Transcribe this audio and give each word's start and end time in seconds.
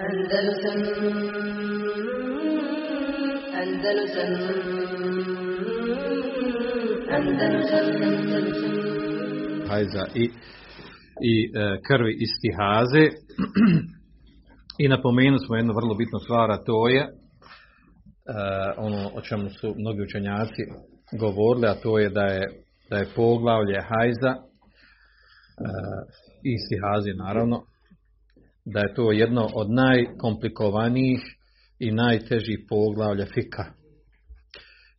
Andalusam 0.00 0.80
Andalusam 7.10 7.90
hajza 9.68 10.04
i, 10.14 10.24
i 11.22 11.50
e, 11.54 11.80
krvi 11.86 12.16
istihaze. 12.20 13.04
I 14.78 14.88
napomenuli 14.88 15.38
smo 15.46 15.56
jednu 15.56 15.72
vrlo 15.74 15.94
bitnu 15.94 16.18
stvar, 16.18 16.50
a 16.50 16.64
to 16.64 16.88
je 16.88 17.02
e, 17.02 17.08
ono 18.76 19.10
o 19.14 19.20
čemu 19.20 19.50
su 19.50 19.74
mnogi 19.78 20.02
učenjaci 20.02 20.62
govorili, 21.18 21.66
a 21.66 21.74
to 21.74 21.98
je 21.98 22.10
da 22.10 22.24
je, 22.24 22.46
da 22.90 22.96
je 22.96 23.08
poglavlje 23.16 23.80
hajza 23.90 24.32
e, 24.36 24.40
i 26.44 26.50
istihaze 26.58 27.12
naravno, 27.24 27.62
da 28.64 28.80
je 28.80 28.94
to 28.94 29.12
jedno 29.12 29.48
od 29.54 29.70
najkomplikovanijih 29.70 31.20
i 31.78 31.92
najtežih 31.92 32.58
poglavlja 32.68 33.26
fika. 33.34 33.64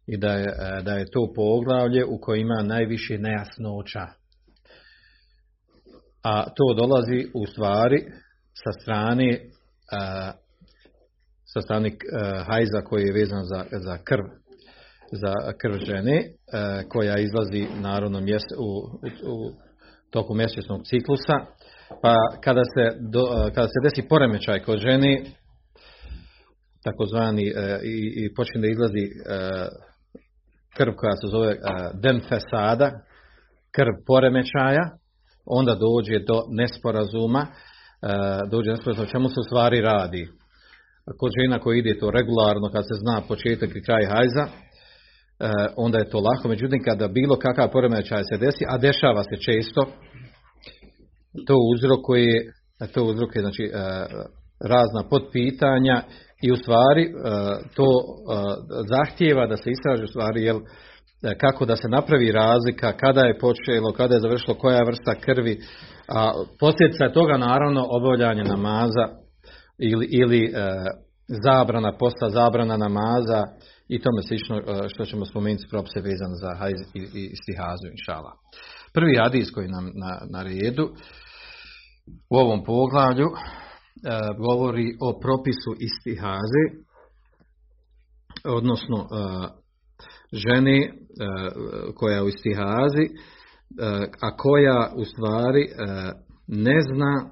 I 0.08 0.17
da 0.17 0.31
je, 0.31 0.48
e, 0.48 0.81
da 0.81 0.94
je 0.94 1.05
to 1.12 1.34
poglavlje 1.36 2.05
u 2.05 2.20
kojem 2.22 2.41
ima 2.41 2.63
najviše 2.63 3.17
nejasnoća. 3.17 4.08
A 6.23 6.44
to 6.55 6.73
dolazi 6.73 7.27
u 7.34 7.45
stvari 7.45 8.05
sa 8.63 8.72
strane 8.81 9.39
a, 9.91 10.31
sa 11.53 11.62
strane 11.62 11.89
a, 11.89 12.44
hajza 12.44 12.81
koji 12.81 13.03
je 13.03 13.14
vezan 13.14 13.44
za, 13.44 13.66
za 13.72 13.98
krv 14.03 14.23
za 15.12 15.53
krv 15.58 15.73
žene 15.86 16.23
koja 16.89 17.20
izlazi 17.20 17.67
naravno 17.81 18.22
mjes, 18.22 18.41
u, 18.58 18.64
u, 18.64 19.34
u 19.34 19.52
toku 20.09 20.34
mjesečnog 20.34 20.81
ciklusa 20.86 21.34
pa 22.02 22.16
kada 22.44 22.62
se, 22.63 22.98
do, 23.00 23.23
kada 23.55 23.68
se 23.68 23.80
desi 23.84 24.08
poremećaj 24.09 24.59
kod 24.59 24.80
žene 24.80 25.23
takozvani 26.84 27.44
i, 27.84 28.26
i 28.26 28.34
počne 28.36 28.62
da 28.62 28.67
izlazi 28.67 29.06
krv 30.78 30.94
koja 30.97 31.16
se 31.16 31.28
zove 31.28 31.56
demfesada 31.94 32.92
krv 33.72 33.94
poremećaja 34.08 34.86
onda 35.45 35.75
dođe 35.75 36.19
do 36.19 36.44
nesporazuma, 36.50 37.47
dođe 38.52 38.66
do 38.67 38.72
nesporazuma, 38.72 39.08
čemu 39.08 39.30
se 39.30 39.39
u 39.39 39.44
stvari 39.44 39.81
radi. 39.81 40.28
Kod 41.19 41.31
žena 41.42 41.59
koji 41.59 41.80
ide 41.80 42.00
to 42.00 42.12
regularno, 42.12 42.69
kad 42.72 42.84
se 42.84 42.95
zna 43.03 43.22
početak 43.28 43.69
i 43.75 43.84
kraj 43.84 44.06
hajza, 44.06 44.45
onda 45.75 45.97
je 45.97 46.09
to 46.09 46.19
lako. 46.19 46.47
Međutim, 46.47 46.84
kada 46.84 47.08
bilo 47.08 47.36
kakav 47.36 47.72
poremećaj 47.72 48.23
se 48.23 48.38
desi, 48.38 48.64
a 48.67 48.78
dešava 48.78 49.23
se 49.23 49.36
često, 49.45 49.81
to 51.48 51.56
uzrokuje, 51.74 52.54
to 52.94 53.04
uzrokuje 53.04 53.42
znači, 53.42 53.72
razna 54.60 55.04
potpitanja 55.10 56.04
i 56.42 56.52
u 56.52 56.56
stvari 56.56 57.12
to 57.76 57.88
zahtijeva 58.90 59.48
da 59.48 59.58
se 59.58 59.70
istraži 59.72 60.04
u 60.04 60.08
stvari 60.08 60.44
jel, 60.44 60.59
kako 61.38 61.66
da 61.66 61.76
se 61.76 61.88
napravi 61.88 62.32
razlika, 62.32 62.98
kada 62.98 63.22
je 63.22 63.40
počelo, 63.40 63.94
kada 63.98 64.16
je 64.16 64.22
završilo, 64.22 64.56
koja 64.56 64.76
je 64.78 64.86
vrsta 64.86 65.16
krvi, 65.16 65.59
a 66.08 66.32
posljedica 66.59 67.04
je 67.04 67.14
toga 67.14 67.38
naravno 67.38 67.88
obavljanje 67.90 68.44
namaza 68.44 69.06
ili, 69.78 70.08
ili 70.12 70.44
e, 70.46 70.52
zabrana, 71.46 71.98
posta 71.98 72.30
zabrana 72.30 72.78
namaza 72.78 73.44
i 73.88 74.02
tome 74.02 74.22
slično 74.28 74.58
e, 74.58 74.62
što 74.90 75.06
ćemo 75.06 75.26
spomenuti 75.26 75.68
propise 75.70 76.00
vezano 76.00 76.36
za 76.44 76.52
hajz 76.59 76.80
i, 76.94 77.02
i 77.20 77.36
stihazu, 77.42 77.86
inšala. 77.92 78.32
Prvi 78.94 79.18
hadis 79.24 79.52
koji 79.52 79.68
nam 79.68 79.86
na, 80.04 80.12
na 80.30 80.44
redu 80.44 80.86
u 82.30 82.36
ovom 82.38 82.64
poglavlju 82.64 83.28
e, 83.28 83.31
govori 84.38 84.98
o 85.02 85.20
propisu 85.20 85.76
istihaze, 85.80 86.64
odnosno 88.45 88.98
e, 88.98 89.08
žene 90.34 90.94
koja 91.95 92.16
je 92.16 92.23
u 92.23 92.28
istihazi, 92.28 93.06
a 94.22 94.38
koja 94.38 94.94
u 94.96 95.06
stvari 95.06 95.68
ne 96.47 96.75
zna 96.81 97.30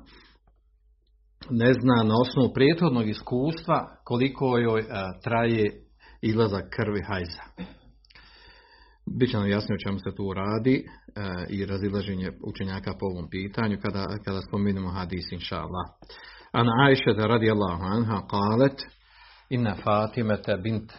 ne 1.49 1.73
zna 1.73 2.03
na 2.03 2.15
osnovu 2.21 2.53
prethodnog 2.53 3.09
iskustva 3.09 3.97
koliko 4.03 4.57
joj 4.57 4.83
traje 5.23 5.81
izlazak 6.21 6.63
krvi 6.69 7.01
hajza. 7.01 7.43
Biće 9.19 9.37
nam 9.37 9.49
jasno 9.49 9.75
o 9.75 9.83
čemu 9.83 9.99
se 9.99 10.15
tu 10.15 10.33
radi 10.33 10.85
i 11.49 11.65
razilaženje 11.65 12.31
učenjaka 12.43 12.93
po 12.99 13.05
ovom 13.05 13.29
pitanju 13.29 13.77
kada, 13.81 14.07
kada 14.25 14.41
spominemo 14.41 14.89
hadis 14.89 15.31
inša 15.31 15.55
Allah. 15.55 15.85
An 16.51 16.67
Aisha 16.87 17.11
radijallahu 17.27 17.83
anha 17.83 18.21
qalet 18.27 18.81
inna 19.49 19.75
Fatimata 19.83 20.57
bint 20.57 20.93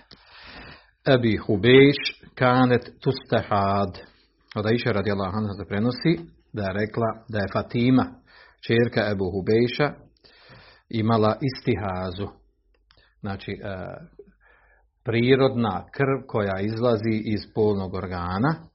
Ebi 1.06 1.36
Hubejš 1.36 1.96
kanet 2.34 2.90
tustahad. 3.00 3.98
Od 4.56 4.66
Aisha 4.66 4.92
radijallahu 4.92 5.36
anha 5.36 5.52
se 5.52 5.68
prenosi 5.68 6.40
da 6.52 6.62
je 6.62 6.72
rekla 6.72 7.24
da 7.28 7.38
je 7.38 7.52
Fatima, 7.52 8.04
čerka 8.66 9.10
Ebu 9.10 9.24
Hubejša, 9.30 9.92
imala 10.88 11.36
istihazu. 11.40 12.28
Znači, 13.20 13.50
e, 13.50 13.56
prirodna 15.04 15.84
krv 15.92 16.26
koja 16.26 16.60
izlazi 16.60 17.16
iz 17.24 17.40
polnog 17.54 17.94
organa, 17.94 18.50
e, 18.54 18.69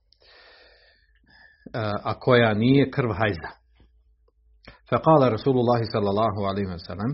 a 2.04 2.20
koja 2.20 2.54
nije 2.54 2.92
krv 2.92 3.12
hajza. 3.12 3.52
Fekala 4.90 5.30
Rasulullah 5.30 5.82
sallallahu 5.92 6.40
alaihi 6.50 6.70
wa 6.70 6.80
sallam, 6.88 7.12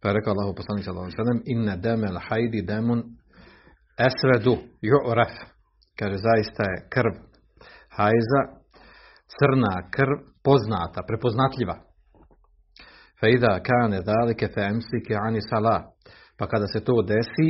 pa 0.00 0.08
je 0.08 0.14
rekao 0.14 0.34
sallallahu 0.34 1.00
alaihi 1.00 1.16
wa 1.16 1.24
sallam, 1.24 1.42
inna 1.44 1.76
demel 1.76 2.18
hajdi 2.28 2.62
demun 2.62 3.02
esvedu 3.98 4.56
ju'raf, 4.82 5.34
kaže 5.98 6.16
zaista 6.16 6.62
je 6.62 6.88
krv 6.94 7.14
hajza, 7.96 8.42
crna 9.38 9.90
krv 9.90 10.16
poznata, 10.44 11.02
prepoznatljiva. 11.08 11.76
Fe 13.20 13.30
ida 13.30 13.60
kane 13.68 14.02
dalike 14.02 14.48
fe 14.54 14.60
emsike 14.60 15.14
ani 15.26 15.40
salah, 15.50 15.82
pa 16.38 16.46
kada 16.46 16.66
se 16.66 16.84
to 16.84 17.02
desi, 17.02 17.48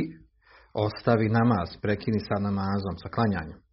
ostavi 0.73 1.29
namaz, 1.29 1.69
prekini 1.81 2.19
sa 2.19 2.35
namazom, 2.39 2.95
sa 3.03 3.09
klanjanjem. 3.15 3.64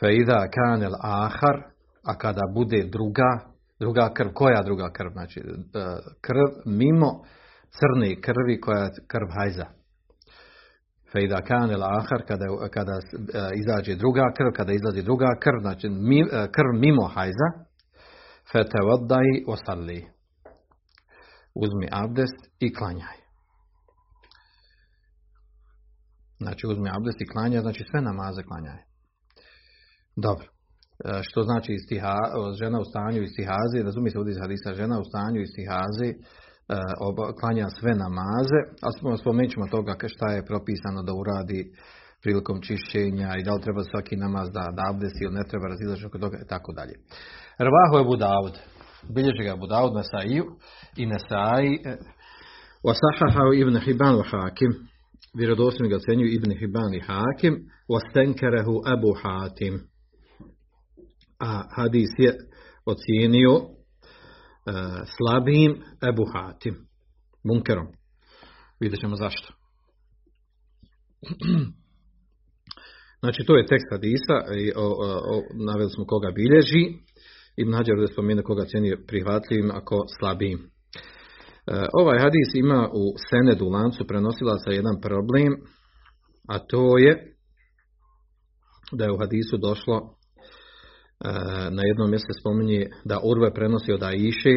Fe 0.00 0.14
ida 0.16 0.48
kane 0.48 0.88
ahar, 1.00 1.62
a 2.04 2.18
kada 2.18 2.42
bude 2.54 2.84
druga, 2.84 3.40
druga 3.78 4.12
krv, 4.14 4.28
koja 4.34 4.62
druga 4.62 4.90
krv? 4.92 5.10
Znači, 5.12 5.42
krv 6.20 6.48
mimo 6.64 7.24
crne 7.78 8.20
krvi 8.20 8.60
koja 8.60 8.78
je 8.78 8.90
krv 9.06 9.28
hajza. 9.38 9.66
Fejda 11.12 11.40
kanel 11.42 11.82
ahar, 11.82 12.20
kada, 12.28 12.46
kada 12.70 12.98
izađe 13.54 13.94
druga 13.94 14.32
krv, 14.36 14.50
kada 14.56 14.72
izlazi 14.72 15.02
druga 15.02 15.30
krv, 15.40 15.60
znači 15.60 15.88
krv 16.56 16.70
mimo 16.80 17.06
hajza, 17.14 17.48
fete 18.52 18.78
voddaj 18.82 19.26
osalli. 19.46 20.06
Uzmi 21.54 21.88
abdest 21.92 22.40
i 22.58 22.74
klanjaj. 22.74 23.16
Znači 26.38 26.66
uzmi 26.66 26.88
abdest 26.96 27.20
i 27.20 27.26
klanjaj, 27.26 27.60
znači 27.60 27.84
sve 27.90 28.00
namaze 28.00 28.42
klanjaj. 28.42 28.85
Dobro. 30.16 30.46
Što 31.22 31.42
znači 31.42 31.72
istiha, 31.72 32.16
žena 32.60 32.78
u 32.80 32.84
stanju 32.90 33.22
istihaze, 33.22 33.78
razumije 33.84 34.10
se 34.10 34.18
ovdje 34.18 34.32
iz 34.32 34.40
hadisa, 34.42 34.74
žena 34.80 35.00
u 35.00 35.04
stanju 35.10 35.40
istihaze, 35.40 36.08
klanja 37.40 37.66
sve 37.78 37.92
namaze, 38.04 38.60
a 38.86 39.16
spomenut 39.22 39.52
ćemo 39.52 39.66
toga 39.76 39.92
šta 40.14 40.28
je 40.32 40.46
propisano 40.50 41.00
da 41.02 41.12
uradi 41.22 41.60
prilikom 42.22 42.58
čišćenja 42.66 43.30
i 43.36 43.44
da 43.46 43.52
li 43.54 43.64
treba 43.66 43.82
svaki 43.84 44.16
namaz 44.16 44.46
da, 44.56 44.64
da 44.76 44.82
abdesti 44.90 45.24
ili 45.24 45.34
ne 45.34 45.44
treba 45.50 45.66
razilažiti 45.72 46.06
oko 46.06 46.18
toga 46.18 46.36
i 46.44 46.48
tako 46.52 46.72
dalje. 46.78 46.94
Rvahu 47.66 47.94
je 47.98 48.08
Budaud, 48.12 48.54
bilježi 49.16 49.42
ga 49.48 49.56
Budaud 49.56 49.92
Nasaiju 50.00 50.44
i 50.96 51.06
Nasai 51.12 51.70
wa 52.86 52.94
sahahahu 53.02 53.52
ibn 53.62 53.76
Hibban 53.84 54.14
wa 54.20 54.26
Hakim 54.30 54.72
vjerodostojno 55.38 55.88
ga 55.90 55.96
ocenjuju 55.96 56.30
ibn 56.32 56.50
Hibban 56.58 56.94
i 56.94 57.04
Hakim 57.08 57.54
wa 57.92 58.00
stenkerehu 58.10 58.74
Abu 58.94 59.12
Hatim 59.22 59.74
a 61.46 61.62
hadis 61.76 62.10
je 62.18 62.34
ocijenio 62.84 63.60
slabijim 65.16 65.82
Ebu 66.08 66.24
Hatim, 66.32 66.74
munkerom. 67.44 67.86
Vidjet 68.80 69.00
ćemo 69.00 69.16
zašto. 69.16 69.52
Znači, 73.20 73.44
to 73.46 73.56
je 73.56 73.66
tekst 73.66 73.86
hadisa, 73.90 74.36
i 74.58 74.72
o, 74.76 74.86
o, 75.32 75.42
naveli 75.66 75.90
smo 75.90 76.06
koga 76.06 76.30
bilježi, 76.30 76.84
i 77.56 77.64
Nađer 77.64 77.94
da 78.00 78.06
spomenu 78.06 78.42
koga 78.44 78.64
cijeni 78.64 79.06
prihvatljivim 79.06 79.70
ako 79.70 80.04
slabijim. 80.18 80.58
E, 80.58 80.62
ovaj 81.92 82.18
hadis 82.18 82.54
ima 82.54 82.88
u 82.92 83.14
Senedu 83.30 83.68
lancu 83.68 84.06
prenosila 84.06 84.58
sa 84.58 84.70
jedan 84.70 85.00
problem, 85.00 85.52
a 86.48 86.58
to 86.58 86.98
je 86.98 87.36
da 88.92 89.04
je 89.04 89.12
u 89.12 89.18
hadisu 89.18 89.56
došlo 89.56 90.16
na 91.70 91.82
jednom 91.84 92.10
mjestu 92.10 92.32
spominje 92.40 92.86
da 93.04 93.20
Urve 93.24 93.54
prenosi 93.54 93.92
od 93.92 94.02
Aiše 94.02 94.54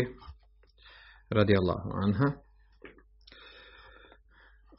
radi 1.29 1.55
Allahu 1.57 1.89
anha 2.03 2.31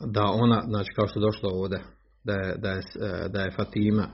da 0.00 0.24
ona, 0.24 0.62
znači 0.68 0.90
kao 0.96 1.06
što 1.06 1.20
je 1.20 1.26
došlo 1.26 1.50
ovdje, 1.50 1.78
da 2.24 2.32
je, 2.32 2.54
da 2.58 2.70
je, 2.70 2.82
da 3.28 3.40
je 3.40 3.50
Fatima 3.50 4.08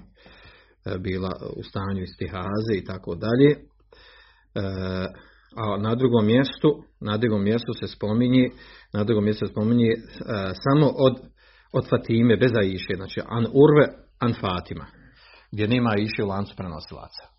bila 0.99 1.33
u 1.57 1.63
stanju 1.63 2.03
istihaze 2.03 2.75
i 2.75 2.85
tako 2.85 3.15
dalje. 3.15 3.57
A 5.57 5.77
na 5.79 5.95
drugom 5.95 6.27
mjestu, 6.27 6.83
na 7.01 7.17
drugom 7.17 7.43
mjestu 7.45 7.73
se 7.81 7.87
spominje, 7.89 8.49
na 8.93 9.05
drugom 9.05 9.25
mjestu 9.25 9.47
se 9.47 9.53
spominje 9.53 9.91
samo 10.65 10.87
od, 10.87 11.15
od 11.73 11.89
Fatime 11.89 12.37
bez 12.37 12.51
Aiše, 12.57 12.95
znači 12.97 13.21
an 13.29 13.47
urve 13.47 13.87
an 14.19 14.35
Fatima, 14.41 14.87
gdje 15.53 15.69
nema 15.69 15.91
Aiše 15.91 16.25
u 16.25 16.27
lancu 16.27 16.57
prenosilaca. 16.57 17.36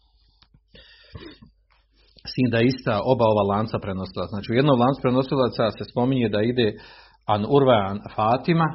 S 2.29 2.31
tim 2.35 2.49
da 2.51 2.59
ista 2.61 3.01
oba 3.13 3.25
ova 3.33 3.43
lanca 3.53 3.77
prenosilaca. 3.79 4.29
Znači 4.29 4.51
u 4.51 4.55
jednom 4.55 4.79
lancu 4.79 4.99
prenosilaca 5.01 5.71
se 5.77 5.83
spominje 5.91 6.29
da 6.29 6.41
ide 6.41 6.67
an 7.25 7.45
urve 7.49 7.75
an 7.89 7.99
Fatima, 8.15 8.67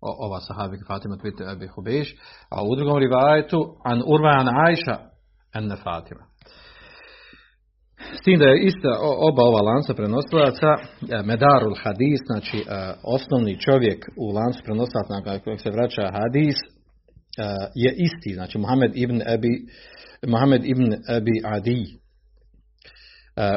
ova 0.00 0.40
sahabika 0.40 0.84
Fatima 0.86 1.16
tvite 1.16 1.44
Abi 1.52 1.66
Hubeš, 1.66 2.08
a 2.50 2.56
u 2.64 2.76
drugom 2.76 2.98
rivajetu 2.98 3.60
an 3.84 4.02
urve 4.06 4.30
an 4.40 4.48
Ajša 4.66 4.96
en 5.54 5.76
Fatima. 5.84 6.24
S 8.18 8.20
tim 8.24 8.38
da 8.38 8.44
je 8.44 8.62
ista 8.64 8.92
oba 9.28 9.42
ova 9.50 9.62
lanca 9.70 9.94
prenosilaca, 9.94 10.70
e, 10.76 10.82
Medarul 11.22 11.76
Hadis, 11.82 12.20
znači 12.26 12.58
e, 12.58 12.64
osnovni 13.02 13.60
čovjek 13.60 14.00
u 14.24 14.26
lancu 14.36 14.60
prenosilaca 14.64 15.12
na 15.14 15.38
kojeg 15.44 15.60
se 15.60 15.70
vraća 15.70 16.12
Hadis, 16.16 16.56
je 17.74 17.94
isti, 17.96 18.34
znači 18.34 18.58
Muhammed 18.58 18.92
ibn 18.94 19.22
Abi, 19.34 19.66
Muhammed 20.26 20.64
ibn 20.64 20.92
Abi 21.08 21.32
Adi. 21.44 21.84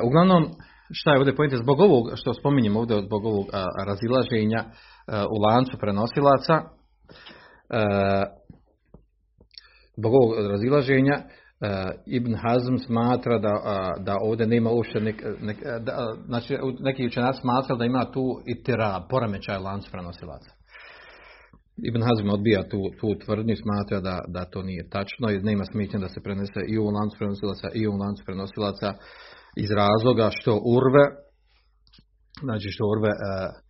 Uglavnom, 0.04 0.50
šta 0.92 1.12
je 1.12 1.18
ovdje 1.18 1.36
pojente, 1.36 1.58
zbog 1.58 1.80
ovog 1.80 2.12
što 2.16 2.34
spominjem 2.34 2.78
ovdje, 2.78 3.02
zbog 3.02 3.26
ovog 3.26 3.46
razilaženja 3.86 4.64
u 5.08 5.42
lancu 5.42 5.78
prenosilaca, 5.80 6.62
zbog 9.98 10.14
ovog 10.14 10.48
razilaženja, 10.52 11.22
Ibn 12.06 12.36
Hazm 12.36 12.76
smatra 12.86 13.40
da, 13.40 13.54
da 14.00 14.18
ovdje 14.22 14.48
nema 14.48 14.70
uopšte 14.70 15.00
nek, 15.00 15.24
nek, 15.42 15.58
da, 15.80 16.16
znači 16.26 16.58
neki 16.80 17.06
učenac 17.06 17.36
smatra 17.42 17.76
da 17.76 17.86
ima 17.86 18.12
tu 18.12 18.42
itira, 18.46 19.06
poremećaj 19.10 19.58
lancu 19.58 19.92
prenosilaca. 19.92 20.59
Ibn 21.84 22.02
Hazm 22.02 22.30
odbija 22.30 22.62
tu, 22.72 22.82
tu 23.00 23.08
tvrdnju 23.26 23.56
smatra 23.64 24.00
da, 24.00 24.22
da 24.28 24.46
to 24.46 24.64
nije 24.64 24.90
tačno 24.90 25.30
i 25.30 25.40
nema 25.40 25.66
smetnje 25.72 26.00
da 26.00 26.10
se 26.10 26.20
prenese 26.24 26.62
i 26.68 26.78
u 26.78 26.86
lancu 26.86 27.16
prenosilaca 27.18 27.68
i 27.74 27.88
u 27.88 27.96
lancu 28.02 28.24
prenosilaca 28.26 28.94
iz 29.64 29.70
razloga 29.72 30.30
što 30.38 30.54
urve 30.78 31.06
znači 32.48 32.68
što 32.74 32.84
urve 32.94 33.12
uh, 33.16 33.70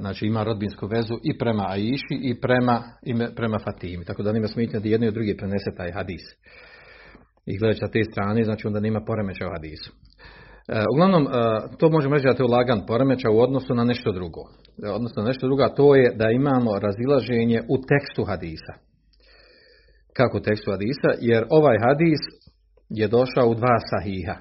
znači 0.00 0.26
ima 0.26 0.44
rodbinsku 0.44 0.86
vezu 0.86 1.14
i 1.22 1.38
prema 1.38 1.64
Aiši 1.68 2.16
i 2.22 2.40
prema, 2.40 2.82
i 3.02 3.12
prema 3.36 3.58
Fatimi. 3.58 4.04
Tako 4.04 4.22
da 4.22 4.32
nema 4.32 4.48
smetnje 4.48 4.80
da 4.80 4.88
jedni 4.88 5.08
od 5.08 5.14
drugi 5.14 5.36
prenese 5.36 5.70
taj 5.76 5.92
hadis 5.92 6.24
i 7.46 7.58
gledajući 7.58 7.80
sa 7.80 7.92
te 7.92 8.04
strane, 8.04 8.44
znači 8.44 8.66
onda 8.66 8.80
nema 8.80 9.00
poremeća 9.06 9.46
u 9.46 9.52
hadisu. 9.56 9.92
E, 10.68 10.84
uglavnom, 10.92 11.26
e, 11.26 11.30
to 11.78 11.90
možemo 11.90 12.14
reći 12.14 12.26
da 12.26 12.44
je 12.44 12.50
lagan 12.50 12.86
poremeća 12.86 13.30
u 13.30 13.40
odnosu 13.40 13.74
na 13.74 13.84
nešto 13.84 14.12
drugo. 14.12 14.40
E, 14.84 14.88
odnosno 14.90 15.22
na 15.22 15.28
nešto 15.28 15.46
drugo, 15.46 15.62
a 15.62 15.74
to 15.74 15.94
je 15.94 16.14
da 16.14 16.30
imamo 16.30 16.78
razilaženje 16.78 17.62
u 17.68 17.76
tekstu 17.90 18.24
hadisa. 18.24 18.72
Kako 20.12 20.38
u 20.38 20.40
tekstu 20.40 20.70
hadisa? 20.70 21.10
Jer 21.20 21.44
ovaj 21.50 21.76
hadis 21.86 22.20
je 22.88 23.08
došao 23.08 23.48
u 23.48 23.54
dva 23.54 23.76
sahiha. 23.90 24.36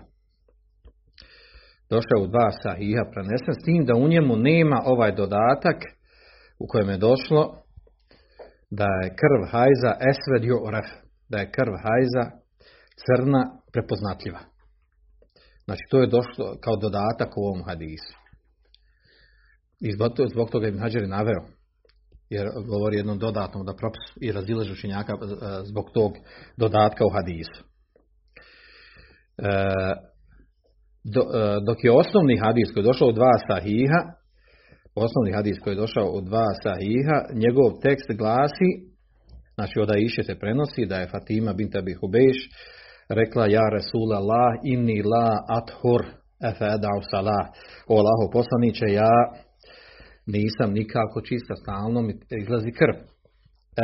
Došao 1.89 2.19
u 2.23 2.27
dva 2.27 2.49
sahiha 2.63 3.03
prenesen 3.13 3.53
s 3.53 3.65
tim 3.65 3.85
da 3.85 3.95
u 3.95 4.07
njemu 4.07 4.35
nema 4.35 4.81
ovaj 4.85 5.11
dodatak 5.11 5.77
u 6.59 6.65
kojem 6.67 6.89
je 6.89 6.97
došlo 6.97 7.55
da 8.71 8.87
je 9.03 9.15
krv 9.21 9.41
hajza 9.51 9.91
esved 10.11 10.43
oref, 10.67 10.89
da 11.29 11.37
je 11.37 11.51
krv 11.51 11.73
hajza 11.85 12.23
crna 13.05 13.43
prepoznatljiva. 13.73 14.52
Znači 15.65 15.81
to 15.89 16.01
je 16.01 16.07
došlo 16.07 16.57
kao 16.61 16.75
dodatak 16.75 17.37
u 17.37 17.41
ovom 17.41 17.63
hadisu. 17.63 18.17
I 19.79 19.91
zbog, 20.31 20.49
toga 20.49 20.67
Ibn 20.67 20.79
Hađar 20.79 21.01
je 21.01 21.07
naveo, 21.07 21.41
jer 22.29 22.47
govori 22.67 22.97
jednom 22.97 23.19
dodatnom 23.19 23.65
da 23.65 23.75
propis 23.75 24.01
i 24.21 24.31
razilaže 24.31 24.71
učenjaka 24.71 25.13
e, 25.13 25.17
zbog 25.63 25.85
tog 25.93 26.11
dodatka 26.57 27.05
u 27.05 27.09
hadisu. 27.09 27.63
E, 29.37 29.49
e, 31.05 31.23
dok 31.65 31.83
je 31.83 31.91
osnovni 31.91 32.37
hadis 32.37 32.71
koji 32.73 32.81
je 32.81 32.91
došao 32.91 33.07
u 33.07 33.11
dva 33.11 33.33
sahiha, 33.47 34.01
osnovni 34.95 35.31
hadis 35.33 35.59
koji 35.63 35.73
je 35.73 35.83
došao 35.85 36.07
u 36.17 36.21
dva 36.21 36.47
sahiha, 36.63 37.17
njegov 37.43 37.79
tekst 37.81 38.07
glasi, 38.17 38.69
znači 39.55 39.79
od 39.79 39.89
Iše 39.97 40.23
se 40.23 40.39
prenosi 40.39 40.85
da 40.85 40.95
je 40.95 41.07
Fatima 41.07 41.53
bint 41.53 41.75
Abi 41.75 41.93
Hubeš 41.93 42.37
rekla 43.09 43.47
ja 43.47 43.65
Allah 44.17 44.59
inni 44.63 45.01
la 45.03 45.27
athur 45.57 46.23
efe 46.49 46.65
edau 46.77 46.99
salah. 47.11 47.45
O 47.87 47.93
Allaho 48.01 48.25
poslaniće, 48.31 48.85
ja 48.85 49.15
nisam 50.25 50.73
nikako 50.73 51.21
čista, 51.21 51.53
stalno 51.55 52.01
mi 52.01 52.13
izlazi 52.41 52.71
krv. 52.79 52.97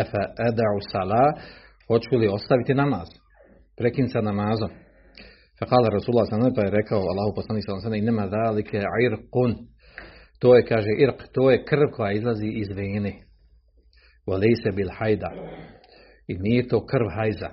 Efe 0.01 0.21
edau 0.49 0.77
salah, 0.91 1.27
hoću 1.87 2.15
li 2.17 2.27
ostaviti 2.27 2.73
namaz? 2.73 3.07
Prekin 3.77 4.07
sa 4.09 4.21
namazom. 4.21 4.69
Fekala 5.59 5.89
Rasulullah 5.89 6.27
sallam 6.29 6.53
pa 6.55 6.61
je 6.61 6.77
rekao 6.79 6.99
Allahu 7.11 7.31
poslanik 7.35 7.63
sallam 7.65 7.93
i 7.93 8.07
nema 8.09 8.27
dalike 8.27 8.77
irqun. 9.07 9.51
To 10.39 10.55
je, 10.55 10.65
kaže, 10.65 10.91
irq, 11.03 11.19
to 11.33 11.51
je 11.51 11.63
krv 11.65 11.87
koja 11.95 12.11
izlazi 12.11 12.47
iz 12.47 12.69
vene. 12.75 13.13
se 14.63 14.71
bil 14.75 14.89
hajda. 14.97 15.31
I 16.27 16.33
nije 16.37 16.67
to 16.67 16.85
krv 16.85 17.07
hajza. 17.15 17.49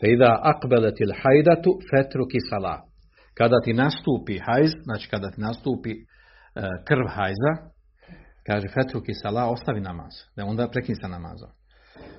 Feda 0.00 0.40
akbeletil 0.42 1.12
hajdatu 1.22 1.70
fetruki 1.90 2.38
sala. 2.50 2.82
Kada 3.34 3.60
ti 3.64 3.72
nastupi 3.72 4.38
hajz, 4.38 4.70
znači 4.82 5.08
kada 5.08 5.30
ti 5.30 5.40
nastupi 5.40 5.90
e, 5.90 5.96
krv 6.88 7.06
hajza, 7.08 7.52
kaže 8.46 8.68
fetruki 8.74 9.12
sala, 9.14 9.50
ostavi 9.50 9.80
namaz. 9.80 10.12
Da 10.36 10.44
onda 10.44 10.68
prekini 10.68 10.96
sa 11.00 11.08
namazom. 11.08 11.50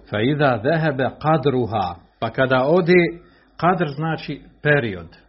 Fa 0.10 0.22
ida 0.22 0.58
dehebe 0.64 1.10
kadruha, 1.22 1.96
pa 2.20 2.30
kada 2.30 2.64
ode, 2.66 3.02
kadr 3.58 3.88
znači 3.96 4.42
period. 4.64 5.08
E, 5.08 5.20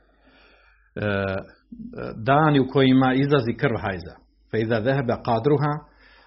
dani 2.16 2.60
u 2.60 2.68
kojima 2.68 3.14
izlazi 3.14 3.52
krv 3.52 3.76
hajza. 3.76 4.14
Fa 4.50 4.58
ida 4.58 4.80
dehebe 4.80 5.14
kadruha, 5.24 5.74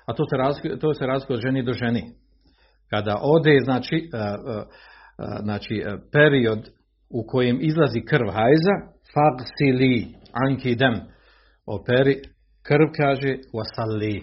a 0.06 0.14
to 0.14 0.26
se 0.26 0.38
razlikuje, 0.38 0.80
to 0.80 0.94
se 0.94 1.06
razlikuje 1.06 1.36
od 1.36 1.42
ženi 1.42 1.64
do 1.64 1.74
ženi. 1.74 2.04
Kada 2.90 3.18
ode, 3.22 3.60
znači, 3.64 4.10
e, 4.14 4.18
znači 5.42 5.84
e, 5.86 5.98
period 6.12 6.70
u 7.10 7.26
kojem 7.28 7.58
izlazi 7.62 8.02
krv 8.10 8.26
hajza, 8.26 8.76
fagsili 9.14 10.08
ankidem, 10.32 10.94
operi 11.66 12.22
krv 12.64 12.88
kaže 12.98 13.38
wasali 13.54 14.22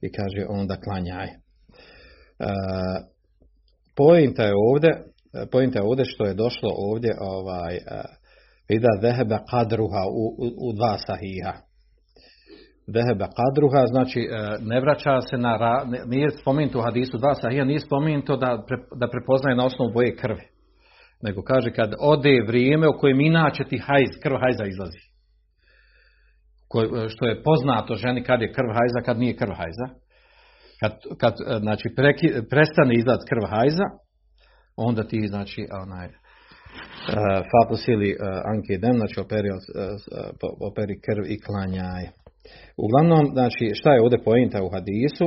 i 0.00 0.12
kaže 0.12 0.46
onda 0.48 0.76
klanjaj. 0.76 1.26
E, 1.26 1.34
pojenta 3.96 4.42
je 4.42 4.52
ovdje, 4.70 4.90
e, 4.90 5.46
pojenta 5.52 5.78
je 5.78 5.84
ovdje 5.84 6.04
što 6.04 6.24
je 6.24 6.34
došlo 6.34 6.70
ovdje 6.76 7.16
ovaj 7.20 7.78
vida 8.68 8.88
dehebe 9.02 9.38
kadruha 9.50 10.04
u, 10.08 10.24
u, 10.26 10.68
u 10.68 10.72
dva 10.72 10.98
sahiha. 11.06 11.73
Dehebe 12.86 13.26
kadruha, 13.38 13.86
znači 13.86 14.20
e, 14.20 14.56
ne 14.60 14.80
vraća 14.80 15.20
se 15.20 15.38
na, 15.38 15.84
nije 16.06 16.30
spomenuto 16.30 16.78
u 16.78 16.82
hadisu 16.82 17.18
dva 17.18 17.34
sahija, 17.34 17.64
nije 17.64 17.80
spomenuto 17.80 18.36
da, 18.36 18.64
da 18.96 19.08
prepoznaje 19.08 19.56
na 19.56 19.66
osnovu 19.66 19.92
boje 19.92 20.16
krvi. 20.16 20.46
Nego 21.22 21.42
kaže 21.42 21.72
kad 21.72 21.94
ode 22.00 22.44
vrijeme 22.46 22.88
u 22.88 22.98
kojem 22.98 23.20
inače 23.20 23.64
ti 23.64 23.78
hajz, 23.78 24.10
krv 24.22 24.36
hajza 24.40 24.64
izlazi. 24.64 25.02
E, 26.74 27.08
što 27.08 27.26
je 27.26 27.42
poznato 27.42 27.94
ženi 27.94 28.24
kad 28.24 28.42
je 28.42 28.52
krv 28.52 28.68
hajza, 28.68 29.00
kad 29.04 29.18
nije 29.18 29.36
krv 29.36 29.52
hajza. 29.52 29.86
Kad, 30.80 30.92
kad 31.20 31.32
e, 31.32 31.58
znači, 31.58 31.88
preki, 31.96 32.28
prestane 32.50 32.94
izlaz 32.94 33.18
krv 33.28 33.44
hajza, 33.50 33.84
onda 34.76 35.04
ti 35.04 35.26
znači 35.26 35.66
onaj 35.82 36.06
uh, 36.06 37.78
ili 37.88 38.16
anke 38.44 38.78
dem, 38.78 38.96
znači 38.98 39.20
operi, 39.20 39.48
operi 40.70 41.00
krv 41.00 41.24
i 41.26 41.40
klanjaj. 41.40 42.04
Uglavnom, 42.76 43.26
znači, 43.32 43.70
šta 43.74 43.90
je 43.92 44.02
ovdje 44.02 44.24
pojenta 44.24 44.62
u 44.62 44.70
hadisu? 44.74 45.26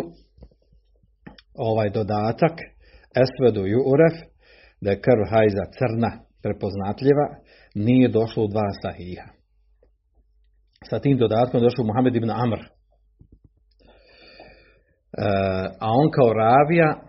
Ovaj 1.56 1.90
dodatak, 1.90 2.56
esvedu 3.24 3.62
uref, 3.62 4.16
da 4.82 4.90
je 4.92 5.02
krv 5.02 5.22
hajza 5.32 5.66
crna, 5.78 6.12
prepoznatljiva, 6.44 7.28
nije 7.76 8.08
došlo 8.10 8.44
u 8.44 8.48
dva 8.48 8.70
sahiha. 8.82 9.28
Sa 10.90 11.00
tim 11.00 11.18
dodatkom 11.18 11.62
došao 11.62 11.86
Muhammed 11.86 12.16
ibn 12.16 12.30
Amr. 12.30 12.60
E, 12.60 12.68
a 15.80 15.88
on 16.02 16.12
kao 16.12 16.34
ravija, 16.34 16.90
e, 16.96 17.00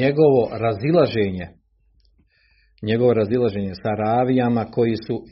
njegovo 0.00 0.42
razilaženje, 0.64 1.46
njegovo 2.82 3.14
razilaženje 3.14 3.74
sa 3.74 3.90
ravijama 3.90 4.64
koji 4.64 4.96
su, 5.06 5.24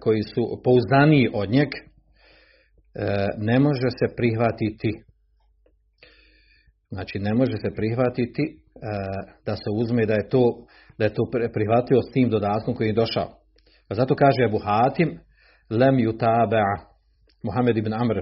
koji 0.00 0.22
su 0.22 0.60
pouzdaniji 0.64 1.30
od 1.34 1.50
njeg, 1.50 1.68
ne 3.38 3.58
može 3.58 3.88
se 3.98 4.14
prihvatiti 4.16 4.90
znači 6.90 7.18
ne 7.18 7.34
može 7.34 7.52
se 7.52 7.70
prihvatiti 7.76 8.42
e, 8.42 8.56
da 9.46 9.56
se 9.56 9.70
uzme 9.80 10.06
da 10.06 10.14
je 10.14 10.28
to 10.28 10.44
da 10.98 11.04
je 11.04 11.14
to 11.14 11.22
prihvatio 11.52 12.02
s 12.02 12.12
tim 12.12 12.30
dodatkom 12.30 12.74
koji 12.74 12.88
je 12.88 12.92
došao. 12.92 13.28
A 13.88 13.94
zato 13.94 14.14
kaže 14.14 14.44
Abu 14.44 14.58
Hatim 14.58 15.18
lem 15.70 15.96
yutaba'a 15.96 16.74
Muhammed 17.42 17.76
ibn 17.76 17.92
Amr 17.92 18.16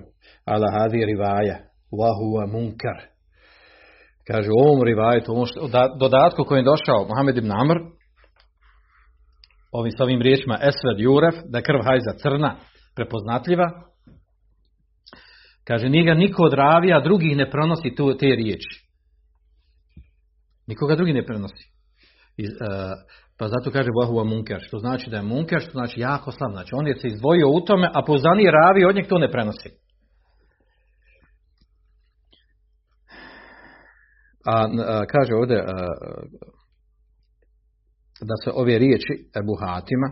ala 0.45 0.69
hadi 0.73 1.05
rivaja 1.05 1.57
wa 1.93 2.11
huwa 2.19 2.53
munkar. 2.53 2.99
Kaže 4.27 4.51
ovom 4.51 4.83
rivajetu, 4.83 5.33
ovom 5.33 5.47
dodatku 6.01 6.45
koji 6.45 6.59
je 6.59 6.71
došao 6.73 7.09
Muhammed 7.09 7.37
ibn 7.37 7.53
Amr 7.53 7.79
ovim 9.73 9.93
s 9.93 10.01
ovim 10.01 10.23
riječima 10.23 10.55
Esved 10.55 10.99
Juref, 10.99 11.35
da 11.45 11.63
krv 11.63 11.81
hajza 11.85 12.13
crna, 12.23 12.57
prepoznatljiva, 12.97 13.88
Kaže, 15.69 15.89
nije 15.89 16.05
ga 16.05 16.15
niko 16.15 16.43
od 16.43 16.53
ravija, 16.53 17.01
drugih 17.01 17.37
ne 17.37 17.51
pronosi 17.51 17.95
tu, 17.97 18.17
te 18.17 18.27
riječi. 18.27 18.87
Nikoga 20.67 20.97
drugi 20.97 21.13
ne 21.13 21.27
prenosi. 21.27 21.65
I, 22.37 22.45
uh, 22.47 22.53
pa 23.39 23.49
zato 23.49 23.71
kaže 23.71 23.89
Bohu 23.95 24.25
munker, 24.25 24.61
što 24.61 24.79
znači 24.79 25.11
da 25.11 25.17
je 25.17 25.23
munker, 25.23 25.61
što 25.61 25.71
znači 25.71 26.01
jako 26.01 26.33
slab. 26.33 26.53
Znači 26.53 26.75
on 26.75 26.87
je 26.87 26.95
se 26.97 27.09
izdvojio 27.09 27.49
u 27.49 27.61
tome, 27.61 27.91
a 27.95 28.03
poznani 28.07 28.51
ravi 28.51 28.85
od 28.85 28.95
njeg 28.95 29.07
to 29.07 29.19
ne 29.19 29.31
prenosi. 29.31 29.69
A, 34.47 34.69
a 34.87 35.05
kaže 35.07 35.35
ovdje 35.35 35.59
a, 35.59 35.65
da 38.21 38.35
se 38.45 38.51
ove 38.55 38.79
riječi 38.79 39.31
Ebu 39.41 39.55
Hatima, 39.61 40.09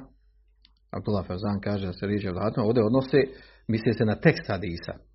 Abdullah 0.91 1.27
Fazan 1.27 1.61
kaže 1.61 1.87
da 1.87 1.93
se 1.93 2.07
riječi 2.07 2.29
Ebu 2.29 2.39
Hatima, 2.39 2.67
ovdje 2.67 2.85
odnose, 2.85 3.21
misli 3.69 3.93
se 3.95 4.05
na 4.05 4.21
tekst 4.21 4.47
hadisa. 4.49 5.06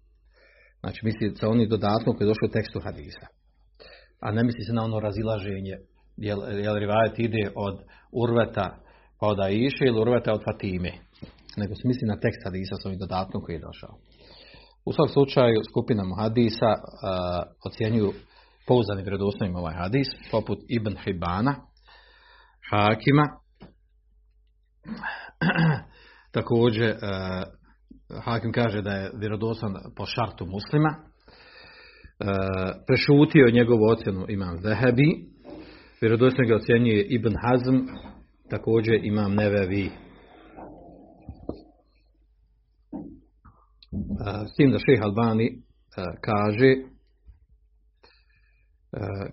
Znači 0.82 1.06
misli 1.06 1.36
sa 1.36 1.50
onim 1.50 1.70
dodatkom 1.70 2.16
koji 2.16 2.26
je 2.26 2.32
došao 2.32 2.48
u 2.50 2.56
tekstu 2.58 2.80
hadisa. 2.80 3.26
A 4.20 4.32
ne 4.32 4.44
misli 4.44 4.64
se 4.64 4.74
na 4.74 4.84
ono 4.84 5.00
razilaženje, 5.00 5.76
jel, 6.18 6.40
jel 6.64 6.76
rivajet 6.76 7.20
ide 7.20 7.52
od 7.56 7.76
urveta 8.12 8.78
pa 9.20 9.28
od 9.28 9.40
Aiše 9.40 9.86
ili 9.86 10.02
urveta 10.02 10.34
od 10.34 10.42
Fatime. 10.44 10.92
Nego 11.58 11.76
se 11.76 11.88
misli 11.88 12.08
na 12.08 12.20
tekst 12.20 12.42
hadisa 12.46 12.76
sa 12.76 12.88
ovim 12.88 13.00
dodatkom 13.00 13.42
koji 13.42 13.56
je 13.56 13.68
došao. 13.70 13.94
U 14.86 14.94
svakom 14.94 15.14
slučaju 15.14 15.62
skupina 15.70 16.04
hadisa 16.18 16.72
uh, 16.76 16.84
ocjenjuju 17.66 18.14
pouzdanim 18.68 19.04
vjerodostojnim 19.06 19.56
ovaj 19.56 19.76
hadis, 19.76 20.08
poput 20.32 20.60
Ibn 20.68 20.96
Hibana, 21.04 21.56
Hakima, 22.70 23.26
također 26.38 26.90
uh, 26.90 27.61
Hakim 28.20 28.52
kaže 28.52 28.82
da 28.82 28.92
je 28.92 29.12
vjerodostan 29.14 29.76
po 29.96 30.06
šartu 30.06 30.46
muslima. 30.46 30.90
E, 30.90 31.04
prešutio 32.88 33.52
njegovu 33.52 33.84
ocjenu 33.84 34.26
imam 34.30 34.58
Zehebi. 34.58 35.26
Vjerodostan 36.02 36.48
ga 36.48 36.56
ocjenjuje 36.56 37.04
Ibn 37.10 37.34
Hazm. 37.42 37.78
Također 38.50 39.00
imam 39.04 39.34
Nevevi. 39.36 39.86
E, 39.86 39.92
s 44.48 44.56
tim 44.58 44.72
da 44.72 44.78
šeha 44.78 45.04
Albani 45.04 45.48
e, 45.48 45.54
kaže 46.22 46.76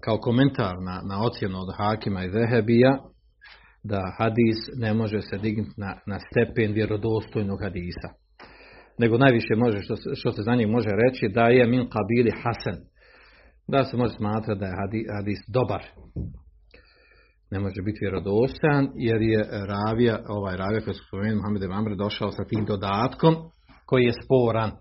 kao 0.01 0.19
komentar 0.19 0.75
na, 0.81 1.03
na 1.05 1.23
ocjenu 1.25 1.59
od 1.59 1.75
Hakima 1.77 2.25
i 2.25 2.31
Zehebija 2.31 2.99
da 3.85 4.15
hadis 4.19 4.57
ne 4.77 4.95
može 4.95 5.21
se 5.21 5.39
dignuti 5.39 5.75
na, 5.77 6.01
na 6.07 6.19
stepen 6.21 6.73
vjerodostojnog 6.73 7.63
hadisa 7.63 8.09
nego 8.99 9.19
najviše 9.19 9.55
može 9.57 9.83
što, 9.83 9.95
što 10.15 10.33
se 10.33 10.43
za 10.43 10.55
njih 10.55 10.69
može 10.69 10.89
reći 11.05 11.29
da 11.29 11.45
je 11.49 11.67
min 11.67 11.89
kabili 11.91 12.33
hasan. 12.43 12.85
Da 13.69 13.85
se 13.85 13.97
može 13.97 14.15
smatrati 14.15 14.61
da 14.61 14.67
je 14.67 14.77
hadis, 15.17 15.39
dobar. 15.49 15.83
Ne 17.51 17.61
može 17.61 17.83
biti 17.85 17.99
vjerodostojan 18.01 18.89
jer 18.95 19.23
je 19.23 19.49
ravija, 19.67 20.19
ovaj 20.29 20.57
ravija 20.57 20.81
koji 20.81 20.95
se 20.95 21.01
spomenuo 21.09 21.37
Muhammed 21.37 21.63
Amr 21.63 21.97
došao 21.97 22.31
sa 22.31 22.45
tim 22.45 22.65
dodatkom 22.65 23.35
koji 23.87 24.05
je 24.05 24.13
sporan. 24.25 24.71
E, 24.71 24.77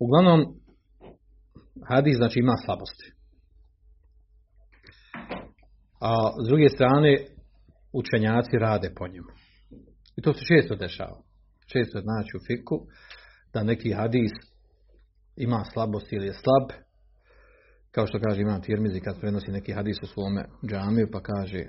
uglavnom, 0.00 0.40
hadis 1.88 2.16
znači 2.16 2.38
ima 2.38 2.54
slabosti. 2.64 3.12
A 6.00 6.12
s 6.44 6.48
druge 6.48 6.68
strane, 6.68 7.18
učenjaci 7.92 8.58
rade 8.58 8.90
po 8.98 9.08
njemu. 9.08 9.35
I 10.16 10.22
to 10.22 10.32
se 10.32 10.44
često 10.44 10.76
dešava. 10.76 11.18
Često 11.66 12.00
znači 12.00 12.36
u 12.36 12.40
fiku 12.46 12.86
da 13.52 13.62
neki 13.62 13.92
hadis 13.92 14.32
ima 15.36 15.64
slabost 15.72 16.12
ili 16.12 16.26
je 16.26 16.32
slab, 16.32 16.80
kao 17.90 18.06
što 18.06 18.20
kaže 18.20 18.40
imam 18.40 18.62
Tirmizi 18.62 19.00
kad 19.00 19.20
prenosi 19.20 19.50
neki 19.50 19.72
hadis 19.72 19.96
u 20.02 20.06
svome 20.06 20.44
džamiju 20.70 21.08
pa 21.12 21.20
kaže 21.20 21.64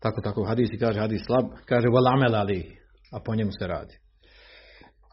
tako 0.00 0.20
tako 0.20 0.44
hadis 0.44 0.68
i 0.72 0.78
kaže 0.78 1.00
hadis 1.00 1.22
slab, 1.26 1.44
kaže 1.66 1.88
volamel 1.88 2.34
ali, 2.34 2.76
a 3.12 3.20
po 3.24 3.34
njemu 3.34 3.50
se 3.58 3.66
radi. 3.66 3.96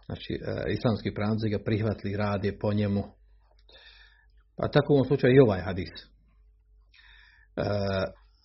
Znači, 0.06 0.34
e, 0.34 0.74
islamski 0.74 1.14
pravnici 1.14 1.50
ga 1.50 1.60
prihvatili 1.66 2.18
radi 2.18 2.58
po 2.62 2.74
njemu. 2.74 3.04
Pa 4.58 4.68
tako 4.68 4.94
u 4.94 4.96
ovom 4.96 5.08
slučaju 5.08 5.36
i 5.36 5.40
ovaj 5.40 5.62
hadis. 5.62 5.90
E, 5.98 6.04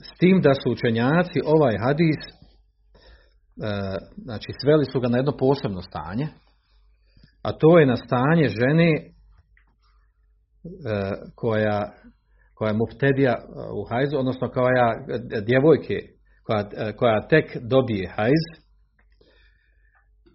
s 0.07 0.19
tim 0.19 0.41
da 0.41 0.55
su 0.55 0.71
učenjaci 0.71 1.39
ovaj 1.45 1.75
hadis 1.79 2.21
znači 4.17 4.53
sveli 4.63 4.85
su 4.85 5.01
ga 5.01 5.09
na 5.09 5.17
jedno 5.17 5.37
posebno 5.37 5.83
stanje, 5.83 6.29
a 7.43 7.53
to 7.53 7.79
je 7.79 7.87
na 7.87 7.97
stanje 7.97 8.49
žene 8.49 8.91
e, 8.93 9.03
koja, 11.35 11.93
koja 12.55 12.69
je 12.69 12.77
muftedija 12.77 13.33
e, 13.33 13.43
u 13.73 13.85
hajzu, 13.91 14.19
odnosno 14.19 14.49
koja 14.49 14.95
djevojke 15.47 15.99
koja, 16.45 16.93
koja 16.97 17.29
tek 17.29 17.57
dobije 17.61 18.13
hajz, 18.17 18.45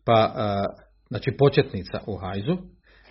pa 0.06 0.34
znači 1.10 1.32
početnica 1.38 2.00
u 2.08 2.18
hajzu, 2.18 2.58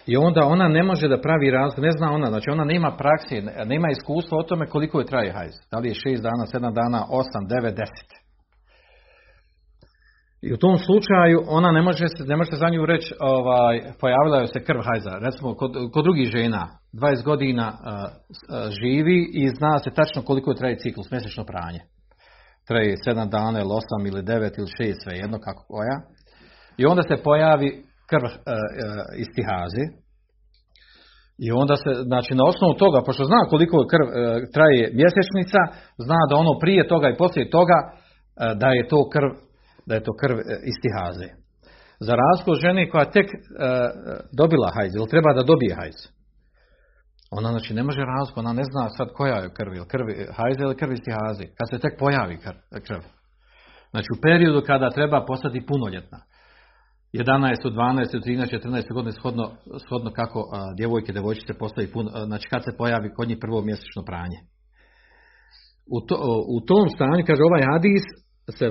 i 0.07 0.17
onda 0.17 0.41
ona 0.45 0.69
ne 0.69 0.83
može 0.83 1.09
da 1.09 1.21
pravi 1.21 1.51
razlog, 1.51 1.85
ne 1.85 1.93
zna 1.93 2.13
ona, 2.13 2.27
znači 2.27 2.51
ona 2.51 2.65
nema 2.65 2.97
praksi, 2.97 3.43
nema 3.67 3.89
iskustva 3.91 4.39
o 4.39 4.43
tome 4.43 4.67
koliko 4.67 5.01
je 5.01 5.07
traje 5.07 5.33
hajz. 5.33 5.55
Da 5.71 5.79
li 5.79 5.89
je 5.89 5.95
6 5.95 6.21
dana, 6.21 6.71
7 6.71 6.75
dana, 6.75 7.07
8, 7.11 7.49
9, 7.49 7.75
10. 7.75 8.20
I 10.43 10.53
u 10.53 10.57
tom 10.57 10.79
slučaju 10.79 11.39
ona 11.49 11.73
ne 11.73 11.83
može 11.83 12.09
se, 12.09 12.25
ne 12.25 12.37
može 12.37 12.51
za 12.53 12.69
nju 12.69 12.87
reći, 12.87 13.15
ovaj, 13.21 13.81
pojavila 14.01 14.47
se 14.47 14.65
krv 14.65 14.81
hajza. 14.89 15.11
Recimo, 15.27 15.55
kod, 15.55 15.73
kod 15.93 16.05
drugih 16.05 16.29
žena, 16.37 16.69
20 16.93 17.25
godina 17.25 17.67
živi 18.83 19.31
i 19.33 19.49
zna 19.49 19.79
se 19.79 19.91
tačno 19.91 20.23
koliko 20.23 20.55
traje 20.55 20.79
ciklus, 20.79 21.11
mjesečno 21.11 21.45
pranje. 21.45 21.81
Traje 22.69 22.97
7 23.07 23.31
dana 23.31 23.61
ili 23.61 23.69
8 23.69 24.09
ili 24.09 24.23
9 24.23 24.59
ili 24.59 24.93
6, 24.93 25.03
sve 25.03 25.13
jedno 25.17 25.39
kako 25.39 25.63
koja. 25.69 25.97
I 26.77 26.87
onda 26.87 27.03
se 27.03 27.23
pojavi 27.25 27.71
krv 28.11 28.25
uh. 28.25 30.01
I 31.39 31.53
onda 31.53 31.77
se, 31.77 31.91
znači 32.11 32.35
na 32.35 32.45
osnovu 32.45 32.75
toga, 32.75 33.03
pošto 33.07 33.25
zna 33.25 33.41
koliko 33.51 33.77
krv 33.93 34.07
traje 34.55 34.83
mjesečnica, 35.01 35.61
zna 36.07 36.21
da 36.29 36.37
ono 36.37 36.59
prije 36.63 36.89
toga 36.89 37.09
i 37.09 37.17
poslije 37.17 37.51
toga 37.51 37.79
da 38.63 38.69
je 38.69 38.89
to 38.89 39.09
krv 39.13 39.50
da 39.91 39.95
je 39.97 40.07
to 40.07 40.13
krv 40.23 40.37
e, 40.39 40.43
istihaze. 40.73 41.29
Za 42.07 42.15
razliku 42.23 42.51
žene 42.65 42.91
koja 42.91 43.15
tek 43.17 43.29
e, 43.35 43.39
dobila 44.41 44.69
hajz, 44.77 44.93
ili 44.95 45.13
treba 45.13 45.31
da 45.39 45.49
dobije 45.51 45.75
hajz. 45.81 45.99
Ona 47.39 47.49
znači 47.55 47.75
ne 47.75 47.83
može 47.89 48.03
razliku, 48.15 48.41
ona 48.41 48.53
ne 48.61 48.65
zna 48.71 48.85
sad 48.97 49.09
koja 49.19 49.37
je 49.37 49.55
krv, 49.59 49.73
ili 49.79 49.89
krv 49.93 50.07
hajze 50.37 50.63
ili 50.65 50.81
krv 50.81 50.93
istihaze, 50.93 51.45
kad 51.57 51.67
se 51.71 51.83
tek 51.85 51.95
pojavi 52.03 52.37
krv. 52.89 53.03
Znači 53.93 54.09
u 54.17 54.21
periodu 54.27 54.61
kada 54.67 54.97
treba 54.99 55.25
postati 55.31 55.67
punoljetna. 55.71 56.21
11, 57.13 57.57
12, 57.65 58.21
13, 58.25 58.51
14 58.63 58.95
godine 58.95 59.13
shodno, 59.13 59.47
shodno 59.87 60.11
kako 60.21 60.41
a, 60.41 60.75
djevojke, 60.79 61.13
devojčice 61.13 61.53
postavi 61.63 61.93
puno, 61.93 62.11
znači 62.27 62.49
kad 62.49 62.65
se 62.65 62.77
pojavi 62.79 63.15
kod 63.17 63.29
njih 63.29 63.39
prvo 63.41 63.63
mjesečno 63.63 64.03
pranje. 64.11 64.39
U, 65.97 65.99
to, 66.07 66.17
u 66.57 66.61
tom 66.69 66.89
stanju, 66.95 67.25
kaže 67.27 67.43
ovaj 67.43 67.65
hadis, 67.73 68.05
se, 68.47 68.71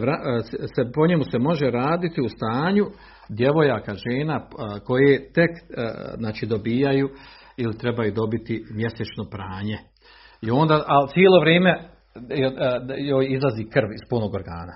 se, 0.76 0.92
po 0.96 1.08
njemu 1.08 1.24
se 1.32 1.40
može 1.40 1.72
raditi 1.72 2.22
u 2.22 2.30
stanju 2.30 2.86
djevojaka, 3.30 3.94
žena 3.94 4.48
koje 4.86 5.32
tek 5.34 5.50
znači, 6.18 6.46
dobijaju 6.46 7.10
ili 7.58 7.78
trebaju 7.78 8.14
dobiti 8.14 8.66
mjesečno 8.72 9.24
pranje. 9.32 9.78
I 10.42 10.52
onda, 10.52 10.84
ali 10.88 11.10
cijelo 11.14 11.40
vrijeme 11.40 11.90
joj 12.98 13.28
izlazi 13.30 13.64
krv 13.74 13.90
iz 13.94 14.10
punog 14.10 14.34
organa. 14.34 14.74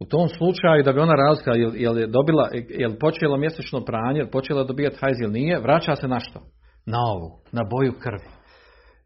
U 0.00 0.04
tom 0.04 0.28
slučaju 0.28 0.82
da 0.82 0.92
bi 0.92 1.00
ona 1.00 1.14
razlika 1.14 1.50
jel, 1.52 1.98
je 1.98 2.06
dobila, 2.06 2.48
jel 2.68 2.92
počelo 3.00 3.36
mjesečno 3.36 3.84
pranje, 3.84 4.18
jel 4.18 4.30
počela 4.30 4.64
dobijati 4.64 4.96
hajz 5.00 5.20
ili 5.20 5.32
nije, 5.32 5.60
vraća 5.60 5.96
se 5.96 6.08
na 6.08 6.20
što? 6.20 6.40
Na 6.86 6.98
ovu, 6.98 7.30
na 7.52 7.62
boju 7.70 7.92
krvi. 8.02 8.28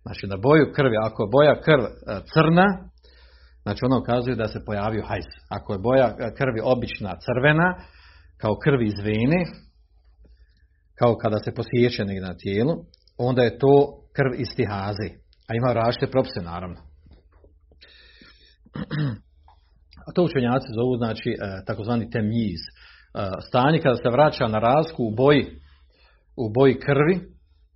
Znači 0.03 0.27
na 0.27 0.37
boju 0.37 0.73
krvi, 0.75 0.97
ako 1.03 1.23
je 1.23 1.29
boja 1.33 1.61
krv 1.61 1.83
crna, 2.35 2.90
Znači 3.63 3.85
ono 3.85 3.99
ukazuje 3.99 4.37
da 4.37 4.49
se 4.49 4.65
pojavio 4.67 5.07
hajz. 5.07 5.25
Ako 5.49 5.73
je 5.73 5.79
boja 5.79 6.17
krvi 6.39 6.61
obična 6.65 7.17
crvena, 7.25 7.75
kao 8.37 8.55
krv 8.65 8.83
iz 8.83 8.99
vene, 9.05 9.45
kao 10.99 11.17
kada 11.17 11.39
se 11.39 11.55
posjeće 11.55 12.05
negdje 12.05 12.29
na 12.29 12.37
tijelu, 12.37 12.75
onda 13.19 13.43
je 13.43 13.59
to 13.59 13.75
krv 14.17 14.41
istihaze. 14.41 15.09
A 15.49 15.51
ima 15.55 15.73
različite 15.73 16.11
propise, 16.11 16.41
naravno. 16.43 16.81
A 20.07 20.13
to 20.15 20.23
učenjaci 20.25 20.69
zovu, 20.79 20.97
znači, 20.97 21.31
e, 21.31 21.37
takozvani 21.67 22.11
temjiz. 22.11 22.63
E, 22.65 22.71
stanje 23.49 23.79
kada 23.81 23.97
se 23.97 24.11
vraća 24.13 24.47
na 24.49 24.59
razliku 24.59 25.03
u 25.05 25.15
boji, 25.15 25.45
u 26.37 26.53
boji 26.57 26.75
krvi 26.87 27.17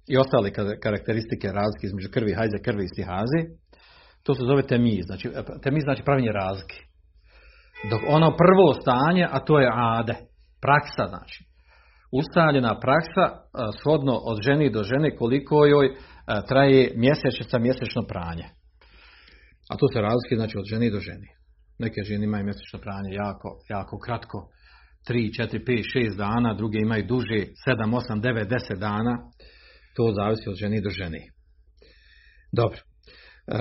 i 0.09 0.17
ostale 0.17 0.51
karakteristike 0.83 1.49
razlike 1.49 1.87
između 1.87 2.09
krvi 2.11 2.33
hajze, 2.35 2.59
krvi 2.65 2.85
i 2.85 2.93
stihaze, 2.95 3.41
to 4.25 4.35
se 4.35 4.43
zove 4.47 4.63
temiz. 4.63 5.05
Znači, 5.07 5.29
e, 5.29 5.43
temiz 5.63 5.83
znači 5.85 6.03
pravilnje 6.05 6.33
razlike. 6.33 6.77
Dok 7.91 8.01
ono 8.09 8.37
prvo 8.37 8.75
stanje, 8.81 9.27
a 9.31 9.41
to 9.41 9.61
je 9.61 9.71
ade, 9.75 10.15
praksa 10.61 11.05
znači. 11.09 11.45
Ustaljena 12.13 12.81
praksa 12.81 13.25
shodno 13.79 14.15
od 14.31 14.43
ženi 14.43 14.71
do 14.71 14.83
žene 14.83 15.17
koliko 15.17 15.67
joj 15.67 15.89
traje 16.49 16.93
mjesečica 16.97 17.59
mjesečno 17.59 18.03
pranje. 18.03 18.47
A 19.71 19.77
to 19.77 19.87
se 19.93 20.01
razlike 20.01 20.35
znači 20.37 20.59
od 20.59 20.65
žene 20.71 20.91
do 20.91 21.01
žene. 21.01 21.29
Neke 21.79 22.01
žene 22.03 22.25
imaju 22.25 22.45
mjesečno 22.45 22.79
pranje 22.81 23.11
jako, 23.13 23.49
jako 23.69 23.99
kratko, 23.99 24.49
3, 25.09 25.31
4, 25.31 25.65
5, 25.65 25.83
6 25.95 26.17
dana, 26.17 26.55
druge 26.55 26.79
imaju 26.79 27.07
duže, 27.07 27.41
7, 27.67 27.95
8, 27.95 28.21
9, 28.21 28.49
10 28.49 28.79
dana. 28.79 29.15
To 29.97 30.13
zavisi 30.17 30.49
od 30.49 30.57
žene 30.57 30.81
do 30.81 30.91
žene. 30.91 31.21
Dobro. 32.53 32.79
E, 33.49 33.59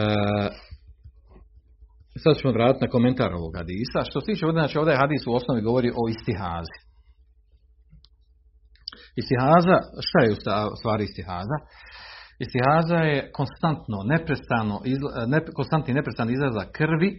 sad 2.24 2.38
ćemo 2.38 2.54
vratiti 2.54 2.86
na 2.86 2.92
komentar 2.92 3.34
ovog 3.34 3.54
hadisa. 3.58 4.00
Što 4.10 4.22
se 4.22 4.26
tiče, 4.26 4.46
znači 4.52 4.78
ovdje 4.78 5.02
hadis 5.04 5.28
u 5.28 5.34
osnovi 5.34 5.62
govori 5.62 5.90
o 5.90 6.04
istihazi. 6.10 6.78
Istihaza, 9.22 9.78
šta 10.08 10.20
je 10.24 10.32
u 10.74 10.76
stvari 10.80 11.04
istihaza? 11.04 11.58
Istihaza 12.40 13.00
je 13.12 13.32
konstantno, 13.32 13.98
neprestano, 14.14 14.76
ne, 15.28 15.40
konstantni 15.56 15.94
neprestan 15.94 16.30
izlazak 16.30 16.72
krvi 16.72 17.10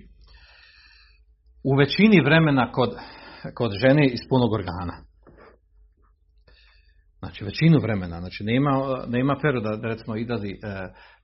u 1.64 1.76
većini 1.76 2.20
vremena 2.24 2.72
kod, 2.72 2.90
kod 3.54 3.70
žene 3.82 4.06
iz 4.06 4.20
punog 4.30 4.52
organa. 4.52 4.96
Znači 7.24 7.44
većinu 7.44 7.78
vremena, 7.80 8.20
znači 8.20 8.44
nema, 8.44 8.72
nema 9.06 9.36
perioda 9.42 9.76
da 9.76 9.88
recimo 9.88 10.16
izlazi 10.16 10.50
e, 10.50 10.56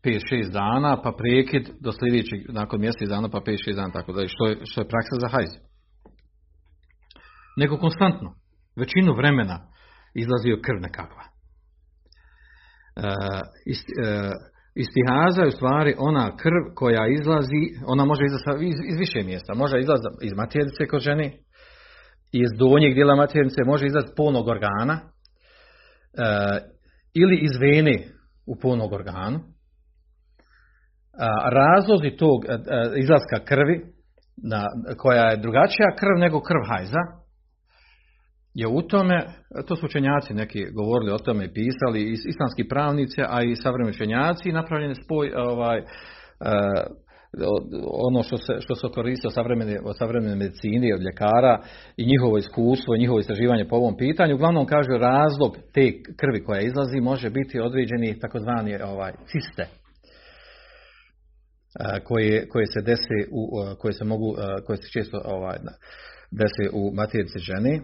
5-6 0.05 0.53
dana 0.53 1.03
pa 1.03 1.13
prekid 1.13 1.65
do 1.81 1.91
sljedećeg 1.93 2.41
nakon 2.49 2.81
mjesec 2.81 3.09
dana 3.09 3.29
pa 3.29 3.39
5-6 3.39 3.75
dana 3.75 3.91
tako 3.93 4.13
da 4.13 4.29
što 4.29 4.47
je, 4.47 4.57
što 4.65 4.81
je 4.81 4.89
praksa 4.93 5.17
za 5.21 5.29
hajz. 5.29 5.53
Nego 7.57 7.77
konstantno, 7.77 8.35
većinu 8.77 9.15
vremena 9.17 9.59
izlazio 10.15 10.63
krv 10.65 10.79
nekakva. 10.81 11.25
E, 12.97 13.09
e, 14.07 14.33
istihaza 14.75 15.43
je 15.43 15.49
u 15.49 15.57
stvari 15.59 15.95
ona 15.99 16.37
krv 16.37 16.63
koja 16.75 17.05
izlazi, 17.19 17.63
ona 17.87 18.05
može 18.05 18.23
izlaziti 18.25 18.69
iz, 18.73 18.79
iz 18.91 18.99
više 18.99 19.21
mjesta. 19.31 19.55
Može 19.55 19.77
izlaziti 19.79 20.27
iz 20.29 20.33
maternice 20.37 20.87
kod 20.91 21.01
žene, 21.01 21.27
iz 22.33 22.51
donjeg 22.59 22.95
dijela 22.95 23.17
maternice, 23.17 23.61
može 23.67 23.87
izlaziti 23.87 24.17
polnog 24.17 24.49
organa, 24.49 24.95
ili 27.15 27.39
iz 27.43 27.51
vene 27.61 28.05
u 28.47 28.57
polnog 28.63 28.93
organu. 28.93 29.41
razlozi 31.53 32.17
tog 32.17 32.45
izlaska 32.97 33.45
krvi, 33.45 33.85
na, 34.43 34.67
koja 34.99 35.25
je 35.25 35.37
drugačija 35.37 35.97
krv 35.99 36.19
nego 36.19 36.41
krv 36.41 36.63
hajza, 36.69 37.21
je 38.55 38.67
u 38.67 38.83
tome, 38.83 39.27
to 39.67 39.77
su 39.77 39.87
učenjaci 39.87 40.35
neki 40.35 40.67
govorili 40.73 41.13
o 41.13 41.19
tome 41.19 41.53
pisali, 41.53 42.01
i 42.03 42.13
islamski 42.13 42.69
pravnici, 42.69 43.21
a 43.29 43.43
i 43.43 43.57
savremeni 43.57 43.91
učenjaci, 43.91 44.53
napravljen 44.53 44.95
spoj 45.05 45.33
ovaj, 45.37 45.83
ono 47.93 48.23
što 48.23 48.37
se, 48.37 48.53
što 48.61 48.75
se 48.75 48.87
koristi 48.95 49.27
od 49.27 49.35
savremene, 49.35 49.79
od 49.85 49.97
savremene 49.99 50.37
medicine, 50.37 50.95
od 50.95 51.03
ljekara 51.03 51.63
i 51.97 52.07
njihovo 52.07 52.39
iskustvo 52.39 52.95
i 52.95 52.99
njihovo 52.99 53.19
istraživanje 53.21 53.69
po 53.69 53.77
ovom 53.77 53.97
pitanju. 53.97 54.35
Uglavnom 54.35 54.67
kaže 54.67 54.99
razlog 55.01 55.57
te 55.75 55.93
krvi 56.17 56.45
koja 56.45 56.61
izlazi 56.61 57.01
može 57.01 57.31
biti 57.31 57.61
određeni 57.61 58.19
takozvani 58.19 58.83
ovaj, 58.83 59.13
ciste 59.27 59.67
koje, 62.05 62.49
koje 62.49 62.67
se 62.67 62.81
desi 62.81 63.19
u, 63.31 63.49
koje 63.79 63.93
se 63.93 64.05
mogu, 64.05 64.35
koje 64.67 64.77
se 64.77 64.89
često 64.93 65.23
ovaj, 65.25 65.57
desi 66.31 66.69
u 66.73 66.93
materici 66.95 67.39
žene 67.39 67.81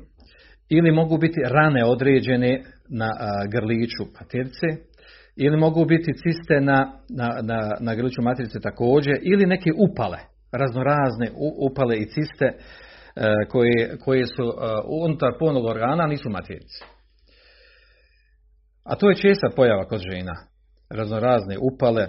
ili 0.69 0.93
mogu 0.93 1.19
biti 1.19 1.41
rane 1.45 1.85
određene 1.85 2.63
na 2.89 3.11
grliću 3.53 4.05
maternice, 4.21 4.67
ili 5.37 5.57
mogu 5.57 5.85
biti 5.85 6.13
ciste 6.13 6.61
na, 6.61 6.93
na, 7.09 7.39
na, 7.43 7.77
na 7.81 7.95
grliću 7.95 8.23
maternice 8.23 8.61
također, 8.61 9.19
ili 9.23 9.47
neke 9.47 9.71
upale, 9.91 10.19
raznorazne 10.53 11.31
upale 11.71 11.97
i 11.97 12.07
ciste 12.07 12.45
e, 12.45 12.55
koje, 13.49 13.99
koje 13.99 14.27
su 14.27 14.53
unutar 15.05 15.33
polnog 15.39 15.65
organa, 15.65 16.07
nisu 16.07 16.31
maternice. 16.31 16.85
A 18.85 18.97
to 18.97 19.09
je 19.09 19.17
česta 19.17 19.51
pojava 19.57 19.85
kod 19.85 20.01
žena. 20.13 20.35
Raznorazne 20.91 21.57
upale, 21.73 22.03
e, 22.03 22.09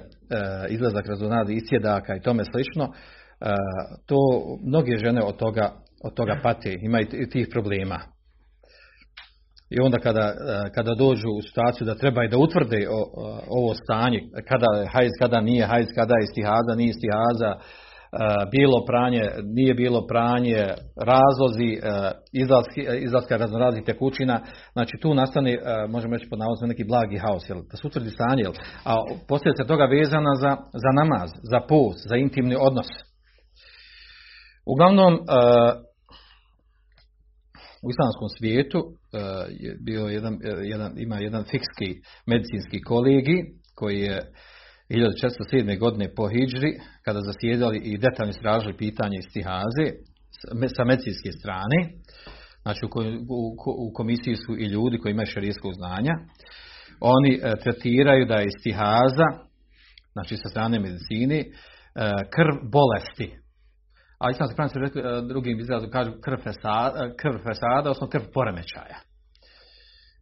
izlazak 0.70 1.08
raznoraznih 1.08 1.58
isjedaka 1.58 2.16
i 2.16 2.22
tome 2.22 2.44
slično. 2.46 2.84
E, 2.84 2.94
to 4.06 4.18
mnoge 4.64 4.98
žene 4.98 5.22
od 5.24 5.38
toga, 5.38 5.72
od 6.04 6.14
toga 6.14 6.40
pate, 6.44 6.78
imaju 6.82 7.06
tih 7.32 7.48
problema. 7.52 8.00
I 9.70 9.80
onda 9.80 9.98
kada, 9.98 10.22
e, 10.22 10.34
kada 10.76 10.94
dođu 10.96 11.30
u 11.30 11.42
situaciju 11.42 11.86
da 11.86 11.96
treba 11.96 12.24
i 12.24 12.30
da 12.30 12.38
utvrde 12.38 12.88
ovo 13.60 13.74
stanje, 13.74 14.20
kada 14.50 14.80
je 14.80 14.88
hajz, 14.94 15.12
kada 15.22 15.42
nije 15.42 15.66
hajz, 15.66 15.88
kada 15.96 16.14
je 16.16 16.24
istihaza, 16.24 16.74
nije 16.78 16.90
istihaza, 16.90 17.52
e, 17.56 17.60
bilo 18.52 18.86
pranje, 18.90 19.24
nije 19.44 19.74
bilo 19.74 20.08
pranje, 20.08 20.64
razlozi 21.12 21.70
e, 21.74 21.80
izlaska 23.06 23.38
raznoraznih 23.38 23.84
tekućina, 23.86 24.42
znači 24.74 24.98
tu 25.02 25.14
nastane, 25.14 25.58
možemo 25.90 26.14
reći 26.14 26.30
pod 26.30 26.40
navodom 26.40 26.70
neki 26.70 26.84
blagi 26.84 27.18
haos, 27.18 27.50
jel, 27.50 27.60
da 27.72 27.78
se 27.78 27.88
utvrdi 27.88 28.10
stanje, 28.10 28.42
jel, 28.44 28.54
a 28.86 28.94
posljedica 29.28 29.64
toga 29.64 29.86
vezana 29.86 30.34
za, 30.36 30.52
za 30.84 30.92
namaz, 31.00 31.30
za 31.52 31.60
post, 31.70 32.00
za 32.10 32.16
intimni 32.16 32.56
odnos. 32.60 32.88
Uglavnom, 34.66 35.14
u 37.86 37.88
islamskom 37.94 38.30
svijetu 38.38 38.80
je 39.50 39.78
bio 39.80 40.02
jedan, 40.06 40.34
e, 40.34 40.38
jedan, 40.64 40.94
ima 40.98 41.18
jedan 41.20 41.44
fikski 41.44 42.02
medicinski 42.26 42.82
kolegi 42.82 43.44
koji 43.76 44.00
je 44.00 44.32
1407. 44.90 45.80
godine 45.80 46.14
po 46.16 46.28
Hidžri, 46.28 46.72
kada 47.06 47.20
zasjedali 47.22 47.78
i 47.78 47.98
detaljno 47.98 48.30
istražili 48.30 48.78
pitanje 48.78 49.18
istihaze 49.20 49.86
sa 50.76 50.84
medicinske 50.86 51.32
strane, 51.32 51.78
znači 52.62 52.82
u, 53.86 53.94
komisiji 53.94 54.36
su 54.36 54.58
i 54.58 54.66
ljudi 54.66 54.98
koji 54.98 55.12
imaju 55.12 55.26
šarijskog 55.26 55.74
znanja, 55.74 56.14
oni 57.00 57.34
e, 57.34 57.54
tretiraju 57.64 58.26
da 58.26 58.36
je 58.36 58.48
istihaza, 58.48 59.28
znači 60.14 60.38
sa 60.38 60.50
strane 60.50 60.80
medicine, 60.80 61.44
krv 62.36 62.70
bolesti, 62.72 63.28
a 64.20 64.32
islamski 64.32 64.56
pravnici 64.56 64.90
drugim 65.28 65.60
izrazom 65.60 65.90
kažu 65.92 66.12
krv 66.26 66.38
fesada, 66.44 67.14
krv 67.22 67.38
fesada, 67.48 67.90
odnosno 67.90 68.08
krv 68.08 68.24
poremećaja. 68.34 68.98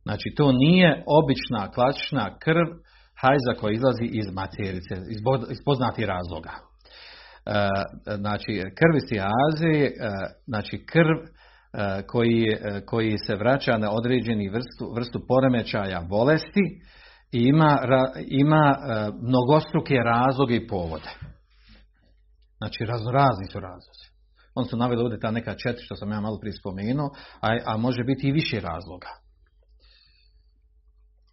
Znači 0.06 0.34
to 0.38 0.52
nije 0.52 1.04
obična, 1.08 1.72
klasična 1.72 2.38
krv 2.40 2.68
hajza 3.22 3.60
koja 3.60 3.74
izlazi 3.74 4.06
iz 4.12 4.26
materice, 4.34 4.94
iz, 5.50 5.60
poznatih 5.66 6.06
razloga. 6.06 6.52
E, 6.52 7.68
znači 8.16 8.52
krv 8.80 8.96
iz 8.98 9.12
e, 9.12 9.92
znači 10.46 10.86
krv 10.86 11.18
koji, 12.08 12.46
koji 12.86 13.16
se 13.28 13.36
vraća 13.36 13.78
na 13.78 13.92
određeni 13.92 14.50
vrstu, 14.50 14.94
vrstu 14.96 15.20
poremećaja 15.28 16.02
bolesti 16.10 16.66
i 17.32 17.40
ima, 17.40 17.80
ima 18.28 18.76
mnogostruke 19.22 19.96
razloge 19.96 20.56
i 20.56 20.68
povode. 20.68 21.12
Znači 22.58 22.86
raznorazni 22.86 23.48
su 23.52 23.60
razlozi. 23.60 24.06
On 24.56 24.66
su 24.66 24.78
naveli 24.78 25.02
ovdje 25.02 25.20
ta 25.20 25.32
neka 25.32 25.56
četiri 25.56 25.86
što 25.86 25.96
sam 25.96 26.12
ja 26.12 26.22
malo 26.22 26.40
prije 26.40 26.54
spomenuo, 26.54 27.10
a, 27.42 27.58
a 27.66 27.78
može 27.78 28.04
biti 28.04 28.28
i 28.28 28.32
više 28.32 28.60
razloga. 28.60 29.25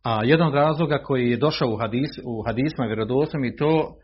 A 0.03 0.25
jedan 0.25 0.47
od 0.47 0.55
razloga 0.55 0.99
koji 0.99 1.31
je 1.31 1.37
došao 1.37 1.69
u, 1.69 1.77
hadis, 1.77 2.11
u 2.25 2.43
hadisma 2.47 2.87
vjerodostojnim 2.87 3.53
i 3.53 3.57
to 3.57 3.97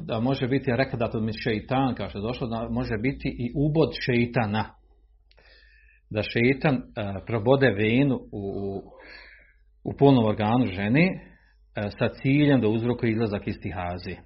da 0.00 0.20
može 0.20 0.48
biti 0.48 0.76
rekadatul 0.76 1.20
mi 1.20 1.32
šeitan, 1.32 1.94
kao 1.94 2.08
što 2.08 2.18
je 2.18 2.22
došlo, 2.22 2.46
da 2.46 2.68
može 2.70 2.96
biti 2.98 3.28
i 3.28 3.52
ubod 3.56 3.90
šeitana. 4.06 4.64
Da 6.10 6.22
šeitan 6.22 6.82
probode 7.26 7.70
venu 7.70 8.14
u, 8.14 8.20
u, 8.32 8.82
u 9.84 9.96
polnom 9.98 10.24
organu 10.24 10.66
žene 10.66 11.20
sa 11.74 12.08
ciljem 12.22 12.60
da 12.60 12.68
uzrokuje 12.68 13.12
izlazak 13.12 13.46
iz 13.46 13.56
tihazi. 13.62 14.16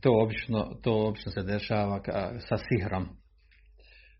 To 0.00 0.22
obično, 0.22 0.64
to 0.82 1.06
obično 1.06 1.32
se 1.32 1.42
dešava 1.42 2.00
sa 2.38 2.56
sihrom. 2.56 3.08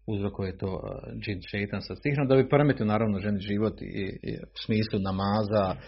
Uzrokuje 0.06 0.58
to 0.58 0.80
džin 1.22 1.40
šeitan 1.50 1.80
sa 1.80 1.94
stihrom, 1.94 2.28
da 2.28 2.36
bi 2.36 2.48
poremetio 2.48 2.86
naravno 2.86 3.18
ženi 3.18 3.40
život 3.40 3.82
i, 3.82 4.18
i 4.22 4.32
u 4.36 4.58
smislu 4.64 4.98
namaza, 4.98 5.66
uh, 5.70 5.78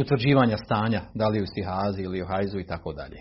utvrđivanja 0.00 0.56
stanja, 0.56 1.02
da 1.14 1.28
li 1.28 1.42
u 1.42 1.46
stihazi 1.46 2.02
ili 2.02 2.22
u 2.22 2.26
hajzu 2.26 2.58
i 2.58 2.66
tako 2.66 2.92
dalje. 2.92 3.20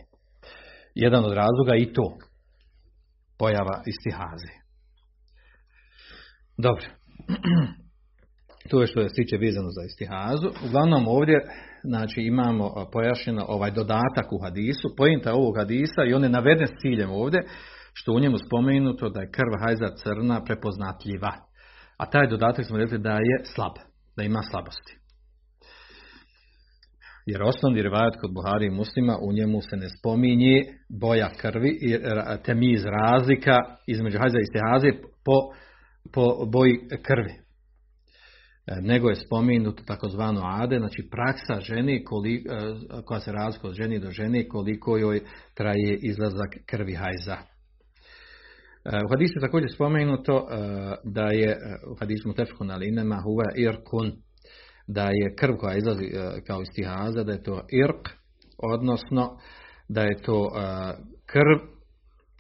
Jedan 0.95 1.25
od 1.25 1.33
razloga 1.33 1.75
i 1.75 1.93
to, 1.93 2.17
pojava 3.39 3.81
istihaze. 3.85 4.53
Dobro. 6.57 6.85
to 8.69 8.81
je 8.81 8.87
što 8.87 8.99
je 9.01 9.09
stiče 9.09 9.37
vezano 9.37 9.69
za 9.77 9.83
istihazu. 9.85 10.47
Uglavnom 10.67 11.07
ovdje 11.07 11.37
znači, 11.83 12.21
imamo 12.21 12.89
pojašnjeno 12.91 13.45
ovaj 13.47 13.71
dodatak 13.71 14.27
u 14.31 14.39
hadisu, 14.43 14.95
pojenta 14.97 15.33
ovog 15.33 15.57
hadisa 15.57 16.01
i 16.07 16.13
on 16.13 16.23
je 16.23 16.29
naveden 16.29 16.67
s 16.67 16.81
ciljem 16.81 17.11
ovdje, 17.11 17.41
što 17.97 18.13
u 18.13 18.19
njemu 18.19 18.37
spomenuto 18.37 19.09
da 19.09 19.19
je 19.21 19.31
krv 19.31 19.51
hajza 19.63 19.95
crna 20.03 20.43
prepoznatljiva. 20.43 21.33
A 21.97 22.05
taj 22.05 22.27
dodatak 22.27 22.65
smo 22.65 22.77
rekli 22.77 22.97
da 22.97 23.11
je 23.11 23.37
slab, 23.55 23.75
da 24.17 24.23
ima 24.23 24.41
slabosti. 24.49 24.93
Jer 27.25 27.43
osnovni 27.43 27.81
rivajat 27.81 28.15
kod 28.21 28.33
Buhari 28.33 28.65
i 28.65 28.77
muslima 28.81 29.17
u 29.21 29.33
njemu 29.33 29.61
se 29.61 29.75
ne 29.77 29.89
spominje 29.99 30.61
boja 30.89 31.29
krvi 31.37 31.69
i 31.81 31.97
temiz 32.43 32.85
razlika 32.85 33.57
između 33.87 34.17
hajza 34.17 34.39
i 34.39 34.49
stehaze 34.51 34.91
po, 35.25 35.37
po 36.13 36.45
boji 36.45 36.79
krvi. 37.03 37.33
E, 38.67 38.81
nego 38.81 39.09
je 39.09 39.15
spomenuto 39.15 39.83
takozvano 39.83 40.41
ade, 40.43 40.79
znači 40.79 41.09
praksa 41.11 41.59
ženi 41.59 41.95
e, 41.95 42.01
koja 43.05 43.19
se 43.19 43.31
razlikuje 43.31 43.69
od 43.69 43.75
ženi 43.75 43.99
do 43.99 44.11
žene 44.11 44.47
koliko 44.47 44.97
joj 44.97 45.21
traje 45.53 45.99
izlazak 46.01 46.49
krvi 46.65 46.93
hajza. 46.93 47.54
E, 48.85 48.97
u 49.05 49.09
hadisu 49.09 49.39
također 49.39 49.69
spomenuto 49.75 50.47
da 51.03 51.25
je 51.25 51.57
u 51.91 51.95
hadisu 51.99 52.27
mutefkun 52.27 52.71
ali 52.71 52.87
inema 52.87 53.21
huva 53.23 53.45
irkun 53.55 54.11
da 54.87 55.03
je 55.03 55.35
krv 55.35 55.55
koja 55.55 55.77
izlazi 55.77 56.05
kao 56.47 56.61
iz 56.61 56.67
tihaza, 56.75 57.23
da 57.23 57.31
je 57.31 57.43
to 57.43 57.65
irk, 57.85 58.09
odnosno 58.57 59.37
da 59.89 60.01
je 60.01 60.21
to 60.21 60.51
krv 61.25 61.75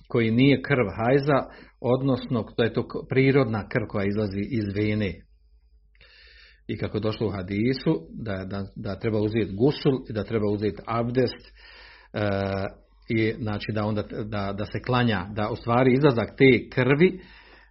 koji 0.07 0.31
nije 0.31 0.61
krv 0.61 0.85
hajza, 0.97 1.49
odnosno 1.81 2.45
da 2.57 2.63
je 2.63 2.73
to 2.73 2.87
prirodna 3.09 3.67
krv 3.69 3.85
koja 3.87 4.05
izlazi 4.05 4.41
iz 4.51 4.65
vene. 4.75 5.13
I 6.67 6.77
kako 6.77 6.97
je 6.97 7.01
došlo 7.01 7.27
u 7.27 7.31
hadisu, 7.31 8.07
da, 8.09 8.45
da, 8.45 8.65
da 8.75 8.99
treba 8.99 9.19
uzeti 9.19 9.55
gusul 9.55 9.93
i 10.09 10.13
da 10.13 10.23
treba 10.23 10.51
uzeti 10.51 10.81
abdest, 10.85 11.53
i 13.09 13.33
znači 13.39 13.71
da 13.71 13.85
onda 13.85 14.03
da, 14.25 14.53
da 14.57 14.65
se 14.65 14.79
klanja, 14.85 15.25
da 15.35 15.49
u 15.49 15.55
stvari 15.55 15.93
izlazak 15.93 16.29
te 16.37 16.69
krvi 16.69 17.19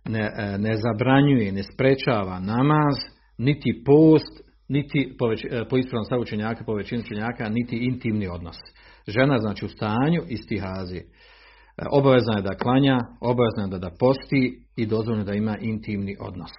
ne, 0.05 0.33
ne 0.59 0.77
zabranjuje, 0.77 1.53
ne 1.53 1.63
sprečava 1.63 2.41
namaz, 2.41 2.95
niti 3.39 3.83
post, 3.87 4.45
niti 4.69 5.17
po, 5.19 5.27
već, 5.27 5.45
e, 5.45 5.65
po 5.71 5.77
ispravnom 5.77 6.05
stavu 6.05 6.23
učenjaka, 6.23 6.65
po 6.65 6.75
većini 6.75 7.01
učenjaka, 7.01 7.49
niti 7.49 7.77
intimni 7.77 8.29
odnos. 8.29 8.57
Žena 9.07 9.39
znači 9.39 9.65
u 9.65 9.69
stanju 9.69 10.23
istihazi. 10.29 10.97
E, 10.97 11.05
obavezna 11.91 12.37
je 12.37 12.43
da 12.43 12.57
klanja, 12.57 12.99
obavezna 13.21 13.63
je 13.63 13.69
da, 13.69 13.79
da 13.79 13.97
posti 13.99 14.67
i 14.77 14.87
dozvoljeno 14.87 15.25
da 15.25 15.35
ima 15.35 15.59
intimni 15.61 16.17
odnos. 16.21 16.51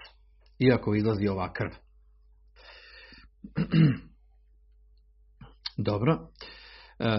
Iako 0.60 0.96
izlazi 0.96 1.28
ova 1.28 1.54
krv. 1.54 1.72
Dobro. 5.88 6.28
E, 7.00 7.18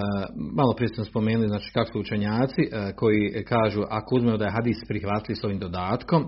malo 0.57 0.75
prije 0.77 0.89
smo 0.89 1.05
spomenuli 1.05 1.49
znači, 1.49 1.73
kako 1.73 1.93
su 1.93 2.01
učenjaci 2.01 2.63
koji 2.97 3.45
kažu 3.45 3.83
ako 3.91 4.15
uzmemo 4.15 4.37
da 4.37 4.45
je 4.45 4.51
hadis 4.51 4.77
prihvatili 4.89 5.37
s 5.37 5.45
ovim 5.45 5.59
dodatkom, 5.59 6.25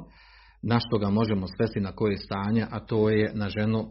na 0.62 0.80
što 0.80 0.98
ga 0.98 1.10
možemo 1.10 1.46
svesti 1.56 1.80
na 1.80 1.92
koje 1.92 2.16
stanje, 2.16 2.66
a 2.70 2.80
to 2.80 3.10
je 3.10 3.32
na 3.34 3.48
ženu 3.48 3.90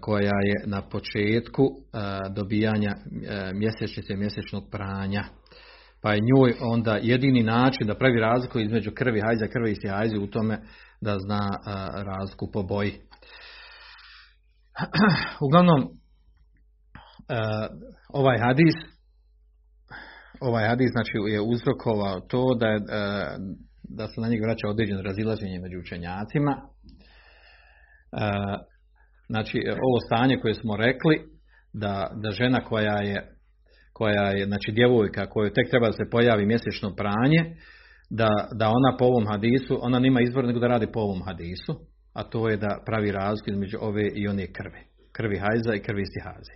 koja 0.00 0.32
je 0.44 0.54
na 0.66 0.82
početku 0.82 1.68
dobijanja 2.34 2.96
mjesečnice 3.54 4.16
mjesečnog 4.16 4.64
pranja. 4.70 5.24
Pa 6.02 6.12
je 6.12 6.20
njoj 6.20 6.54
onda 6.60 6.98
jedini 7.02 7.42
način 7.42 7.86
da 7.86 7.94
pravi 7.94 8.20
razliku 8.20 8.58
između 8.60 8.90
krvi 8.94 9.20
hajza, 9.20 9.46
krvi 9.46 9.76
i 9.84 9.88
hajze 9.88 10.18
u 10.18 10.26
tome 10.26 10.58
da 11.00 11.18
zna 11.18 11.48
razliku 12.04 12.50
po 12.52 12.62
boji. 12.62 12.92
Uglavnom, 15.46 15.99
ovaj 18.08 18.38
hadis 18.38 18.74
ovaj 20.40 20.68
hadis 20.68 20.90
znači 20.90 21.12
je 21.32 21.40
uzrokovao 21.40 22.20
to 22.20 22.54
da, 22.54 22.66
je, 22.66 22.80
da 23.82 24.06
se 24.06 24.20
na 24.20 24.28
njeg 24.28 24.42
vraća 24.42 24.68
određeno 24.68 25.02
razilaženje 25.02 25.58
među 25.58 25.78
učenjacima. 25.78 26.54
Znači, 29.28 29.58
ovo 29.88 29.98
stanje 30.06 30.36
koje 30.42 30.54
smo 30.54 30.76
rekli, 30.76 31.16
da, 31.72 32.10
da 32.22 32.30
žena 32.30 32.64
koja 32.64 32.96
je, 33.02 33.28
koja 33.92 34.22
je, 34.30 34.46
znači 34.46 34.72
djevojka 34.72 35.30
koju 35.30 35.50
tek 35.50 35.70
treba 35.70 35.86
da 35.86 35.92
se 35.92 36.10
pojavi 36.10 36.46
mjesečno 36.46 36.94
pranje, 36.96 37.56
da, 38.10 38.28
da 38.54 38.68
ona 38.68 38.96
po 38.98 39.04
ovom 39.04 39.26
hadisu, 39.26 39.78
ona 39.80 39.98
nima 39.98 40.20
izbor 40.20 40.44
nego 40.44 40.58
da 40.58 40.66
radi 40.66 40.86
po 40.92 41.00
ovom 41.00 41.22
hadisu, 41.26 41.72
a 42.12 42.22
to 42.22 42.48
je 42.48 42.56
da 42.56 42.82
pravi 42.86 43.12
razliku 43.12 43.50
između 43.50 43.78
ove 43.80 44.08
i 44.14 44.28
one 44.28 44.52
krvi. 44.52 44.82
Krvi 45.12 45.38
hajza 45.38 45.74
i 45.74 45.82
krvi 45.82 46.04
stihazi. 46.06 46.54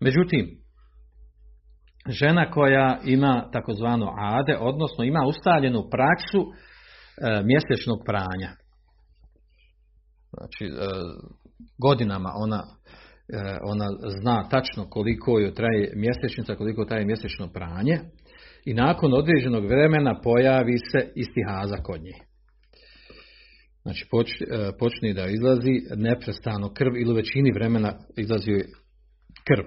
Međutim, 0.00 0.58
žena 2.08 2.50
koja 2.50 3.00
ima 3.04 3.50
takozvano 3.52 4.14
ade, 4.18 4.56
odnosno 4.60 5.04
ima 5.04 5.26
ustaljenu 5.26 5.88
praksu 5.90 6.40
e, 6.40 7.42
mjesečnog 7.44 7.98
pranja. 8.06 8.50
Znači, 10.32 10.64
e, 10.64 10.70
godinama 11.78 12.32
ona, 12.34 12.62
e, 13.28 13.58
ona 13.62 13.86
zna 14.20 14.48
tačno 14.48 14.90
koliko 14.90 15.38
joj 15.38 15.54
traje 15.54 15.92
mjesečnica, 15.96 16.54
koliko 16.54 16.84
traje 16.84 17.04
mjesečno 17.04 17.48
pranje 17.52 17.98
i 18.64 18.74
nakon 18.74 19.14
određenog 19.14 19.64
vremena 19.64 20.20
pojavi 20.20 20.78
se 20.78 21.12
istihaza 21.14 21.76
kod 21.82 22.02
nje. 22.02 22.18
Znači 23.82 24.04
e, 24.04 24.70
počne 24.78 25.12
da 25.12 25.26
izlazi 25.26 25.74
neprestano 25.96 26.72
krv 26.74 26.96
ili 26.96 27.12
u 27.12 27.16
većini 27.16 27.52
vremena 27.52 27.92
izlazi 28.16 28.52
krv. 29.44 29.64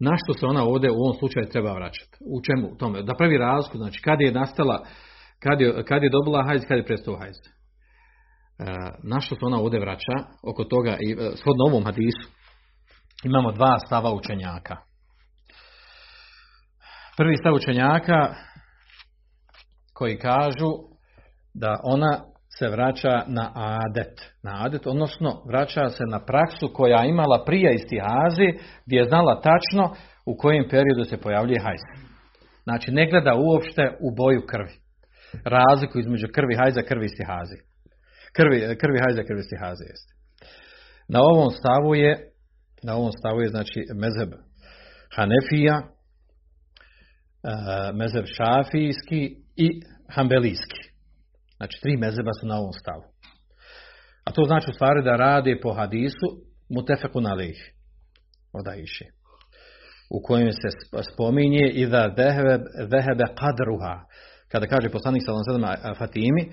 Na 0.00 0.16
što 0.16 0.32
se 0.38 0.46
ona 0.46 0.64
ovdje 0.64 0.90
u 0.90 0.94
ovom 0.94 1.14
slučaju 1.18 1.48
treba 1.48 1.72
vraćati? 1.72 2.16
U 2.20 2.40
čemu? 2.42 2.76
tome. 2.76 3.02
Da 3.02 3.14
pravi 3.14 3.38
razliku, 3.38 3.78
znači 3.78 4.02
kad 4.02 4.20
je 4.20 4.32
nastala, 4.32 4.84
kad 5.38 5.60
je, 5.60 5.84
kad 5.84 6.02
je 6.02 6.10
dobila 6.10 6.44
hajz, 6.46 6.62
kad 6.68 6.78
je 6.78 6.84
prestao 6.84 7.16
hajz. 7.16 7.36
E, 7.38 7.50
na 9.02 9.20
što 9.20 9.34
se 9.34 9.40
ona 9.42 9.58
ovdje 9.58 9.80
vraća 9.80 10.16
oko 10.42 10.64
toga 10.64 10.96
i 11.00 11.12
e, 11.12 11.16
shodno 11.36 11.64
ovom 11.64 11.84
hadisu 11.84 12.28
imamo 13.24 13.52
dva 13.52 13.78
stava 13.86 14.12
učenjaka. 14.12 14.76
Prvi 17.16 17.36
stav 17.36 17.54
učenjaka 17.54 18.34
koji 19.94 20.18
kažu 20.18 20.72
da 21.54 21.80
ona 21.82 22.24
se 22.58 22.68
vraća 22.68 23.24
na 23.26 23.52
adet, 23.54 24.32
na 24.42 24.64
adet, 24.64 24.86
odnosno 24.86 25.42
vraća 25.46 25.88
se 25.88 26.04
na 26.10 26.24
praksu 26.24 26.70
koja 26.74 27.04
imala 27.04 27.44
prije 27.44 27.74
istihazi 27.74 28.58
gdje 28.86 28.96
je 28.96 29.08
znala 29.08 29.40
tačno 29.40 29.94
u 30.26 30.36
kojem 30.36 30.68
periodu 30.70 31.04
se 31.04 31.16
pojavljuje 31.16 31.60
hajz. 31.60 31.80
Znači 32.62 32.92
ne 32.92 33.10
gleda 33.10 33.34
uopšte 33.34 33.96
u 34.00 34.14
boju 34.16 34.42
krvi. 34.46 34.72
Razliku 35.44 35.98
između 35.98 36.26
krvi 36.34 36.54
hajza 36.54 36.82
krvi 36.82 37.04
istihazi 37.04 37.68
krvi, 38.38 38.58
krvi 38.80 38.98
hajza, 39.04 39.22
krvi 39.28 39.42
stihaze 39.42 39.84
jeste. 39.92 40.12
Na 41.08 41.20
ovom 41.22 41.50
stavu 41.50 41.94
je, 41.94 42.30
na 42.82 42.96
ovom 42.96 43.12
stavu 43.12 43.40
je 43.40 43.48
znači 43.48 43.80
mezeb 43.94 44.32
Hanefija, 45.16 45.76
uh, 45.78 45.84
mezeb 47.96 48.24
Šafijski 48.36 49.36
i 49.56 49.80
Hambelijski. 50.14 50.87
Znači 51.58 51.80
tri 51.82 51.96
mezeba 51.96 52.32
su 52.40 52.46
na 52.46 52.56
ovom 52.58 52.72
stavu. 52.72 53.04
A 54.24 54.32
to 54.32 54.44
znači 54.44 54.70
u 54.70 54.74
stvari 54.74 55.02
da 55.04 55.16
rade 55.16 55.60
po 55.62 55.72
hadisu 55.72 56.26
mutefeku 56.70 57.20
na 57.20 57.32
lih. 57.34 57.58
Odaiši. 58.52 59.04
U 60.10 60.22
kojem 60.22 60.52
se 60.52 60.68
spominje 61.12 61.70
i 61.70 61.86
da 61.86 62.08
dehebe 62.94 63.26
kadruha. 63.40 63.94
Kada 64.48 64.66
kaže 64.66 64.88
poslanik 64.88 65.22
sallam 65.24 65.94
Fatimi, 65.98 66.52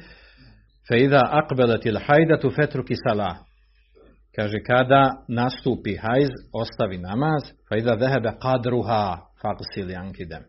Feida 0.88 1.22
akbelet 1.32 1.86
il 1.86 1.98
hajdatu 2.08 2.50
fetruki 2.50 2.96
salah. 3.08 3.38
Kaže, 4.36 4.60
kada 4.68 5.12
nastupi 5.28 5.96
hajz, 5.96 6.30
ostavi 6.54 6.98
namaz, 6.98 7.44
feida 7.70 7.96
vehebe 7.96 8.34
kadruha 8.42 9.18
faqsil 9.42 9.90
jankidem. 9.90 10.44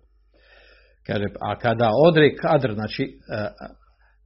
Kaže, 1.07 1.25
a 1.41 1.55
kada 1.59 1.91
odre 2.07 2.35
kadr, 2.35 2.75
znači 2.75 3.05
e, 3.05 3.49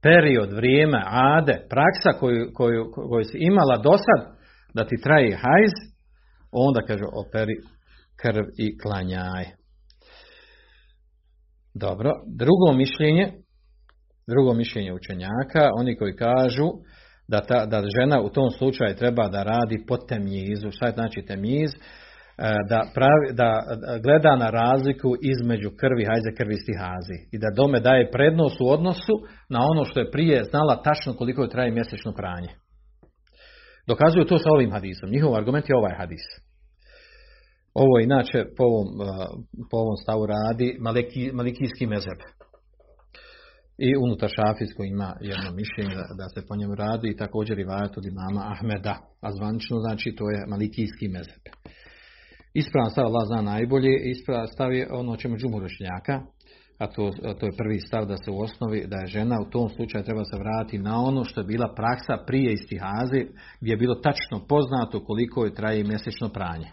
period, 0.01 0.53
vrijeme, 0.53 1.03
ade, 1.05 1.65
praksa 1.69 2.19
koju, 2.19 2.51
koju, 2.53 2.91
koju 3.09 3.23
si 3.23 3.37
imala 3.37 3.77
do 3.77 3.91
sad, 3.97 4.35
da 4.73 4.87
ti 4.87 4.95
traje 5.03 5.31
hajz, 5.35 5.73
onda 6.51 6.81
kaže, 6.87 7.03
operi 7.13 7.55
krv 8.21 8.45
i 8.57 8.77
klanjaj. 8.77 9.45
Dobro, 11.73 12.11
drugo 12.27 12.77
mišljenje, 12.77 13.31
Drugo 14.27 14.53
mišljenje 14.53 14.93
učenjaka, 14.93 15.71
oni 15.75 15.97
koji 15.97 16.15
kažu 16.15 16.67
da, 17.27 17.41
ta, 17.41 17.65
da 17.65 17.83
žena 17.99 18.21
u 18.21 18.29
tom 18.29 18.49
slučaju 18.51 18.95
treba 18.95 19.27
da 19.27 19.43
radi 19.43 19.83
po 19.87 19.97
temjizu. 19.97 20.71
Šta 20.71 20.85
je 20.85 20.91
znači 20.91 21.21
temjiz? 21.27 21.71
E, 22.43 22.43
da, 22.69 22.79
pravi, 22.93 23.27
da 23.33 23.49
gleda 24.03 24.35
na 24.35 24.49
razliku 24.49 25.09
između 25.33 25.69
krvi 25.81 26.03
hajze 26.05 26.31
krvi 26.37 26.55
stihazi 26.63 27.17
i 27.31 27.37
da 27.37 27.55
dome 27.55 27.79
daje 27.79 28.11
prednost 28.11 28.61
u 28.61 28.69
odnosu 28.75 29.13
na 29.49 29.59
ono 29.71 29.85
što 29.85 29.99
je 29.99 30.11
prije 30.11 30.43
znala 30.43 30.81
tačno 30.83 31.13
koliko 31.13 31.41
je 31.41 31.49
traje 31.49 31.71
mjesečno 31.71 32.11
pranje. 32.13 32.51
Dokazuju 33.87 34.25
to 34.25 34.37
sa 34.37 34.49
ovim 34.49 34.71
hadisom. 34.71 35.09
Njihov 35.09 35.35
argument 35.35 35.69
je 35.69 35.77
ovaj 35.77 35.95
hadis. 35.97 36.25
Ovo 37.73 37.99
inače 37.99 38.39
po 38.57 38.63
ovom, 38.63 38.87
e, 39.01 39.05
po 39.71 39.77
ovom 39.83 39.97
stavu 40.03 40.25
radi 40.25 40.77
maliki, 40.79 41.31
malikijski 41.33 41.85
mezeb. 41.87 42.19
I 43.77 43.89
unutar 44.05 44.29
šafijskog 44.35 44.85
ima 44.85 45.09
jedno 45.21 45.49
mišljenje 45.61 45.95
da, 45.95 46.05
da 46.19 46.25
se 46.33 46.47
po 46.47 46.55
njemu 46.55 46.75
radi 46.75 47.07
i 47.09 47.17
također 47.17 47.59
i 47.59 47.69
vajat 47.71 47.97
od 47.97 48.05
imama 48.05 48.41
Ahmeda. 48.53 48.95
A 49.21 49.31
zvanično 49.31 49.77
znači 49.85 50.15
to 50.17 50.29
je 50.29 50.45
malikijski 50.47 51.07
mezeb. 51.07 51.43
Ispravan 52.53 52.89
stav 52.89 53.05
Allah 53.05 53.27
zna 53.27 53.41
najbolje, 53.41 53.93
ispravan 54.03 54.47
stav 54.47 54.73
je 54.73 54.87
ono 54.91 55.17
čemu 55.17 55.37
džumurošnjaka, 55.37 56.21
a 56.77 56.87
to, 56.87 57.11
a 57.23 57.33
to 57.33 57.45
je 57.45 57.57
prvi 57.57 57.79
stav 57.79 58.05
da 58.05 58.17
se 58.17 58.31
u 58.31 58.41
osnovi, 58.41 58.87
da 58.87 58.97
je 58.97 59.07
žena 59.07 59.37
u 59.41 59.49
tom 59.49 59.69
slučaju 59.69 60.03
treba 60.03 60.23
se 60.25 60.37
vratiti 60.37 60.77
na 60.77 61.01
ono 61.01 61.23
što 61.23 61.41
je 61.41 61.45
bila 61.45 61.73
praksa 61.75 62.23
prije 62.27 62.53
istihaze, 62.53 63.19
gdje 63.61 63.71
je 63.71 63.77
bilo 63.77 63.95
tačno 63.95 64.47
poznato 64.47 65.05
koliko 65.05 65.45
je 65.45 65.53
traje 65.53 65.83
mjesečno 65.83 66.29
pranje. 66.29 66.69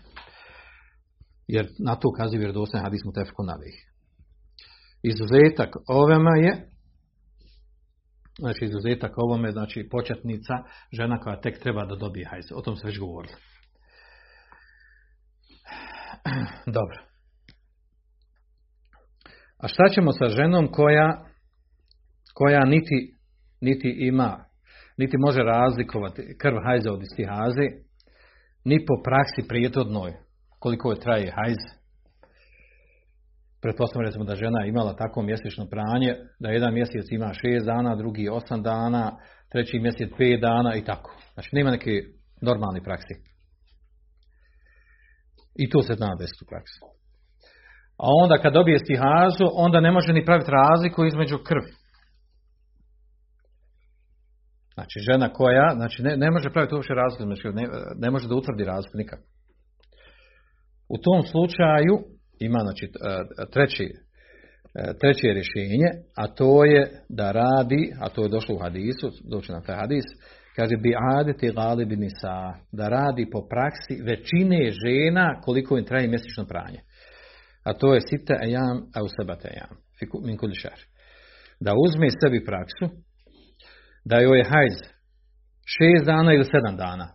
Jer 1.49 1.69
na 1.79 1.95
to 1.97 2.09
ukazuje 2.09 2.39
vjerodostojni 2.39 2.85
hadis 2.85 3.01
mu 3.05 3.13
tefku 3.13 3.43
Izuzetak 5.03 5.71
ovema 5.89 6.37
je 6.37 6.69
Znači 8.39 8.65
izuzetak 8.65 9.13
ovome, 9.17 9.51
znači 9.51 9.89
početnica, 9.91 10.55
žena 10.93 11.21
koja 11.21 11.41
tek 11.41 11.59
treba 11.59 11.87
da 11.87 11.97
dobije 11.97 12.27
hajz. 12.31 12.45
O 12.55 12.63
tom 12.63 12.77
se 12.77 12.87
već 12.87 12.99
govorili. 12.99 13.35
Dobro. 16.79 16.99
A 19.59 19.69
šta 19.69 19.89
ćemo 19.95 20.13
sa 20.13 20.29
ženom 20.29 20.69
koja, 20.73 21.25
koja 22.35 22.65
niti, 22.65 23.15
niti 23.61 23.97
ima, 24.01 24.45
niti 24.97 25.17
može 25.19 25.43
razlikovati 25.43 26.37
krv 26.41 26.57
hajza 26.65 26.93
od 26.93 27.03
istihaze, 27.03 27.67
ni 28.65 28.85
po 28.87 29.03
praksi 29.05 29.49
prijetodnoj, 29.49 30.13
koliko 30.59 30.91
je 30.91 31.01
traje 31.01 31.33
hajz, 31.37 31.79
pretpostavljamo 33.63 34.25
da 34.25 34.35
žena 34.35 34.67
imala 34.67 34.97
tako 34.97 35.23
mjesečno 35.23 35.67
pranje, 35.67 36.15
da 36.39 36.49
jedan 36.49 36.75
mjesec 36.75 37.07
ima 37.11 37.33
šest 37.35 37.67
dana, 37.67 37.97
drugi 37.97 38.29
osam 38.29 38.63
dana, 38.63 39.17
treći 39.53 39.79
mjesec 39.79 40.11
pet 40.19 40.41
dana 40.41 40.77
i 40.77 40.85
tako. 40.85 41.17
Znači 41.35 41.51
nema 41.53 41.71
neke 41.71 41.91
normalne 42.43 42.83
praksi. 42.83 43.28
I 45.63 45.65
to 45.71 45.83
se 45.83 45.95
zna 45.95 46.11
desiti 46.21 46.45
u 46.45 46.49
praksi. 46.51 46.79
A 48.05 48.07
onda 48.23 48.43
kad 48.43 48.53
dobije 48.53 48.79
stihazu, 48.79 49.47
onda 49.53 49.81
ne 49.81 49.91
može 49.93 50.13
ni 50.13 50.25
praviti 50.25 50.51
razliku 50.51 51.05
između 51.05 51.39
krvi. 51.49 51.73
Znači 54.75 54.99
žena 55.11 55.29
koja, 55.33 55.69
znači 55.77 56.03
ne, 56.03 56.17
ne 56.17 56.31
može 56.31 56.51
praviti 56.51 56.75
uopće 56.75 56.93
razliku, 56.95 57.25
ne, 57.53 57.67
ne 57.99 58.11
može 58.11 58.29
da 58.29 58.35
utvrdi 58.35 58.65
razliku 58.65 58.97
nikako. 58.99 59.23
U 60.89 60.97
tom 60.99 61.23
slučaju 61.23 61.95
ima 62.41 62.59
znači 62.59 62.85
e, 62.87 62.91
treći, 63.53 63.85
e, 63.85 64.93
treće 65.01 65.27
rješenje, 65.39 65.89
a 66.17 66.27
to 66.39 66.65
je 66.65 66.83
da 67.09 67.33
radi, 67.33 67.93
a 68.01 68.09
to 68.09 68.23
je 68.23 68.29
došlo 68.29 68.55
u 68.55 68.59
hadisu, 68.59 69.07
doći 69.31 69.53
na 69.53 69.61
taj 69.61 69.77
hadis, 69.77 70.05
kaže 70.59 70.77
bi 70.77 70.93
adeti 71.19 71.53
galibi 71.53 71.97
nisa, 71.97 72.39
da 72.73 72.89
radi 72.89 73.31
po 73.33 73.41
praksi 73.51 73.95
većine 74.11 74.61
žena 74.83 75.41
koliko 75.45 75.79
im 75.79 75.85
traje 75.85 76.09
mjesečno 76.09 76.45
pranje. 76.45 76.81
A 77.65 77.73
to 77.73 77.95
je 77.95 78.01
sita 78.01 78.35
ejam, 78.47 78.77
a 78.97 79.03
u 79.03 79.09
sebate 79.17 79.49
ejam, 79.49 79.75
min. 80.27 80.39
Da 81.61 81.73
uzme 81.87 82.09
sebi 82.23 82.45
praksu, 82.45 82.85
da 84.05 84.17
joj 84.21 84.39
je 84.39 84.51
hajz 84.53 84.77
šest 85.75 86.07
dana 86.07 86.35
ili 86.35 86.45
sedam 86.45 86.77
dana. 86.77 87.09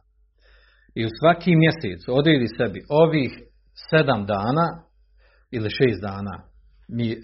I 0.96 1.06
u 1.06 1.10
svaki 1.20 1.56
mjesec 1.56 2.02
odredi 2.08 2.48
sebi 2.58 2.80
ovih 2.90 3.32
sedam 3.90 4.26
dana 4.26 4.68
ili 5.52 5.70
šest 5.70 6.02
dana 6.02 6.36
mi, 6.90 7.12
e, 7.12 7.16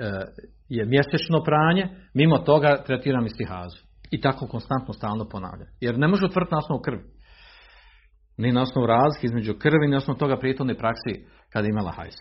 je 0.70 0.86
mjesečno 0.86 1.44
pranje, 1.44 1.88
mimo 2.14 2.38
toga 2.38 2.84
tretiram 2.86 3.26
istihazu. 3.26 3.89
I 4.12 4.22
tako 4.22 4.48
konstantno 4.48 4.94
stalno 4.94 5.30
ponavlja. 5.30 5.66
Jer 5.82 5.98
ne 5.98 6.08
može 6.08 6.26
utvrditi 6.26 6.52
na 6.54 6.58
osnovu 6.58 6.82
krvi. 6.82 7.04
Ni 8.38 8.52
na 8.52 8.62
osnovu 8.62 8.88
razlike 8.88 9.26
između 9.26 9.54
krvi, 9.60 9.86
ni 9.86 9.92
na 9.92 9.98
osnovu 9.98 10.18
toga 10.18 10.40
prijetovne 10.40 10.78
praksi 10.78 11.26
kada 11.50 11.66
je 11.66 11.70
imala 11.70 11.92
hajs. 11.92 12.16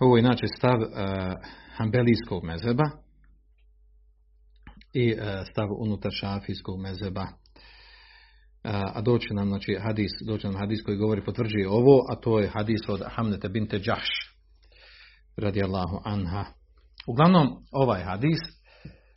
Ovo 0.00 0.16
je 0.16 0.20
inače 0.20 0.46
stav 0.46 0.80
uh, 0.80 0.88
Hanbelijskog 1.76 2.44
mezeba 2.44 2.84
i 4.92 5.12
uh, 5.12 5.18
stav 5.50 5.68
unutar 5.78 6.12
šafijskog 6.12 6.80
mezeba 6.80 7.26
a 8.64 9.00
doći 9.00 9.34
nam 9.34 9.48
znači 9.48 9.78
hadis, 9.82 10.10
doći 10.26 10.46
nam 10.46 10.56
hadis 10.56 10.82
koji 10.84 10.96
govori 10.96 11.24
potvrđuje 11.24 11.68
ovo, 11.68 12.04
a 12.08 12.16
to 12.16 12.40
je 12.40 12.48
hadis 12.48 12.80
od 12.88 13.02
Hamnete 13.06 13.48
binte 13.48 13.78
Džahš 13.78 14.36
radijallahu 15.36 16.00
anha. 16.04 16.44
Uglavnom 17.06 17.48
ovaj 17.72 18.02
hadis 18.02 18.38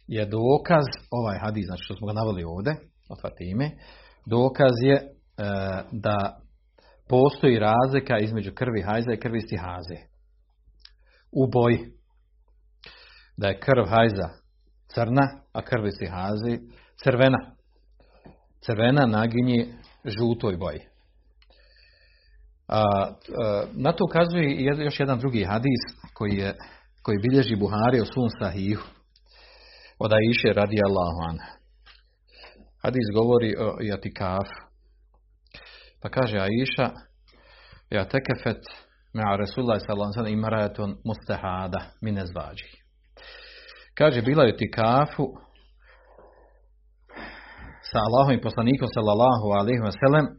je 0.08 0.26
dokaz, 0.26 0.86
ovaj 1.12 1.39
hadis, 1.39 1.65
znači 1.65 1.84
što 1.84 1.95
smo 1.95 2.08
ga 2.08 2.13
naveli 2.13 2.43
ovdje, 2.43 2.76
od 3.10 3.21
Fatime, 3.21 3.71
dokaz 4.26 4.76
je 4.84 4.95
e, 4.95 5.04
da 5.91 6.39
postoji 7.10 7.60
razlika 7.60 8.19
između 8.19 8.52
krvi 8.54 8.82
hajza 8.82 9.13
i 9.13 9.19
krvi 9.19 9.41
stihaze. 9.41 9.97
U 11.32 11.47
boji. 11.52 11.80
Da 13.38 13.47
je 13.47 13.60
krv 13.60 13.86
hajza 13.89 14.30
crna, 14.93 15.28
a 15.54 15.62
krvi 15.62 15.91
stihaze 15.91 16.58
crvena 17.04 17.58
crvena 18.67 19.06
naginje 19.06 19.67
žutoj 20.06 20.58
boji. 20.58 20.80
A, 22.67 22.84
na 23.73 23.91
to 23.91 24.04
ukazuje 24.10 24.63
još 24.84 25.00
jedan 25.00 25.19
drugi 25.19 25.43
hadis 25.43 25.82
koji, 26.13 26.38
je, 26.38 26.56
koji 27.08 27.26
bilježi 27.30 27.56
Buhari 27.56 28.02
o 28.02 28.06
svom 28.13 28.30
sahihu 28.39 28.88
od 30.00 30.12
Aisha 30.13 30.60
radi 30.62 30.78
Allahu 30.88 31.20
Hadis 32.84 33.08
govori 33.13 33.56
o 33.65 33.78
jatikaf. 33.82 34.48
Pa 36.02 36.10
kaže 36.10 36.38
Aisha 36.38 36.88
ja 37.89 38.04
tekefet 38.13 38.62
me'a 39.13 39.38
Rasulullah 39.43 39.80
sallallahu 39.80 40.20
alaihi 40.20 40.38
imaraton 40.38 40.91
mustahada 41.06 41.82
mine 42.02 42.26
zvađi. 42.26 42.70
Kaže 43.98 44.22
bila 44.22 44.43
je 44.43 44.58
tikafu 44.58 45.26
sa 47.89 48.00
Allahom 48.08 48.34
i 48.36 48.41
poslanikom 48.41 48.88
sallallahu 48.96 49.48
alaihi 49.60 49.82
wa 49.88 49.93
sallam 50.02 50.26
e, 50.28 50.34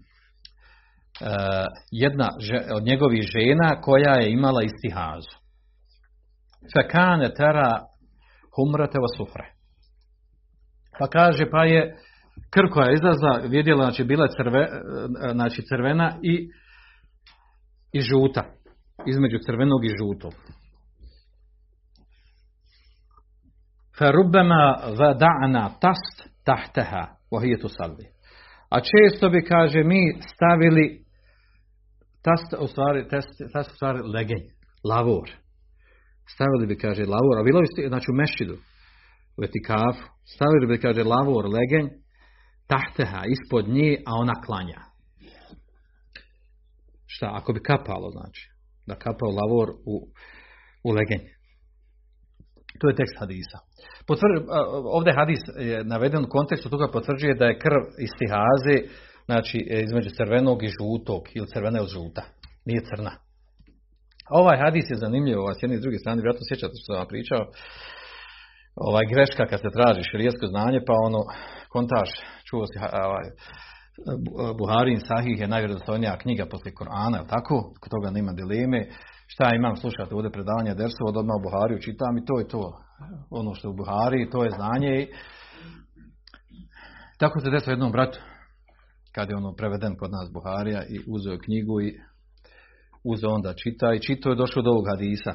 jedna 1.90 2.28
od 2.76 2.82
njegovih 2.82 3.22
žena 3.22 3.80
koja 3.80 4.14
je 4.20 4.32
imala 4.32 4.62
istihazu. 4.62 5.37
Fekane 6.74 7.34
tera 7.34 7.86
humrate 8.56 8.98
wa 8.98 9.10
sufre. 9.16 9.52
Pa 10.98 11.06
kaže, 11.06 11.50
pa 11.50 11.64
je 11.64 11.96
krv 12.50 12.68
koja 12.72 12.86
je 12.86 12.94
izlazla, 12.94 13.40
vidjela, 13.48 13.84
znači 13.84 14.04
bila 14.04 14.28
crve, 14.28 14.60
e, 14.60 14.68
znači 15.32 15.62
crvena 15.62 16.18
i, 16.22 16.48
i 17.92 18.00
žuta. 18.00 18.44
Između 19.06 19.38
crvenog 19.46 19.84
i 19.84 19.94
žutog. 19.98 20.32
Ferubema 23.98 24.76
vada'na 24.98 25.70
tast 25.80 26.28
tahteha 26.44 27.06
Vahijetu 27.32 27.68
salvi. 27.68 28.06
A 28.70 28.80
često 28.80 29.30
bi, 29.30 29.44
kaže, 29.44 29.82
mi 29.82 30.18
stavili 30.34 31.04
tast, 32.22 32.62
u 32.62 32.66
stvari, 32.66 33.08
test, 33.08 33.28
tast, 33.52 33.70
u 33.70 33.74
stvari 33.74 33.98
legenj, 34.14 34.44
lavor. 34.84 35.30
Stavili 36.34 36.66
bi, 36.66 36.78
kaže, 36.78 37.02
lavor, 37.04 37.38
a 37.38 37.42
bilo 37.42 37.60
bi, 37.60 37.88
znači 37.88 38.06
u 38.10 38.14
mešidu, 38.14 38.56
u 39.38 39.44
etikafu, 39.44 40.04
stavili 40.34 40.66
bi, 40.66 40.80
kaže, 40.80 41.02
lavor, 41.02 41.44
legenj, 41.56 41.88
tahteha, 42.66 43.22
ispod 43.34 43.68
nje, 43.68 43.96
a 44.06 44.12
ona 44.22 44.34
klanja. 44.46 44.80
Šta, 47.06 47.30
ako 47.32 47.52
bi 47.52 47.60
kapalo, 47.62 48.10
znači, 48.10 48.42
da 48.86 48.94
kapao 48.94 49.30
lavor 49.40 49.68
u, 49.92 49.94
u 50.84 50.90
legenj. 50.92 51.24
To 52.80 52.88
je 52.88 52.94
tekst 52.94 53.16
hadisa. 53.18 53.58
ovdje 54.96 55.12
hadis 55.12 55.40
je 55.58 55.84
naveden 55.84 56.24
u 56.24 56.28
kontekstu 56.28 56.68
toga 56.70 56.88
potvrđuje 56.92 57.34
da 57.34 57.44
je 57.44 57.58
krv 57.58 57.82
istihaze, 58.06 58.76
znači 59.24 59.58
između 59.86 60.10
crvenog 60.10 60.62
i 60.62 60.74
žutog, 60.78 61.22
ili 61.34 61.46
crvene 61.54 61.80
od 61.80 61.88
žuta. 61.88 62.22
Nije 62.64 62.80
crna. 62.90 63.27
Ovaj 64.30 64.56
hadis 64.64 64.86
je 64.90 64.96
zanimljiv, 64.96 65.38
ovaj, 65.40 65.54
s 65.54 65.62
jedne 65.62 65.76
i 65.76 65.80
druge 65.80 65.98
strane, 65.98 66.22
vjerojatno 66.22 66.44
sjećate 66.48 66.74
što 66.76 66.86
sam 66.86 67.00
vam 67.00 67.12
pričao, 67.12 67.42
ovaj 68.76 69.04
greška 69.12 69.44
kad 69.50 69.58
se 69.60 69.76
traži 69.76 70.08
širijesko 70.10 70.46
znanje, 70.46 70.80
pa 70.86 70.94
ono, 71.08 71.20
kontaž, 71.74 72.10
čuo 72.48 72.64
si, 72.70 72.76
ovaj, 73.10 73.26
Buharin 74.58 75.00
Sahih 75.08 75.40
je 75.40 75.48
najvjerozostojnija 75.48 76.18
knjiga 76.22 76.44
poslije 76.50 76.74
Korana, 76.74 77.26
tako? 77.34 77.56
Kod 77.80 77.90
toga 77.90 78.10
nema 78.10 78.32
dileme. 78.32 78.80
Šta 79.26 79.54
imam 79.54 79.76
slušati 79.76 80.14
ovdje 80.14 80.30
predavanja 80.30 80.74
Dersu, 80.74 81.02
od 81.06 81.16
odmah 81.16 81.36
u 81.36 81.44
Buhariju 81.46 81.84
čitam 81.86 82.18
i 82.18 82.24
to 82.24 82.38
je 82.38 82.48
to. 82.48 82.64
Ono 83.30 83.54
što 83.54 83.68
je 83.68 83.72
u 83.72 83.76
Buhari, 83.76 84.30
to 84.30 84.44
je 84.44 84.50
znanje. 84.50 85.06
Tako 87.18 87.40
se 87.40 87.50
desilo 87.50 87.72
jednom 87.72 87.92
bratu, 87.92 88.18
kad 89.14 89.30
je 89.30 89.36
ono 89.36 89.54
preveden 89.54 89.96
kod 89.96 90.10
nas 90.10 90.28
Buharija 90.32 90.82
i 90.94 90.96
uzeo 91.14 91.38
knjigu 91.44 91.80
i 91.80 91.96
uzeo 93.04 93.30
onda 93.30 93.54
čita 93.54 93.94
i 93.94 94.00
čito 94.00 94.30
je 94.30 94.36
došao 94.36 94.62
do 94.62 94.70
ovog 94.70 94.86
hadisa. 94.92 95.32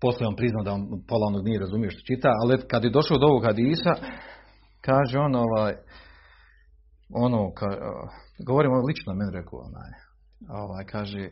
Poslije 0.00 0.28
on 0.28 0.36
priznao 0.36 0.64
da 0.64 0.72
on 0.72 0.82
pola 1.08 1.26
onog 1.26 1.44
nije 1.44 1.60
razumio 1.60 1.90
što 1.90 2.00
čita, 2.00 2.28
ali 2.42 2.62
kad 2.70 2.84
je 2.84 2.90
došao 2.90 3.18
do 3.18 3.26
ovog 3.26 3.44
hadisa, 3.44 3.92
kaže 4.80 5.18
on 5.18 5.34
ovaj, 5.34 5.74
ono, 7.14 7.52
ka, 7.54 7.66
govorimo 8.46 8.86
lično 8.88 9.14
meni 9.14 9.32
rekao 9.38 9.58
onaj, 9.58 9.92
ovaj, 10.62 10.84
kaže, 10.84 11.22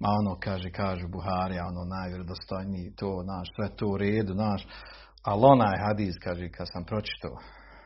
ma 0.00 0.08
ono, 0.20 0.38
kaže, 0.40 0.70
kaže 0.70 1.06
Buharija, 1.08 1.66
ono, 1.66 1.84
najvjerodostojniji, 1.84 2.94
to, 2.96 3.22
naš, 3.22 3.48
sve 3.56 3.76
to 3.76 3.86
u 3.86 3.96
redu, 3.96 4.34
naš, 4.34 4.66
ali 5.22 5.42
onaj 5.44 5.76
hadis, 5.86 6.14
kaže, 6.24 6.48
kad 6.56 6.66
sam 6.72 6.84
pročitao, 6.84 7.36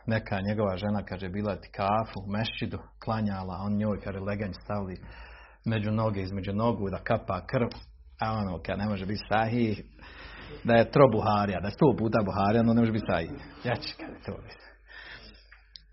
neka 0.07 0.40
njegova 0.40 0.77
žena, 0.77 1.03
kaže, 1.03 1.29
bila 1.29 1.57
ti 1.57 1.69
kafu 1.71 2.21
u 2.27 2.31
mešćidu, 2.31 2.79
klanjala, 3.05 3.61
on 3.61 3.77
njoj, 3.77 4.01
kaže, 4.01 4.19
leganj 4.19 4.53
stavili 4.53 4.97
među 5.64 5.90
noge, 5.90 6.21
između 6.23 6.53
nogu, 6.53 6.90
da 6.90 6.99
kapa 6.99 7.47
krv, 7.47 7.69
a 8.21 8.33
ono, 8.33 8.59
kad 8.66 8.79
ne 8.79 8.87
može 8.87 9.07
biti 9.07 9.25
sahih, 9.29 9.83
da 10.64 10.75
je 10.75 10.90
tro 10.90 11.09
Buharija, 11.09 11.61
da 11.61 11.66
je 11.66 11.73
sto 11.73 11.95
puta 11.99 12.19
Buharija, 12.25 12.61
ono 12.61 12.75
ne 12.75 12.81
može 12.81 12.92
biti 12.92 13.07
sahih. 13.11 13.31
Ja 13.64 13.77
ću 13.77 13.95
kada 14.01 14.19
to 14.27 14.42
biti. 14.42 14.66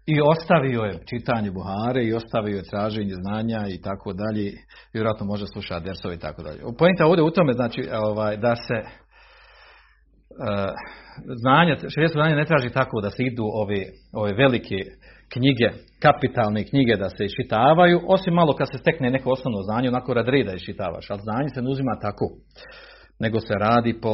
I 0.06 0.22
ostavio 0.22 0.82
je 0.82 1.00
čitanje 1.06 1.52
Buhare 1.52 2.04
i 2.04 2.14
ostavio 2.14 2.58
je 2.58 2.70
traženje 2.70 3.16
znanja 3.16 3.68
i 3.70 3.82
tako 3.82 4.14
dalje. 4.14 4.52
Vjerojatno 4.94 5.26
može 5.26 5.46
slušati 5.54 5.86
dersove 5.86 6.16
i 6.16 6.20
tako 6.20 6.44
dalje. 6.44 6.60
Pojenta 6.78 7.06
ovdje 7.06 7.24
u 7.24 7.32
tome 7.32 7.54
znači 7.54 7.90
ovaj, 7.94 8.38
da 8.38 8.56
se 8.56 8.90
znanje, 11.42 11.76
širijesko 11.94 12.20
znanje 12.20 12.36
ne 12.36 12.46
traži 12.46 12.70
tako 12.70 13.02
da 13.02 13.10
se 13.10 13.24
idu 13.24 13.44
ove, 13.44 13.82
ove 14.14 14.34
velike 14.34 14.78
knjige, 15.34 15.68
kapitalne 16.00 16.64
knjige 16.64 16.96
da 16.96 17.10
se 17.10 17.26
iščitavaju, 17.26 18.02
osim 18.08 18.34
malo 18.34 18.54
kad 18.54 18.68
se 18.72 18.78
stekne 18.78 19.12
neko 19.12 19.30
osnovno 19.32 19.62
znanje, 19.62 19.88
onako 19.88 20.14
rad 20.14 20.28
reda 20.28 20.54
iščitavaš, 20.54 21.10
ali 21.10 21.22
znanje 21.22 21.50
se 21.54 21.62
ne 21.62 21.70
uzima 21.70 22.00
tako 22.02 22.26
nego 23.20 23.40
se 23.40 23.54
radi 23.60 24.00
po, 24.02 24.14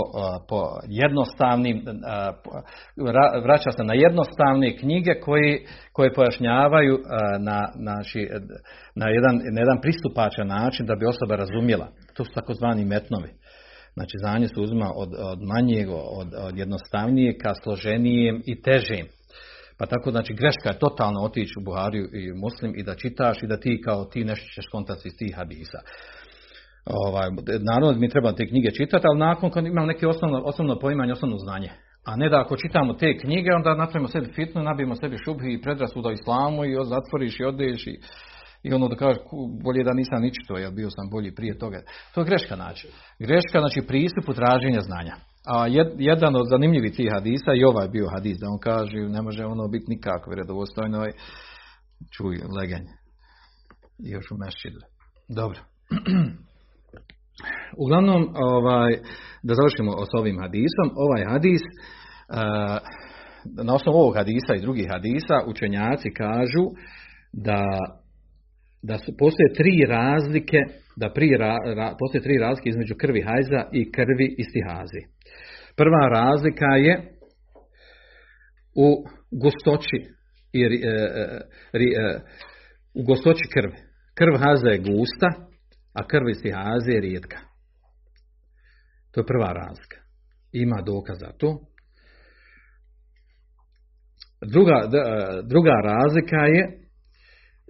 po 0.49 0.61
jednostavnim, 0.87 1.83
vraća 3.43 3.71
se 3.77 3.83
na 3.83 3.93
jednostavne 3.93 4.77
knjige 4.77 5.13
koji, 5.25 5.65
koje 5.93 6.13
pojašnjavaju 6.13 6.99
na, 7.39 7.67
naši, 7.75 8.27
na, 8.95 9.09
jedan, 9.09 9.35
na 9.53 9.59
jedan 9.59 9.81
pristupačan 9.81 10.47
način 10.47 10.85
da 10.85 10.95
bi 10.95 11.05
osoba 11.05 11.35
razumjela. 11.35 11.87
To 12.15 12.25
su 12.25 12.31
takozvani 12.33 12.85
metnovi. 12.85 13.29
Znači, 13.93 14.17
znanje 14.19 14.47
se 14.47 14.61
uzima 14.61 14.91
od, 14.95 15.09
od 15.19 15.39
manjeg, 15.41 15.89
od, 15.89 16.27
od 16.37 16.57
jednostavnijeg 16.57 17.35
ka 17.43 17.53
složenijem 17.63 18.41
i 18.45 18.61
težim. 18.61 19.05
Pa 19.77 19.85
tako, 19.85 20.11
znači, 20.11 20.33
greška 20.33 20.69
je 20.69 20.79
totalno 20.79 21.19
otići 21.21 21.53
u 21.59 21.63
Buhariju 21.63 22.05
i 22.13 22.33
Muslim 22.33 22.73
i 22.75 22.83
da 22.83 22.95
čitaš 22.95 23.43
i 23.43 23.47
da 23.47 23.57
ti 23.57 23.81
kao 23.85 24.05
ti 24.05 24.23
nešto 24.23 24.47
ćeš 24.55 24.65
kontati 24.71 25.07
iz 25.07 25.13
tih 25.19 25.35
hadisa. 25.35 25.79
Ovaj, 26.85 27.29
naravno, 27.71 27.99
mi 27.99 28.09
treba 28.09 28.33
te 28.33 28.47
knjige 28.47 28.71
čitati, 28.71 29.05
ali 29.09 29.19
nakon 29.19 29.51
kad 29.51 29.65
imamo 29.65 29.87
neke 29.87 30.07
osnovno, 30.07 30.41
osnovno 30.45 30.79
poimanje, 30.79 31.13
osnovno 31.13 31.37
znanje. 31.37 31.69
A 32.05 32.15
ne 32.15 32.29
da 32.29 32.39
ako 32.39 32.57
čitamo 32.57 32.93
te 32.93 33.17
knjige, 33.17 33.49
onda 33.51 33.75
napravimo 33.75 34.07
sebi 34.07 34.31
fitnu, 34.35 34.63
nabijemo 34.63 34.95
sebi 34.95 35.17
šubhi 35.25 35.53
i 35.53 35.61
predrasuda 35.61 36.11
islamu 36.11 36.65
i 36.65 36.75
zatvoriš 36.83 37.39
i 37.39 37.43
odeš 37.43 37.87
i, 37.87 37.99
i 38.63 38.73
ono 38.73 38.87
da 38.87 38.95
kažeš 38.95 39.21
bolje 39.63 39.83
da 39.83 39.93
nisam 39.93 40.21
ničito, 40.21 40.41
čito, 40.43 40.57
jer 40.57 40.71
bio 40.73 40.89
sam 40.89 41.09
bolji 41.09 41.35
prije 41.35 41.57
toga. 41.57 41.81
To 42.13 42.21
je 42.21 42.25
greška 42.25 42.55
način. 42.55 42.89
Greška 43.19 43.59
znači 43.59 43.81
pristup 43.87 44.35
traženja 44.35 44.81
znanja. 44.81 45.15
A 45.53 45.67
jedan 45.97 46.35
od 46.35 46.47
zanimljivih 46.49 46.93
tih 46.95 47.09
hadisa, 47.13 47.53
i 47.53 47.63
ovaj 47.63 47.87
bio 47.87 48.07
hadis, 48.15 48.37
da 48.37 48.47
on 48.49 48.59
kaže 48.59 48.97
ne 48.97 49.21
može 49.21 49.45
ono 49.45 49.67
biti 49.67 49.85
nikako 49.87 50.29
vjerodostojno, 50.29 51.05
čuj, 52.15 52.35
legenje. 52.59 52.93
I 54.05 54.09
još 54.09 54.31
u. 54.31 54.37
Dobro. 55.29 55.59
Uglavnom, 57.83 58.21
ovaj, 58.35 58.91
da 59.43 59.55
završimo 59.55 59.91
s 59.91 60.13
ovim 60.19 60.37
hadisom, 60.41 60.87
ovaj 60.95 61.23
hadis, 61.31 61.61
uh, 61.61 62.77
na 63.63 63.73
osnovu 63.73 63.97
ovog 63.97 64.15
hadisa 64.15 64.55
i 64.55 64.61
drugih 64.61 64.87
hadisa, 64.91 65.35
učenjaci 65.47 66.09
kažu 66.13 66.65
da, 67.33 67.63
da 68.81 68.97
su, 68.97 69.11
postoje 69.17 69.53
tri 69.53 69.85
razlike, 69.87 70.57
da 70.95 71.13
prije 71.13 71.37
ra, 71.37 71.95
postoje 71.99 72.21
tri 72.21 72.37
razlike 72.37 72.69
između 72.69 72.95
krvi 72.95 73.21
hajza 73.21 73.61
i 73.73 73.91
krvi 73.91 74.35
istihazi. 74.37 75.01
Prva 75.75 76.07
razlika 76.09 76.65
je 76.65 77.19
u 78.75 79.05
gustoći 79.31 79.97
i, 80.53 80.63
e, 80.63 80.67
e, 81.73 81.79
e, 81.79 82.19
u 82.93 83.03
gustoći 83.03 83.43
krvi. 83.53 83.77
Krv 84.13 84.33
haza 84.37 84.69
je 84.69 84.77
gusta, 84.77 85.29
a 85.93 86.07
krv 86.07 86.29
istihaze 86.29 86.91
je 86.91 87.01
rijetka. 87.01 87.37
To 89.11 89.19
je 89.19 89.25
prva 89.25 89.53
razlika. 89.53 89.97
Ima 90.51 90.81
dokaz 90.85 91.19
za 91.19 91.31
to. 91.37 91.59
Druga, 94.41 94.89
druga 95.43 95.73
razlika 95.83 96.35
je 96.35 96.79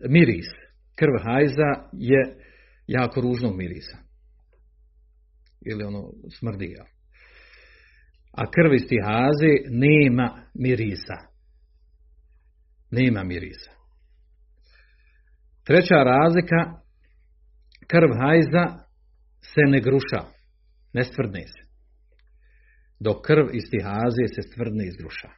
miris. 0.10 0.69
Krv 1.00 1.14
hajza 1.24 1.90
je 1.94 2.36
jako 2.88 3.22
ružnog 3.22 3.58
mirisa. 3.58 3.98
Ili 5.66 5.84
ono 5.84 6.12
smrdi. 6.40 6.76
A 8.32 8.52
krv 8.52 8.74
istihaze 8.74 9.54
nema 9.70 10.44
mirisa. 10.54 11.18
Nema 12.92 13.24
mirisa. 13.24 13.72
Treća 15.64 15.96
razlika 15.96 16.80
krv 17.88 18.10
hajza 18.22 18.66
se 19.42 19.62
ne 19.68 19.82
gruša, 19.82 20.22
ne 20.94 21.04
stvrdne 21.04 21.42
se. 21.48 21.62
Dok 23.00 23.26
krv 23.26 23.46
iz 23.54 23.64
tihaze 23.72 24.26
se 24.36 24.42
stvrdne 24.42 24.88
i 24.88 24.92
zgruša. 24.92 25.30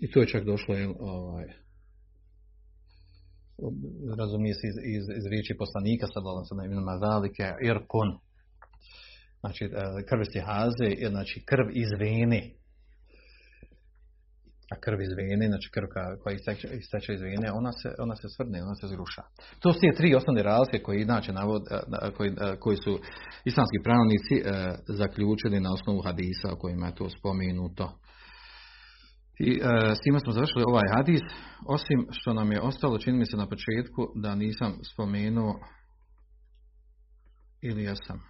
I 0.00 0.10
to 0.10 0.20
je 0.20 0.26
čak 0.26 0.44
došlo, 0.44 0.74
ovaj, 0.98 1.46
razumije 4.18 4.54
se 4.54 4.64
iz, 4.70 4.76
iz, 4.96 5.04
iz 5.18 5.24
riječi 5.32 5.60
poslanika, 5.62 6.06
sad 6.06 6.22
sam 6.48 6.56
na 6.58 6.64
imenama 6.64 6.94
velike, 7.08 7.46
irkun. 7.70 8.08
Znači, 9.40 9.64
e, 9.64 9.68
krv 10.08 10.20
iz 10.22 10.30
tihaze, 10.32 10.88
znači 11.14 11.36
krv 11.50 11.66
iz 11.82 11.90
vene, 12.02 12.42
a 14.72 14.74
krv 14.84 15.00
iz 15.00 15.12
vene, 15.16 15.46
znači 15.48 15.68
krv 15.74 15.86
koja 16.22 16.34
isteče, 16.82 17.14
iz 17.14 17.20
vene, 17.20 17.48
ona 17.60 17.72
se, 17.72 17.88
ona 17.98 18.16
se 18.16 18.28
svrdne, 18.36 18.62
ona 18.62 18.74
se 18.80 18.86
zruša. 18.86 19.22
To 19.62 19.72
su 19.72 19.80
tri 19.96 20.14
osnovne 20.14 20.42
razlike 20.42 20.78
koji, 20.82 21.04
znači, 21.04 21.32
navod, 21.32 21.62
koji, 22.16 22.30
koji 22.60 22.76
su 22.76 22.92
islamski 23.44 23.78
pravnici 23.86 24.34
e, 24.36 24.42
zaključili 25.00 25.60
na 25.60 25.70
osnovu 25.72 26.00
hadisa 26.06 26.48
o 26.52 26.58
kojima 26.62 26.86
je 26.86 26.94
to 26.94 27.06
spomenuto. 27.18 27.84
I 29.38 29.50
e, 29.50 29.94
s 29.94 30.00
time 30.00 30.20
smo 30.20 30.32
završili 30.32 30.64
ovaj 30.66 30.84
hadis, 30.96 31.20
osim 31.66 32.06
što 32.10 32.34
nam 32.34 32.52
je 32.52 32.60
ostalo, 32.60 32.98
čini 32.98 33.18
mi 33.18 33.26
se 33.26 33.36
na 33.36 33.48
početku, 33.48 34.12
da 34.14 34.34
nisam 34.34 34.78
spomenuo 34.92 35.60
ili 37.62 37.84
ja 37.84 37.94
sam. 37.96 38.22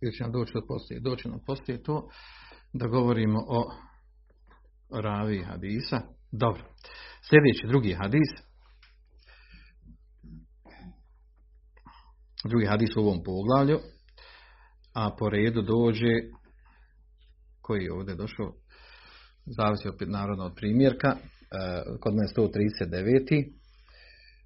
ili 0.00 0.12
će 0.12 0.22
nam 0.22 0.32
doći 0.32 0.52
od 0.54 0.64
poslije, 0.68 1.00
doći 1.00 1.28
nam 1.28 1.40
poslije 1.46 1.82
to, 1.82 2.08
da 2.72 2.86
govorimo 2.86 3.38
o 3.48 3.72
ravi 5.02 5.42
hadisa. 5.42 6.00
Dobro. 6.32 6.62
Sljedeći 7.22 7.66
drugi 7.68 7.96
hadis. 8.02 8.49
Drugi 12.48 12.66
hadis 12.66 12.96
u 12.96 13.00
ovom 13.00 13.22
poglavlju. 13.24 13.78
A 14.94 15.10
po 15.18 15.30
redu 15.30 15.62
dođe 15.62 16.14
koji 17.60 17.84
je 17.84 17.92
ovdje 17.92 18.14
došao 18.14 18.52
zavisi 19.46 19.88
opet 19.88 20.08
narodno 20.08 20.44
od 20.44 20.52
primjerka 20.56 21.08
e, 21.08 21.16
kod 22.00 22.14
mene 22.14 22.28
139. 22.36 23.52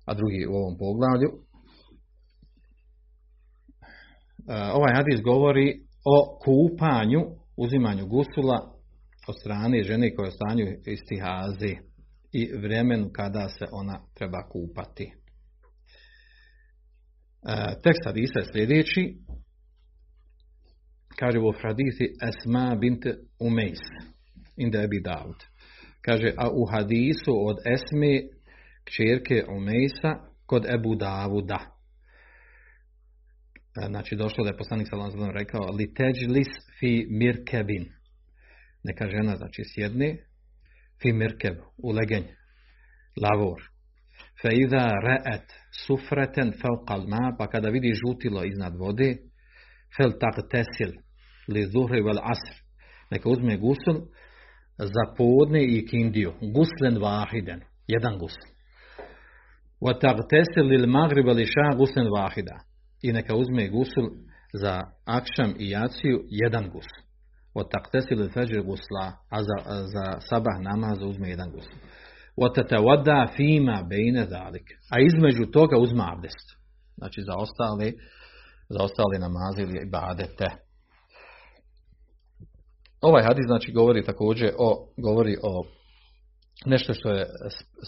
a 0.04 0.14
drugi 0.14 0.46
u 0.46 0.54
ovom 0.54 0.78
poglavlju 0.78 1.28
ovaj 4.48 4.94
hadis 4.94 5.20
govori 5.22 5.80
o 6.04 6.38
kupanju 6.44 7.20
uzimanju 7.56 8.06
gusula 8.06 8.74
od 9.28 9.34
strane 9.40 9.82
žene 9.82 10.14
koja 10.14 10.26
je 10.26 10.28
u 10.28 10.32
stanju 10.32 10.66
i 12.32 12.52
vremenu 12.56 13.10
kada 13.12 13.48
se 13.48 13.64
ona 13.72 14.00
treba 14.14 14.48
kupati. 14.48 15.12
E, 17.48 17.54
tekst 17.82 18.02
hadisa 18.06 18.38
je 18.38 18.44
sljedeći. 18.52 19.14
Kaže 21.18 21.38
u 21.38 21.52
hadisi 21.62 22.06
Esma 22.28 22.76
bint 22.80 23.04
Umejs. 23.40 23.82
Inda 24.56 24.82
Ebi 24.82 25.00
Davud. 25.00 25.40
Kaže, 26.00 26.32
a 26.36 26.50
u 26.50 26.64
hadisu 26.72 27.32
od 27.48 27.56
Esme 27.74 28.14
kćerke 28.84 29.44
Umejsa 29.56 30.12
kod 30.46 30.66
Ebu 30.74 30.94
Davuda. 30.94 31.60
E, 33.82 33.86
znači, 33.86 34.16
došlo 34.16 34.44
da 34.44 34.50
je 34.50 34.56
poslanik 34.56 34.88
sallam 34.88 35.30
rekao 35.30 35.70
li 35.70 35.94
teđlis 35.94 36.48
fi 36.78 37.06
mirkebin. 37.10 37.84
Neka 38.84 39.08
žena, 39.08 39.36
znači, 39.36 39.62
sjedne 39.64 40.16
fi 41.02 41.12
mirkeb, 41.12 41.56
u 41.76 41.90
legenj, 41.90 42.24
lavor. 43.22 43.73
Fe 44.42 44.50
iza 44.56 44.84
re'et 45.06 45.52
sufreten 45.86 46.52
fauqal 46.60 47.06
ma, 47.08 47.32
pa 47.38 47.46
kada 47.46 47.70
vidi 47.70 47.94
žutilo 47.94 48.44
iznad 48.44 48.76
vode, 48.76 49.14
fel 49.96 50.18
tak 50.20 50.42
tesil 50.50 50.92
li 51.48 51.62
zuhri 51.72 52.02
vel 52.02 52.20
asr. 52.22 52.54
Neka 53.10 53.28
uzme 53.30 53.56
gusul 53.56 54.06
za 54.78 55.04
podne 55.16 55.62
i 55.64 55.86
kindiju. 55.86 56.32
Guslen 56.40 56.98
vahiden. 57.02 57.60
Jedan 57.86 58.18
gusl. 58.18 58.40
Wa 59.80 59.92
tagtesil 59.98 60.66
lil 60.66 60.86
maghrib 60.86 61.26
li 61.26 61.46
ša 61.46 61.76
guslen 61.76 62.08
vahida. 62.10 62.56
I 63.02 63.12
neka 63.12 63.36
uzme 63.36 63.68
gusul 63.68 64.10
za 64.52 64.80
akšam 65.04 65.54
i 65.58 65.70
jaciju 65.70 66.24
jedan 66.30 66.70
gusl. 66.70 67.00
Wa 67.54 67.68
tagtesil 67.68 68.18
lil 68.18 68.30
fajr 68.30 68.62
gusla. 68.62 69.06
A 69.30 69.42
za, 69.42 69.58
za 69.94 70.04
sabah 70.28 70.58
namaz 70.60 71.02
uzme 71.02 71.28
jedan 71.28 71.50
gusl. 71.50 71.76
Tatawada 72.36 73.26
fima 73.36 73.86
bejne 73.88 74.26
zalik. 74.26 74.70
A 74.90 75.00
između 75.00 75.46
toga 75.46 75.78
uzme 75.78 76.04
abdest. 76.12 76.48
Znači 76.96 77.22
za 77.22 77.34
ostale, 77.36 77.92
za 78.68 78.84
ostale 78.84 79.18
namaze 79.18 79.62
ili 79.62 79.86
ibadete. 79.86 80.46
Ovaj 83.00 83.22
hadis 83.22 83.44
znači 83.46 83.72
govori 83.72 84.04
također 84.04 84.52
o, 84.58 84.88
govori 84.96 85.36
o 85.42 85.64
nešto 86.66 86.94
što 86.94 87.10
je 87.10 87.26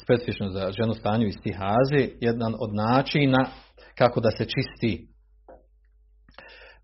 specifično 0.02 0.50
za 0.50 0.72
ženu 0.80 0.94
stanju 0.94 1.26
iz 1.26 1.34
stihaze, 1.40 2.08
jedan 2.20 2.54
od 2.58 2.74
načina 2.74 3.46
kako 3.94 4.20
da 4.20 4.30
se 4.30 4.44
čisti. 4.44 5.08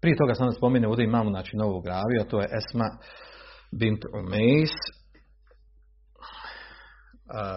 Prije 0.01 0.17
toga 0.17 0.35
sam 0.35 0.47
da 0.47 0.53
spomene, 0.53 0.89
ovdje 0.89 1.05
imamo 1.05 1.31
znači, 1.31 1.57
novu 1.57 1.81
graviju, 1.81 2.21
a 2.21 2.29
to 2.31 2.41
je 2.41 2.49
Esma 2.59 2.89
bint 3.79 4.03
Umejs, 4.19 4.75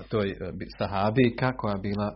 to 0.10 0.22
je 0.22 0.38
sahabijka 0.78 1.58
koja 1.58 1.72
je 1.72 1.82
bila 1.82 2.16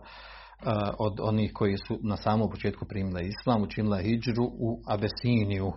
od 0.98 1.20
onih 1.20 1.50
koji 1.54 1.76
su 1.76 1.98
na 2.02 2.16
samom 2.16 2.50
početku 2.50 2.86
primila 2.88 3.20
islam, 3.20 3.62
učinila 3.62 3.98
hijđru 3.98 4.44
u 4.44 4.82
Abesiniju. 4.88 5.72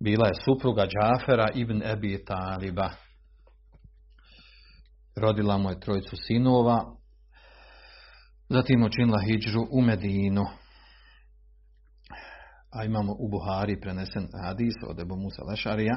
Bila 0.00 0.26
je 0.26 0.42
supruga 0.44 0.86
Džafera 0.86 1.48
ibn 1.54 1.82
Ebi 1.82 2.24
Taliba. 2.24 2.90
Rodila 5.16 5.58
mu 5.58 5.70
je 5.70 5.80
trojicu 5.80 6.16
sinova. 6.26 6.96
Zatim 8.48 8.84
učinila 8.84 9.18
hijđru 9.26 9.66
u 9.70 9.82
Medinu. 9.82 10.44
A 12.70 12.84
imamo 12.84 13.12
u 13.18 13.28
Buhari 13.28 13.80
prenesen 13.80 14.28
hadis 14.44 14.74
od 14.88 15.00
Ebu 15.00 15.16
Musa 15.16 15.42
Lešarija. 15.50 15.96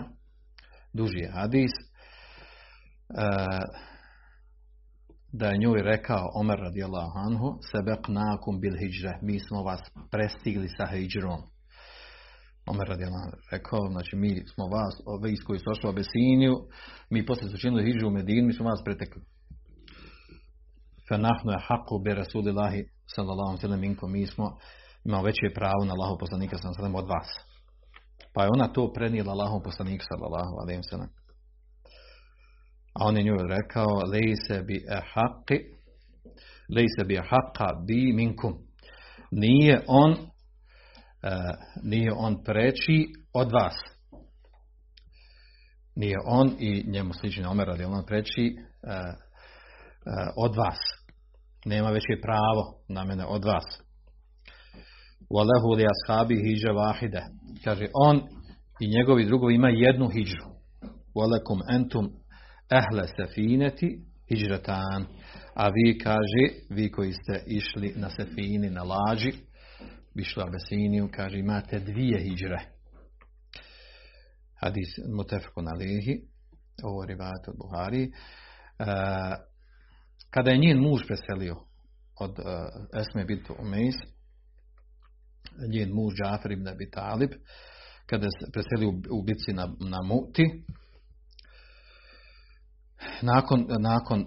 Duži 0.93 1.17
je 1.17 1.31
hadis. 1.31 1.71
E, 1.71 1.85
da 5.39 5.47
je 5.47 5.57
njoj 5.57 5.81
rekao 5.81 6.25
Omer 6.33 6.59
radijallahu 6.59 7.17
anhu 7.27 7.47
sebeknakum 7.71 8.59
bil 8.61 8.75
hijđre. 8.81 9.13
Mi 9.21 9.39
smo 9.39 9.63
vas 9.63 9.81
prestigli 10.11 10.67
sa 10.77 10.85
hijđrom. 10.91 11.41
Omer 12.71 12.87
radijallahu 12.87 13.29
rekao, 13.51 13.81
znači 13.91 14.15
mi 14.15 14.29
smo 14.53 14.63
vas, 14.75 14.95
ove 15.05 15.31
iz 15.31 15.41
koji 15.47 15.59
su 15.59 15.65
došli 15.69 15.87
u 15.87 15.93
Abesiniju, 15.93 16.55
mi 17.09 17.25
poslije 17.25 17.49
su 17.49 17.57
činili 17.57 17.85
hijđu 17.85 18.07
u 18.07 18.11
Medinu, 18.11 18.47
mi 18.47 18.53
smo 18.53 18.65
vas 18.65 18.81
pretekli. 18.85 19.21
Fenahnu 21.09 21.51
je 21.51 21.65
haku 21.67 21.95
be 22.03 22.11
Rasulillahi 22.15 22.81
sallallahu 23.15 23.57
sallam 23.57 23.79
minkom, 23.79 24.11
mi 24.11 24.27
smo 24.27 24.45
imamo 25.05 25.23
veće 25.23 25.47
pravo 25.55 25.81
na 25.85 25.93
Allahov 25.93 26.17
poslanika 26.17 26.57
sallallahu 26.57 26.97
od 26.97 27.09
vas. 27.13 27.29
Pa 28.33 28.43
je 28.43 28.49
ona 28.55 28.67
to 28.67 28.91
prenijela 28.93 29.31
Allahov 29.31 29.61
poslaniku 29.67 30.03
sallallahu 30.09 30.53
alaihi 30.61 30.81
sallam. 30.91 31.09
A 32.99 33.05
on 33.07 33.17
je 33.17 33.23
njoj 33.23 33.47
rekao, 33.47 34.01
lejse 34.11 34.63
bi 34.63 34.85
haqi, 35.13 35.59
lejse 36.75 37.03
bi 37.07 37.15
haqa 37.15 37.85
bi 37.87 38.13
minkum. 38.13 38.53
Nije 39.31 39.83
on, 39.87 40.11
uh, 40.11 40.17
nije 41.83 42.11
on 42.17 42.43
preći 42.43 43.07
od 43.33 43.51
vas. 43.51 43.75
Nije 45.95 46.17
on 46.25 46.55
i 46.59 46.83
njemu 46.87 47.13
slični 47.13 47.45
Omer 47.45 47.67
radi 47.67 47.83
on 47.83 48.05
preći 48.07 48.55
uh, 48.55 48.91
uh, 48.91 50.33
od 50.37 50.55
vas. 50.55 50.79
Nema 51.65 51.89
veće 51.89 52.21
pravo 52.21 52.83
na 52.89 53.05
mene 53.05 53.25
od 53.25 53.45
vas. 53.45 53.81
Walehu 55.29 55.75
li 55.77 55.85
ashabi 55.93 56.35
hiđa 56.35 56.71
vahide. 56.71 57.21
Kaže, 57.63 57.87
on 57.93 58.21
i 58.79 58.87
njegovi 58.87 59.25
drugovi 59.25 59.55
ima 59.55 59.69
jednu 59.69 60.09
hiđu. 60.09 60.45
Walekum 61.15 61.75
entum 61.75 62.24
ehle 62.69 63.07
sefineti 63.17 63.99
hijratan. 64.29 65.05
A 65.53 65.69
vi 65.69 65.99
kaže, 65.99 66.43
vi 66.69 66.91
koji 66.91 67.13
ste 67.13 67.43
išli 67.47 67.93
na 67.95 68.09
sefini, 68.09 68.69
na 68.69 68.83
lađi, 68.83 69.31
išli 70.15 70.43
u 70.43 70.45
Abesiniju, 70.45 71.09
kaže, 71.15 71.39
imate 71.39 71.79
dvije 71.79 72.19
hijre. 72.19 72.59
Hadis 74.61 74.87
mutefku 75.15 75.61
na 75.61 75.71
lihi, 75.71 76.21
ovo 76.83 77.05
rivat 77.05 77.47
od 77.47 77.55
Buhari. 77.57 78.03
E, 78.03 78.11
kada 80.29 80.51
je 80.51 80.57
njen 80.57 80.79
muž 80.79 81.01
preselio 81.07 81.55
od 82.19 82.39
uh, 82.39 82.45
Esme 83.01 83.25
Bintu 83.25 83.55
Umejs, 83.59 83.95
njen 85.73 85.93
muž 85.93 86.13
Džafer 86.13 86.51
ibn 86.51 86.67
Abi 86.67 86.89
Talib, 86.89 87.29
kada 88.05 88.27
se 88.29 88.51
preselio 88.51 88.89
u 89.11 89.23
bitci 89.23 89.53
na, 89.53 89.73
na 89.79 90.01
Muti, 90.01 90.63
nakon, 93.21 93.65
nakon 93.79 94.25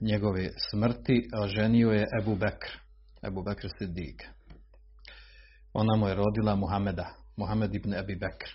njegove 0.00 0.48
smrti 0.70 1.28
ženio 1.46 1.90
je 1.90 2.06
Ebu 2.20 2.36
Bekr, 2.36 2.78
Ebu 3.26 3.42
Bekr 3.42 3.68
Siddiq. 3.78 4.22
Ona 5.72 5.96
mu 5.96 6.08
je 6.08 6.14
rodila 6.14 6.54
Muhameda, 6.54 7.14
Muhammed 7.36 7.74
ibn 7.74 7.94
Ebi 7.94 8.16
Bekr. 8.16 8.50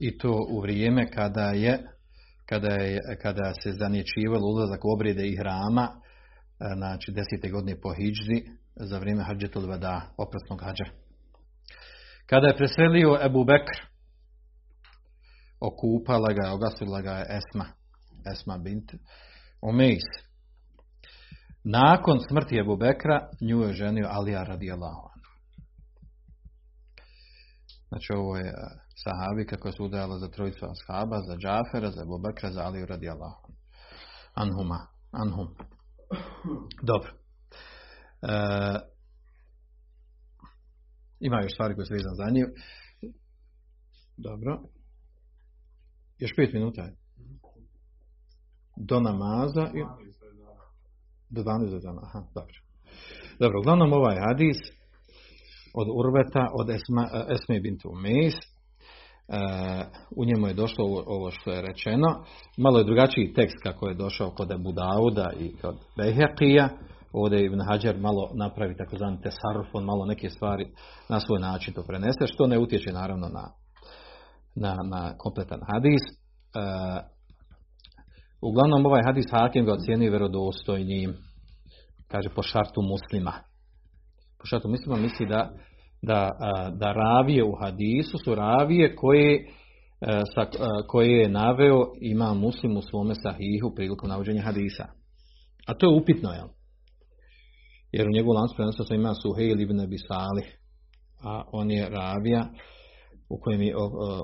I 0.00 0.18
to 0.18 0.46
u 0.50 0.60
vrijeme 0.60 1.10
kada 1.10 1.50
je 1.50 1.96
kada, 2.46 2.70
je, 2.70 3.00
kada 3.22 3.54
se 3.62 3.72
zanječivalo 3.72 4.46
ulazak 4.46 4.84
u 4.84 4.92
obrede 4.94 5.26
i 5.26 5.36
hrama, 5.36 5.88
znači 6.76 7.12
desete 7.12 7.48
godine 7.50 7.80
po 7.80 7.94
Hidždi, 7.94 8.44
za 8.76 8.98
vrijeme 8.98 9.22
Hadžetul 9.22 9.66
Vada, 9.68 10.00
oprosnog 10.16 10.60
hađa. 10.62 10.84
Kada 12.26 12.46
je 12.46 12.56
preselio 12.56 13.18
Ebu 13.22 13.44
Bekr, 13.44 13.76
okupala 15.60 16.32
ga, 16.32 16.52
ogasila 16.52 17.00
ga 17.00 17.12
je 17.12 17.26
Esma, 17.38 17.66
Esma 18.32 18.58
bint 18.58 18.92
Omejs. 19.60 20.08
Nakon 21.64 22.18
smrti 22.28 22.58
Ebu 22.58 22.76
Bekra, 22.76 23.28
nju 23.40 23.60
je 23.60 23.72
ženio 23.72 24.08
Alija 24.10 24.42
radijallahu 24.42 25.16
Znači 27.88 28.12
ovo 28.12 28.36
je 28.36 28.52
sahabi 29.04 29.46
kako 29.46 29.72
su 29.72 29.84
udajala 29.84 30.18
za 30.18 30.28
trojicu 30.28 30.66
ashaba, 30.66 31.20
za 31.20 31.36
Džafera, 31.36 31.90
za 31.90 32.02
Ebu 32.02 32.18
Bekra, 32.18 32.52
za 32.52 32.62
Aliju 32.62 32.86
radijallahu 32.86 33.52
Anhuma, 34.34 34.86
anhum. 35.10 35.48
Dobro. 36.82 37.10
E, 38.22 38.28
ima 41.20 41.42
još 41.42 41.52
stvari 41.52 41.74
koje 41.74 41.86
vezane 41.90 42.16
za 42.16 42.30
nju. 42.30 42.46
Dobro. 44.16 44.62
Još 46.18 46.30
pet 46.36 46.52
minuta 46.52 46.82
je. 46.82 46.96
Do 48.76 49.00
namaza 49.00 49.70
i... 49.74 49.84
Do 51.30 51.42
12 51.42 51.82
dana. 51.82 52.00
Aha, 52.02 52.22
dobro. 52.34 52.54
Dobro, 53.38 53.60
uglavnom 53.60 53.92
ovaj 53.92 54.16
hadis 54.28 54.56
od 55.74 55.88
Urveta, 55.98 56.48
od 56.60 56.70
Esma, 56.70 57.08
Esme 57.34 57.60
bintu 57.60 57.88
Umejs, 57.88 58.34
u 60.16 60.24
njemu 60.24 60.46
je 60.46 60.54
došlo 60.54 60.84
ovo 61.06 61.30
što 61.30 61.50
je 61.50 61.62
rečeno. 61.62 62.24
Malo 62.56 62.78
je 62.78 62.84
drugačiji 62.84 63.32
tekst 63.32 63.56
kako 63.62 63.88
je 63.88 63.94
došao 63.94 64.30
kod 64.30 64.52
Abu 64.52 64.72
Dauda 64.72 65.32
i 65.40 65.56
kod 65.56 65.76
Behekija. 65.96 66.68
ovdje 67.12 67.44
Ibn 67.44 67.60
Hajar 67.60 67.96
malo 67.98 68.30
napravi 68.34 68.76
takozvani 68.76 69.20
tesaruf, 69.22 69.66
on 69.72 69.84
malo 69.84 70.06
neke 70.06 70.30
stvari 70.30 70.66
na 71.08 71.20
svoj 71.20 71.40
način 71.40 71.74
to 71.74 71.82
prenese, 71.82 72.26
što 72.26 72.46
ne 72.46 72.58
utječe 72.58 72.92
naravno 72.92 73.28
na, 73.28 73.50
na, 74.56 74.76
na 74.90 75.14
kompletan 75.18 75.60
hadis. 75.72 76.02
E, 76.02 76.60
uglavnom 78.40 78.86
ovaj 78.86 79.02
hadis 79.06 79.24
Hakim 79.30 79.64
ga 79.64 79.72
ocjenio 79.72 80.10
vjerodostojnim, 80.10 81.14
kaže 82.08 82.28
po 82.34 82.42
šartu 82.42 82.82
muslima. 82.82 83.32
Po 84.38 84.46
šartu 84.46 84.68
muslima 84.68 84.96
misli 84.96 85.26
da, 85.26 85.50
da, 86.02 86.30
da 86.72 86.92
ravije 86.92 87.44
u 87.44 87.52
hadisu 87.60 88.18
su 88.18 88.34
ravije 88.34 88.96
koje 88.96 89.46
sa, 90.34 90.46
koje 90.88 91.18
je 91.18 91.28
naveo 91.28 91.84
ima 92.00 92.34
muslim 92.34 92.76
u 92.76 92.82
svome 92.82 93.14
sahihu 93.14 93.74
prilikom 93.74 94.08
navođenja 94.08 94.42
hadisa. 94.42 94.86
A 95.66 95.74
to 95.74 95.86
je 95.86 96.00
upitno, 96.02 96.30
jel? 96.30 96.48
Jer 97.92 98.08
u 98.08 98.12
njegovu 98.12 98.34
lancu 98.34 98.54
prenosa 98.56 98.94
ima 98.94 99.14
Suhejl 99.14 99.60
ibn 99.60 99.80
Abi 99.80 99.98
Salih, 99.98 100.58
a 101.22 101.42
on 101.52 101.70
je 101.70 101.88
ravija 101.88 102.46
u 103.28 103.40
kojem 103.40 103.62
je, 103.62 103.74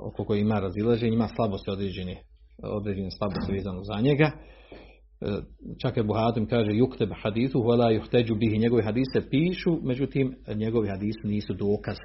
oko 0.03 0.25
koje 0.25 0.41
ima 0.41 0.61
razilaženje, 0.61 1.15
ima 1.15 1.29
slabosti 1.29 1.71
određene, 1.71 2.17
određene 2.63 3.11
slabosti 3.11 3.53
vezano 3.53 3.81
za 3.83 4.01
njega. 4.01 4.25
E, 4.25 4.35
čak 5.83 5.97
je 5.97 6.03
Buhatim 6.03 6.47
kaže 6.47 6.71
yukteb 6.71 7.13
hadisu 7.23 7.59
wala 7.59 8.01
yuhteđu 8.01 8.35
bihi. 8.39 8.59
Njegovi 8.59 8.83
hadise 8.83 9.29
pišu, 9.31 9.79
međutim 9.83 10.35
njegovi 10.55 10.89
hadisi 10.89 11.27
nisu 11.27 11.55
dokaz. 11.55 11.97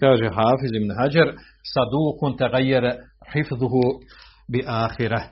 Kaže 0.00 0.24
Hafiz 0.24 0.72
ibn 0.74 0.90
Hajar 0.98 1.28
sadukun 1.72 2.36
tagajere 2.36 2.92
hifzuhu 3.32 3.82
bi 4.52 4.64
ahire. 4.66 5.22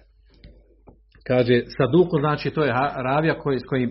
Kaže 1.26 1.62
sadukun 1.78 2.20
znači 2.20 2.50
to 2.50 2.64
je 2.64 2.72
ravija 3.08 3.38
koji, 3.38 3.58
koji, 3.60 3.88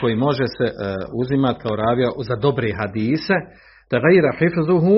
koji 0.00 0.16
može 0.16 0.44
se 0.58 0.64
uh, 0.64 0.74
uzimati 1.20 1.60
kao 1.62 1.76
ravija 1.76 2.08
za 2.28 2.36
dobre 2.36 2.72
hadise. 2.80 3.36
Tagajere 3.88 4.30
hifzuhu 4.38 4.96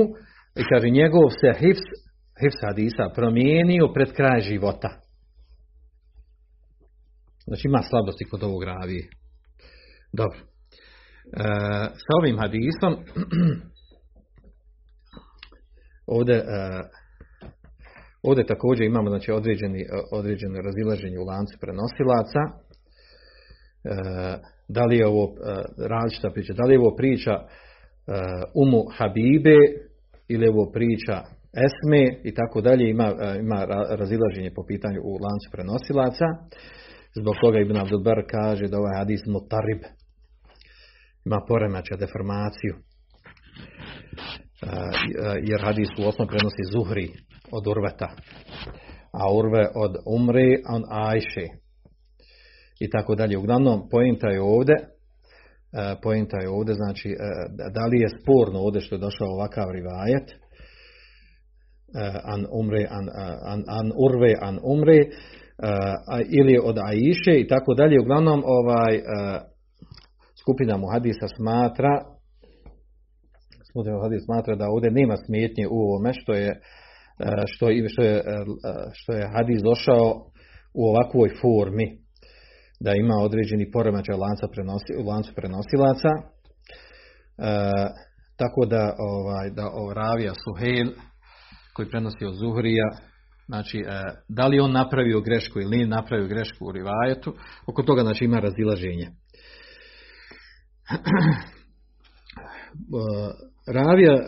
i 0.58 0.62
kaže 0.72 0.90
njegov 0.90 1.30
se 1.40 1.58
hifz, 1.60 1.84
hifz 2.40 2.58
hadisa 2.66 3.04
promijenio 3.14 3.92
pred 3.94 4.12
kraj 4.12 4.40
života. 4.40 4.88
Znači 7.46 7.68
ima 7.68 7.82
slabosti 7.82 8.24
kod 8.24 8.42
ovog 8.42 8.62
ravije. 8.62 9.08
Dobro. 10.12 10.38
E, 10.38 10.44
sa 12.04 12.12
ovim 12.20 12.38
hadisom 12.38 12.92
ovdje, 16.16 16.34
e, 16.36 16.44
ovdje 18.22 18.46
također 18.46 18.86
imamo 18.86 19.08
znači, 19.08 19.32
određeni, 19.32 19.86
određeno 20.12 20.60
razilaženje 20.60 21.18
u 21.18 21.24
lancu 21.24 21.58
prenosilaca. 21.60 22.42
E, 22.48 22.58
da 24.68 24.84
li 24.84 24.96
je 24.96 25.06
ovo 25.06 25.24
e, 25.24 25.34
različita 25.88 26.30
priča? 26.30 26.52
Da 26.52 26.64
li 26.64 26.74
je 26.74 26.80
ovo 26.80 26.96
priča 26.96 27.32
e, 27.32 27.42
Umu 28.54 28.84
Habibe 28.96 29.87
ili 30.28 30.48
ovo 30.48 30.70
priča 30.72 31.16
Esme 31.66 32.20
i 32.24 32.34
tako 32.34 32.60
dalje 32.60 32.90
ima, 32.90 33.08
e, 33.20 33.38
ima 33.38 33.64
razilaženje 34.00 34.50
po 34.54 34.62
pitanju 34.68 35.00
u 35.04 35.12
lancu 35.12 35.48
prenosilaca. 35.52 36.26
Zbog 37.20 37.34
toga 37.40 37.58
Ibn 37.60 37.76
Abdulbar 37.76 38.22
kaže 38.30 38.66
da 38.68 38.78
ovaj 38.78 38.98
hadis 38.98 39.20
mutarib 39.26 39.82
ima 41.24 41.40
poremeća, 41.48 41.96
deformaciju. 41.96 42.74
Jer 45.42 45.60
hadis 45.64 45.88
u 45.98 46.08
osnovu 46.08 46.28
prenosi 46.28 46.62
Zuhri 46.72 47.08
od 47.52 47.66
Urveta, 47.66 48.08
a 49.12 49.22
Urve 49.38 49.64
od 49.74 49.92
Umri, 50.16 50.62
on 50.74 50.82
Ajše. 50.90 51.46
I 52.80 52.90
tako 52.90 53.14
dalje. 53.14 53.38
Uglavnom, 53.38 53.88
pojenta 53.90 54.28
je 54.28 54.40
ovdje, 54.40 54.74
pojenta 56.02 56.36
je 56.42 56.48
ovdje, 56.48 56.74
znači, 56.74 57.16
da 57.74 57.86
li 57.86 58.00
je 58.00 58.08
sporno 58.08 58.58
ovdje 58.58 58.80
što 58.80 58.94
je 58.94 58.98
došao 58.98 59.28
ovakav 59.28 59.70
rivajet, 59.70 60.28
an 62.24 62.46
umre, 62.52 62.86
an, 62.90 63.08
an, 63.44 63.64
an 63.66 63.92
urve, 63.96 64.32
an 64.40 64.58
umre, 64.62 64.98
ili 66.28 66.58
od 66.64 66.78
Aiše 66.78 67.40
i 67.40 67.48
tako 67.48 67.74
dalje. 67.74 68.00
Uglavnom 68.00 68.42
ovaj 68.46 69.00
skupina 70.40 70.76
muhadisa 70.76 71.28
smatra 71.36 72.04
skupina 73.70 73.96
muhadisa 73.96 74.24
smatra 74.24 74.56
da 74.56 74.68
ovdje 74.68 74.90
nema 74.90 75.16
smetnje 75.16 75.64
u 75.70 75.76
ovome 75.86 76.12
što 76.14 76.32
je 76.32 76.60
što 77.46 77.68
je, 77.68 77.88
što 77.88 78.02
je, 78.02 78.22
što 78.92 79.12
je 79.12 79.30
hadis 79.34 79.62
došao 79.62 80.30
u 80.74 80.82
ovakvoj 80.88 81.28
formi 81.40 81.98
da 82.80 82.92
ima 82.94 83.14
određeni 83.22 83.70
poremećaj 83.70 84.14
lanca 84.14 84.46
prenosi, 84.52 84.92
u 85.00 85.08
lancu 85.08 85.32
prenosilaca 85.34 86.12
e, 86.18 86.22
tako 88.36 88.66
da 88.66 88.94
ovaj 88.98 89.50
da 89.50 89.64
ravija 89.94 90.32
Suhel 90.44 90.88
koji 91.74 91.88
prenosi 91.88 92.24
od 92.24 92.34
Zuhrija 92.34 92.88
Znači, 93.48 93.78
e, 93.78 93.84
da 94.28 94.46
li 94.46 94.60
on 94.60 94.72
napravio 94.72 95.20
grešku 95.20 95.60
ili 95.60 95.76
nije 95.76 95.86
napravio 95.86 96.28
grešku 96.28 96.64
u 96.66 96.72
rivajetu, 96.72 97.34
oko 97.66 97.82
toga 97.82 98.02
znači 98.02 98.24
ima 98.24 98.38
razilaženje. 98.40 99.08
Ravija 103.74 104.12
e, 104.12 104.20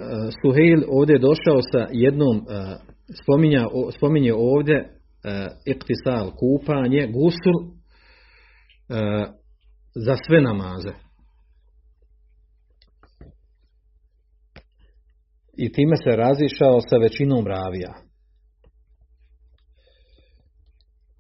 Suheil 0.43 0.83
ovdje 0.89 1.15
je 1.15 1.19
došao 1.19 1.61
sa 1.73 1.87
jednom, 1.91 2.37
e, 2.37 2.77
spominja, 3.23 3.67
spominje 3.97 4.35
ovdje 4.35 4.97
iktisal, 5.67 6.31
kupanje, 6.41 7.07
gusul 7.07 7.80
za 9.95 10.17
sve 10.27 10.41
namaze. 10.41 10.93
I 15.57 15.73
time 15.73 15.97
se 15.97 16.17
razišao 16.17 16.81
sa 16.81 16.97
većinom 16.97 17.47
ravija. 17.47 17.95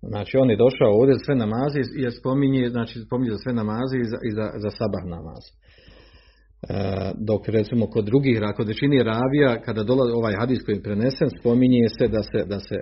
Znači 0.02 0.36
on 0.36 0.50
je 0.50 0.56
došao 0.56 0.92
ovdje 0.98 1.14
za 1.14 1.24
sve 1.24 1.34
namaze 1.34 1.80
i 1.80 2.10
spominje, 2.10 2.68
znači 2.68 3.00
spominje 3.06 3.30
za 3.30 3.38
sve 3.38 3.52
namaze 3.52 3.96
i 3.98 4.04
za, 4.04 4.18
i 4.28 4.30
za, 4.30 4.46
za 4.62 4.70
sabah 4.70 5.04
namaz. 5.16 5.44
E, 5.48 7.12
dok 7.28 7.48
recimo 7.48 7.86
kod 7.86 8.04
drugih, 8.04 8.40
kod 8.56 8.68
većini 8.68 9.02
ravija, 9.02 9.62
kada 9.62 9.82
dolazi 9.82 10.12
ovaj 10.12 10.34
hadis 10.40 10.64
koji 10.64 10.76
je 10.76 10.82
prenesen, 10.82 11.28
spominje 11.40 11.88
se 11.98 12.08
da 12.08 12.22
se, 12.22 12.38
da 12.52 12.60
se, 12.60 12.76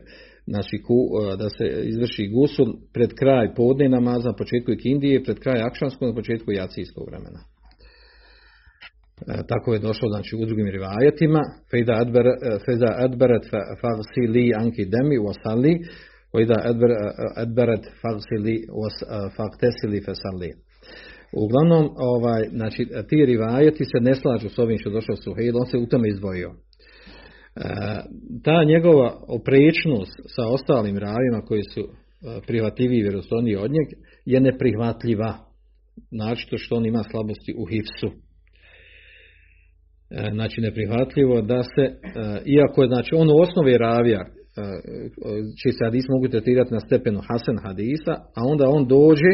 znači 0.52 0.76
da 1.38 1.48
se 1.56 1.64
izvrši 1.90 2.24
gusul 2.36 2.68
pred 2.94 3.10
kraj 3.20 3.54
podne 3.54 3.88
namaza, 3.88 4.32
početku 4.32 4.72
ik 4.72 4.84
Indije, 4.84 5.24
pred 5.24 5.38
kraj 5.38 5.60
akšanskog, 5.60 6.08
na 6.08 6.14
početku 6.14 6.52
jacijskog 6.52 7.04
vremena. 7.10 7.40
E, 9.26 9.42
tako 9.48 9.72
je 9.72 9.78
došlo 9.88 10.08
znači, 10.08 10.36
u 10.36 10.46
drugim 10.46 10.68
rivajetima. 10.76 11.40
Feza 11.70 11.94
adber, 12.02 12.26
e, 12.26 12.32
feza 12.66 12.90
adberet 13.06 13.44
li 14.34 14.52
anki 14.62 14.84
demi 14.94 15.16
wasalli 15.26 15.72
fejda 16.32 16.56
adber 16.70 16.90
e, 16.90 16.96
adberet 17.42 17.84
farsi 18.00 18.36
li 18.44 18.56
was 18.80 18.96
faktesili 19.36 20.00
fesalli 20.06 20.50
Uglavnom, 21.42 21.84
ovaj, 21.96 22.42
znači, 22.48 22.86
ti 23.08 23.24
rivajeti 23.26 23.84
se 23.84 23.98
ne 24.00 24.14
slažu 24.14 24.48
s 24.48 24.58
ovim 24.58 24.78
što 24.78 24.90
došlo 24.90 25.16
su 25.16 25.22
Suhejl, 25.22 25.56
on 25.56 25.66
se 25.66 25.78
u 25.78 25.86
tome 25.86 26.08
izdvojio. 26.08 26.50
E, 27.58 28.02
ta 28.44 28.64
njegova 28.64 29.10
oprečnost 29.28 30.16
sa 30.36 30.46
ostalim 30.46 30.98
ravima 30.98 31.40
koji 31.48 31.62
su 31.62 31.88
prihvatljivi 32.46 32.98
i 32.98 33.02
vjerostojniji 33.02 33.56
od 33.56 33.70
njeg 33.70 33.86
je 34.24 34.40
neprihvatljiva. 34.40 35.34
Znači 36.10 36.46
to 36.50 36.58
što 36.58 36.76
on 36.76 36.86
ima 36.86 37.02
slabosti 37.10 37.54
u 37.58 37.64
hifsu. 37.66 38.08
E, 40.10 40.30
znači 40.32 40.60
neprihvatljivo 40.60 41.40
da 41.42 41.62
se, 41.62 41.82
e, 41.82 41.92
iako 42.56 42.82
je 42.82 42.88
znači 42.88 43.14
on 43.14 43.28
u 43.30 43.40
osnovi 43.40 43.78
ravija 43.78 44.24
čiji 45.62 45.72
se 45.72 45.84
hadis 45.84 46.04
mogu 46.08 46.28
tretirati 46.28 46.74
na 46.74 46.80
stepenu 46.80 47.20
Hasan 47.28 47.58
hadisa, 47.64 48.14
a 48.36 48.40
onda 48.52 48.68
on 48.68 48.88
dođe 48.88 49.32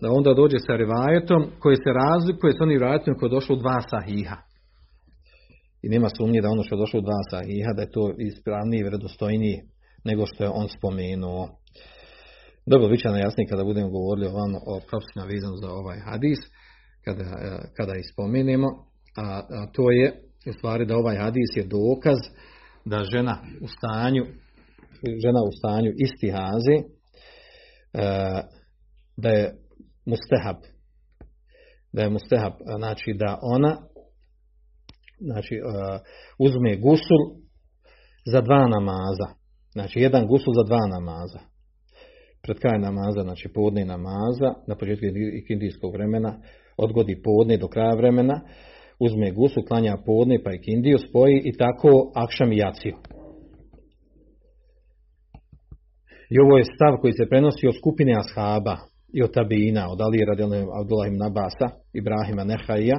da 0.00 0.08
onda 0.10 0.34
dođe 0.34 0.58
sa 0.58 0.76
rivajetom 0.76 1.42
koji 1.58 1.76
se 1.76 1.90
razlikuje 2.02 2.52
s 2.52 2.60
onim 2.60 2.78
rivajetom 2.78 3.14
koji 3.14 3.28
je 3.28 3.36
došlo 3.36 3.56
u 3.56 3.58
dva 3.58 3.80
sahiha. 3.90 4.36
I 5.82 5.88
nema 5.88 6.08
sumnje 6.16 6.40
da 6.40 6.50
ono 6.50 6.62
što 6.62 6.74
je 6.74 6.82
došlo 6.84 6.98
u 7.00 7.06
dva 7.08 7.20
sahiha, 7.30 7.72
da 7.76 7.82
je 7.82 7.90
to 7.90 8.14
ispravnije 8.18 8.80
i 8.80 8.84
vredostojnije 8.84 9.58
nego 10.04 10.26
što 10.26 10.44
je 10.44 10.50
on 10.50 10.68
spomenuo. 10.68 11.48
Dobro, 12.66 12.88
bit 12.88 13.00
će 13.00 13.08
nam 13.08 13.18
jasnije 13.18 13.48
kada 13.48 13.64
budemo 13.64 13.88
govorili 13.90 14.26
o, 14.26 14.30
o 14.72 14.80
propisima 14.88 15.24
vezano 15.24 15.56
za 15.56 15.70
ovaj 15.70 15.98
hadis, 15.98 16.38
kada, 17.04 17.24
kada 17.76 17.94
ispomenemo, 17.94 18.68
a, 19.16 19.42
a 19.50 19.66
to 19.72 19.90
je 19.90 20.06
u 20.50 20.52
stvari 20.52 20.86
da 20.86 20.96
ovaj 20.96 21.16
hadis 21.16 21.50
je 21.56 21.64
dokaz 21.64 22.18
da 22.84 23.04
žena 23.04 23.38
u 23.60 23.66
stanju 23.68 24.24
žena 25.24 25.40
u 25.48 25.52
stanju 25.58 25.90
istihaze 26.06 26.76
e, 26.78 26.86
da 29.16 29.28
je 29.28 29.54
mustehab 30.06 30.56
da 31.92 32.02
je 32.02 32.10
mustehab 32.10 32.52
znači 32.78 33.12
da 33.14 33.38
ona 33.42 33.76
znači 35.24 35.54
e, 35.54 35.60
uzme 36.38 36.76
gusul 36.76 37.22
za 38.32 38.40
dva 38.40 38.68
namaza 38.68 39.28
znači 39.72 39.98
jedan 39.98 40.26
gusul 40.26 40.54
za 40.54 40.64
dva 40.68 40.86
namaza 40.86 41.52
pred 42.42 42.58
kraj 42.58 42.78
namaza, 42.78 43.22
znači 43.22 43.48
podne 43.54 43.84
namaza, 43.84 44.50
na 44.66 44.74
početku 44.74 45.04
ikindijskog 45.42 45.92
vremena, 45.92 46.38
odgodi 46.76 47.22
podne 47.22 47.56
do 47.56 47.68
kraja 47.68 47.94
vremena, 47.94 48.40
uzme 48.98 49.30
gusu, 49.30 49.62
klanja 49.68 49.96
podne 50.06 50.42
pa 50.44 50.52
ikindiju, 50.52 50.98
spoji 50.98 51.42
i 51.44 51.52
tako 51.56 52.12
akšam 52.14 52.52
i 52.52 52.56
jaciju. 52.56 52.94
I 56.30 56.38
ovo 56.44 56.58
je 56.58 56.64
stav 56.74 56.96
koji 57.00 57.12
se 57.12 57.28
prenosi 57.30 57.68
od 57.68 57.74
skupine 57.80 58.12
ashaba 58.18 58.76
i 59.12 59.22
od 59.22 59.32
tabina, 59.34 59.90
od 59.92 60.00
Ali 60.00 60.24
radijalne 60.24 60.64
Abdullah 60.80 61.08
ibn 61.08 61.18
Nabasa, 61.18 61.68
Ibrahima 61.92 62.44
Nehaija. 62.44 62.98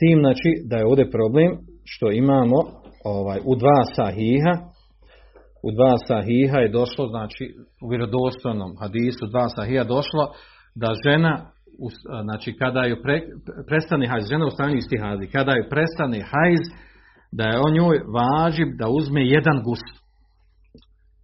Tim 0.00 0.18
znači 0.24 0.50
da 0.68 0.76
je 0.76 0.86
ovdje 0.86 1.10
problem 1.10 1.50
što 1.84 2.10
imamo 2.10 2.58
ovaj, 3.04 3.38
u 3.44 3.56
dva 3.56 3.80
sahiha, 3.96 4.54
u 5.66 5.68
dva 5.76 5.94
sahiha 6.08 6.58
je 6.58 6.74
došlo, 6.78 7.08
znači 7.08 7.44
u 7.84 7.88
vjerodostojnom 7.90 8.70
hadisu 8.80 9.26
dva 9.26 9.48
sahiha 9.48 9.84
došlo 9.84 10.24
da 10.74 10.88
žena, 11.06 11.34
znači 12.26 12.56
kada 12.60 12.84
ju 12.84 12.96
pre, 13.02 13.16
prestane 13.68 14.06
hajz, 14.08 14.24
žena 14.32 14.46
u 14.46 14.50
stanju 14.50 14.76
istihazi, 14.76 15.26
kada 15.36 15.52
ju 15.56 15.64
prestane 15.70 16.20
hajz, 16.30 16.64
da 17.38 17.44
je 17.44 17.60
o 17.66 17.70
njoj 17.76 17.96
važib 18.18 18.68
da 18.80 18.86
uzme 18.98 19.22
jedan 19.36 19.56
gusl. 19.66 19.92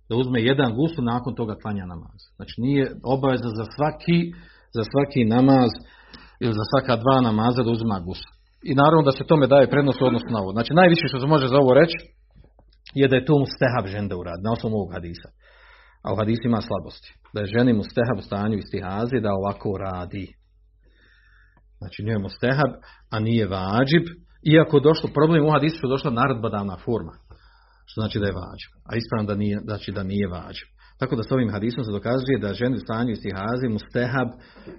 Da 0.08 0.16
uzme 0.16 0.38
jedan 0.50 0.70
gusl 0.78 1.02
nakon 1.12 1.34
toga 1.34 1.54
klanja 1.62 1.84
namaz. 1.86 2.20
Znači 2.36 2.54
nije 2.64 2.84
obaveza 3.14 3.50
za 3.58 3.66
svaki, 3.74 4.18
za 4.76 4.82
svaki 4.92 5.22
namaz 5.24 5.70
ili 6.44 6.52
za 6.60 6.64
svaka 6.70 6.94
dva 7.02 7.16
namaza 7.28 7.62
da 7.62 7.70
uzima 7.70 7.98
gusl. 8.08 8.30
I 8.62 8.74
naravno 8.74 9.02
da 9.02 9.12
se 9.12 9.28
tome 9.30 9.46
daje 9.46 9.70
prednost 9.70 10.00
u 10.02 10.06
odnosu 10.06 10.26
na 10.30 10.38
ovo. 10.42 10.50
Znači 10.52 10.72
najviše 10.74 11.08
što 11.08 11.18
se 11.20 11.26
može 11.26 11.46
za 11.48 11.58
ovo 11.64 11.74
reći 11.74 11.98
je 12.94 13.08
da 13.08 13.16
je 13.16 13.24
to 13.24 13.34
mustehab 13.38 13.86
žende 13.94 14.14
urad, 14.14 14.40
na 14.44 14.52
osnovu 14.52 14.74
ovog 14.74 14.92
hadisa. 14.92 15.28
A 16.04 16.12
u 16.12 16.16
hadisu 16.16 16.42
ima 16.46 16.60
slabosti. 16.60 17.10
Da 17.34 17.40
je 17.40 17.52
ženi 17.54 17.72
mustehab 17.72 18.18
u 18.18 18.26
stanju 18.28 18.56
istihazi 18.58 19.24
da 19.24 19.38
ovako 19.40 19.70
radi. 19.86 20.26
Znači 21.78 22.02
nije 22.02 22.18
mustehab, 22.18 22.72
a 23.14 23.16
nije 23.26 23.46
vađib, 23.56 24.04
iako 24.54 24.80
došlo 24.80 25.08
problem 25.18 25.44
u 25.44 25.52
hadisu 25.56 25.86
je 25.86 25.92
došla 25.94 26.10
naredbadavna 26.10 26.76
forma. 26.84 27.14
Što 27.88 27.96
znači 28.00 28.18
da 28.18 28.26
je 28.26 28.38
vađib. 28.42 28.72
A 28.88 28.90
ispravno 29.00 29.26
da 29.30 29.34
nije, 29.42 29.56
znači 29.68 29.92
da 29.92 30.02
nije 30.02 30.26
vađib. 30.28 30.68
Tako 31.00 31.16
da 31.16 31.22
s 31.22 31.32
ovim 31.32 31.50
hadisom 31.50 31.84
se 31.84 31.96
dokazuje 31.98 32.42
da 32.44 32.58
ženi 32.60 32.76
u 32.76 32.84
stanju 32.86 33.10
istihazi 33.12 33.66
mustehab 33.68 34.28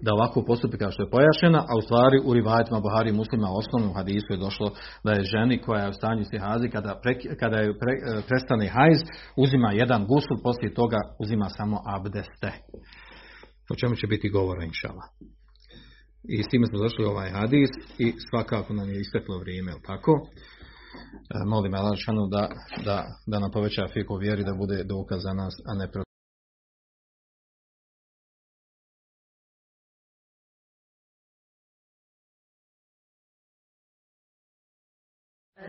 da 0.05 0.13
ovako 0.13 0.45
postupi 0.49 0.77
kao 0.77 0.91
što 0.91 1.03
je 1.03 1.13
pojašena, 1.15 1.59
a 1.69 1.73
u 1.79 1.81
stvari 1.87 2.17
u 2.25 2.33
rivajetima 2.33 2.79
Buhari 2.85 3.09
i 3.09 3.19
muslima 3.21 3.47
osnovnom 3.61 3.93
hadisu 3.99 4.29
je 4.31 4.43
došlo 4.45 4.67
da 5.05 5.11
je 5.13 5.29
ženi 5.33 5.61
koja 5.65 5.81
je 5.83 5.89
u 5.89 5.97
stanju 5.99 6.21
istihazi 6.21 6.67
kada, 6.75 6.91
pre, 7.03 7.13
kada 7.41 7.57
je 7.57 7.79
pre, 7.81 7.93
prestane 8.27 8.67
hajz 8.75 8.99
uzima 9.43 9.69
jedan 9.71 10.01
gusul, 10.11 10.37
poslije 10.43 10.73
toga 10.73 10.99
uzima 11.23 11.47
samo 11.49 11.77
abdeste. 11.95 12.51
O 13.71 13.75
čemu 13.79 13.95
će 13.95 14.07
biti 14.07 14.29
govora 14.29 14.63
inšala. 14.65 15.05
I 16.35 16.43
s 16.43 16.47
time 16.51 16.65
smo 16.67 16.79
došli 16.79 17.05
ovaj 17.05 17.29
hadis 17.29 17.69
i 17.97 18.13
svakako 18.29 18.73
nam 18.73 18.89
je 18.89 18.99
isteklo 18.99 19.39
vrijeme, 19.39 19.71
tako? 19.85 20.11
E, 21.35 21.45
molim 21.45 21.73
Allah 21.73 21.97
da, 22.31 22.43
da, 22.85 22.97
da 23.27 23.39
nam 23.39 23.51
poveća 23.51 23.87
fiku 23.93 24.15
vjeri, 24.15 24.43
da 24.43 24.53
bude 24.53 24.83
dokaz 24.83 25.19
za 25.21 25.33
nas, 25.33 25.53
a 25.69 25.73
ne 25.73 25.87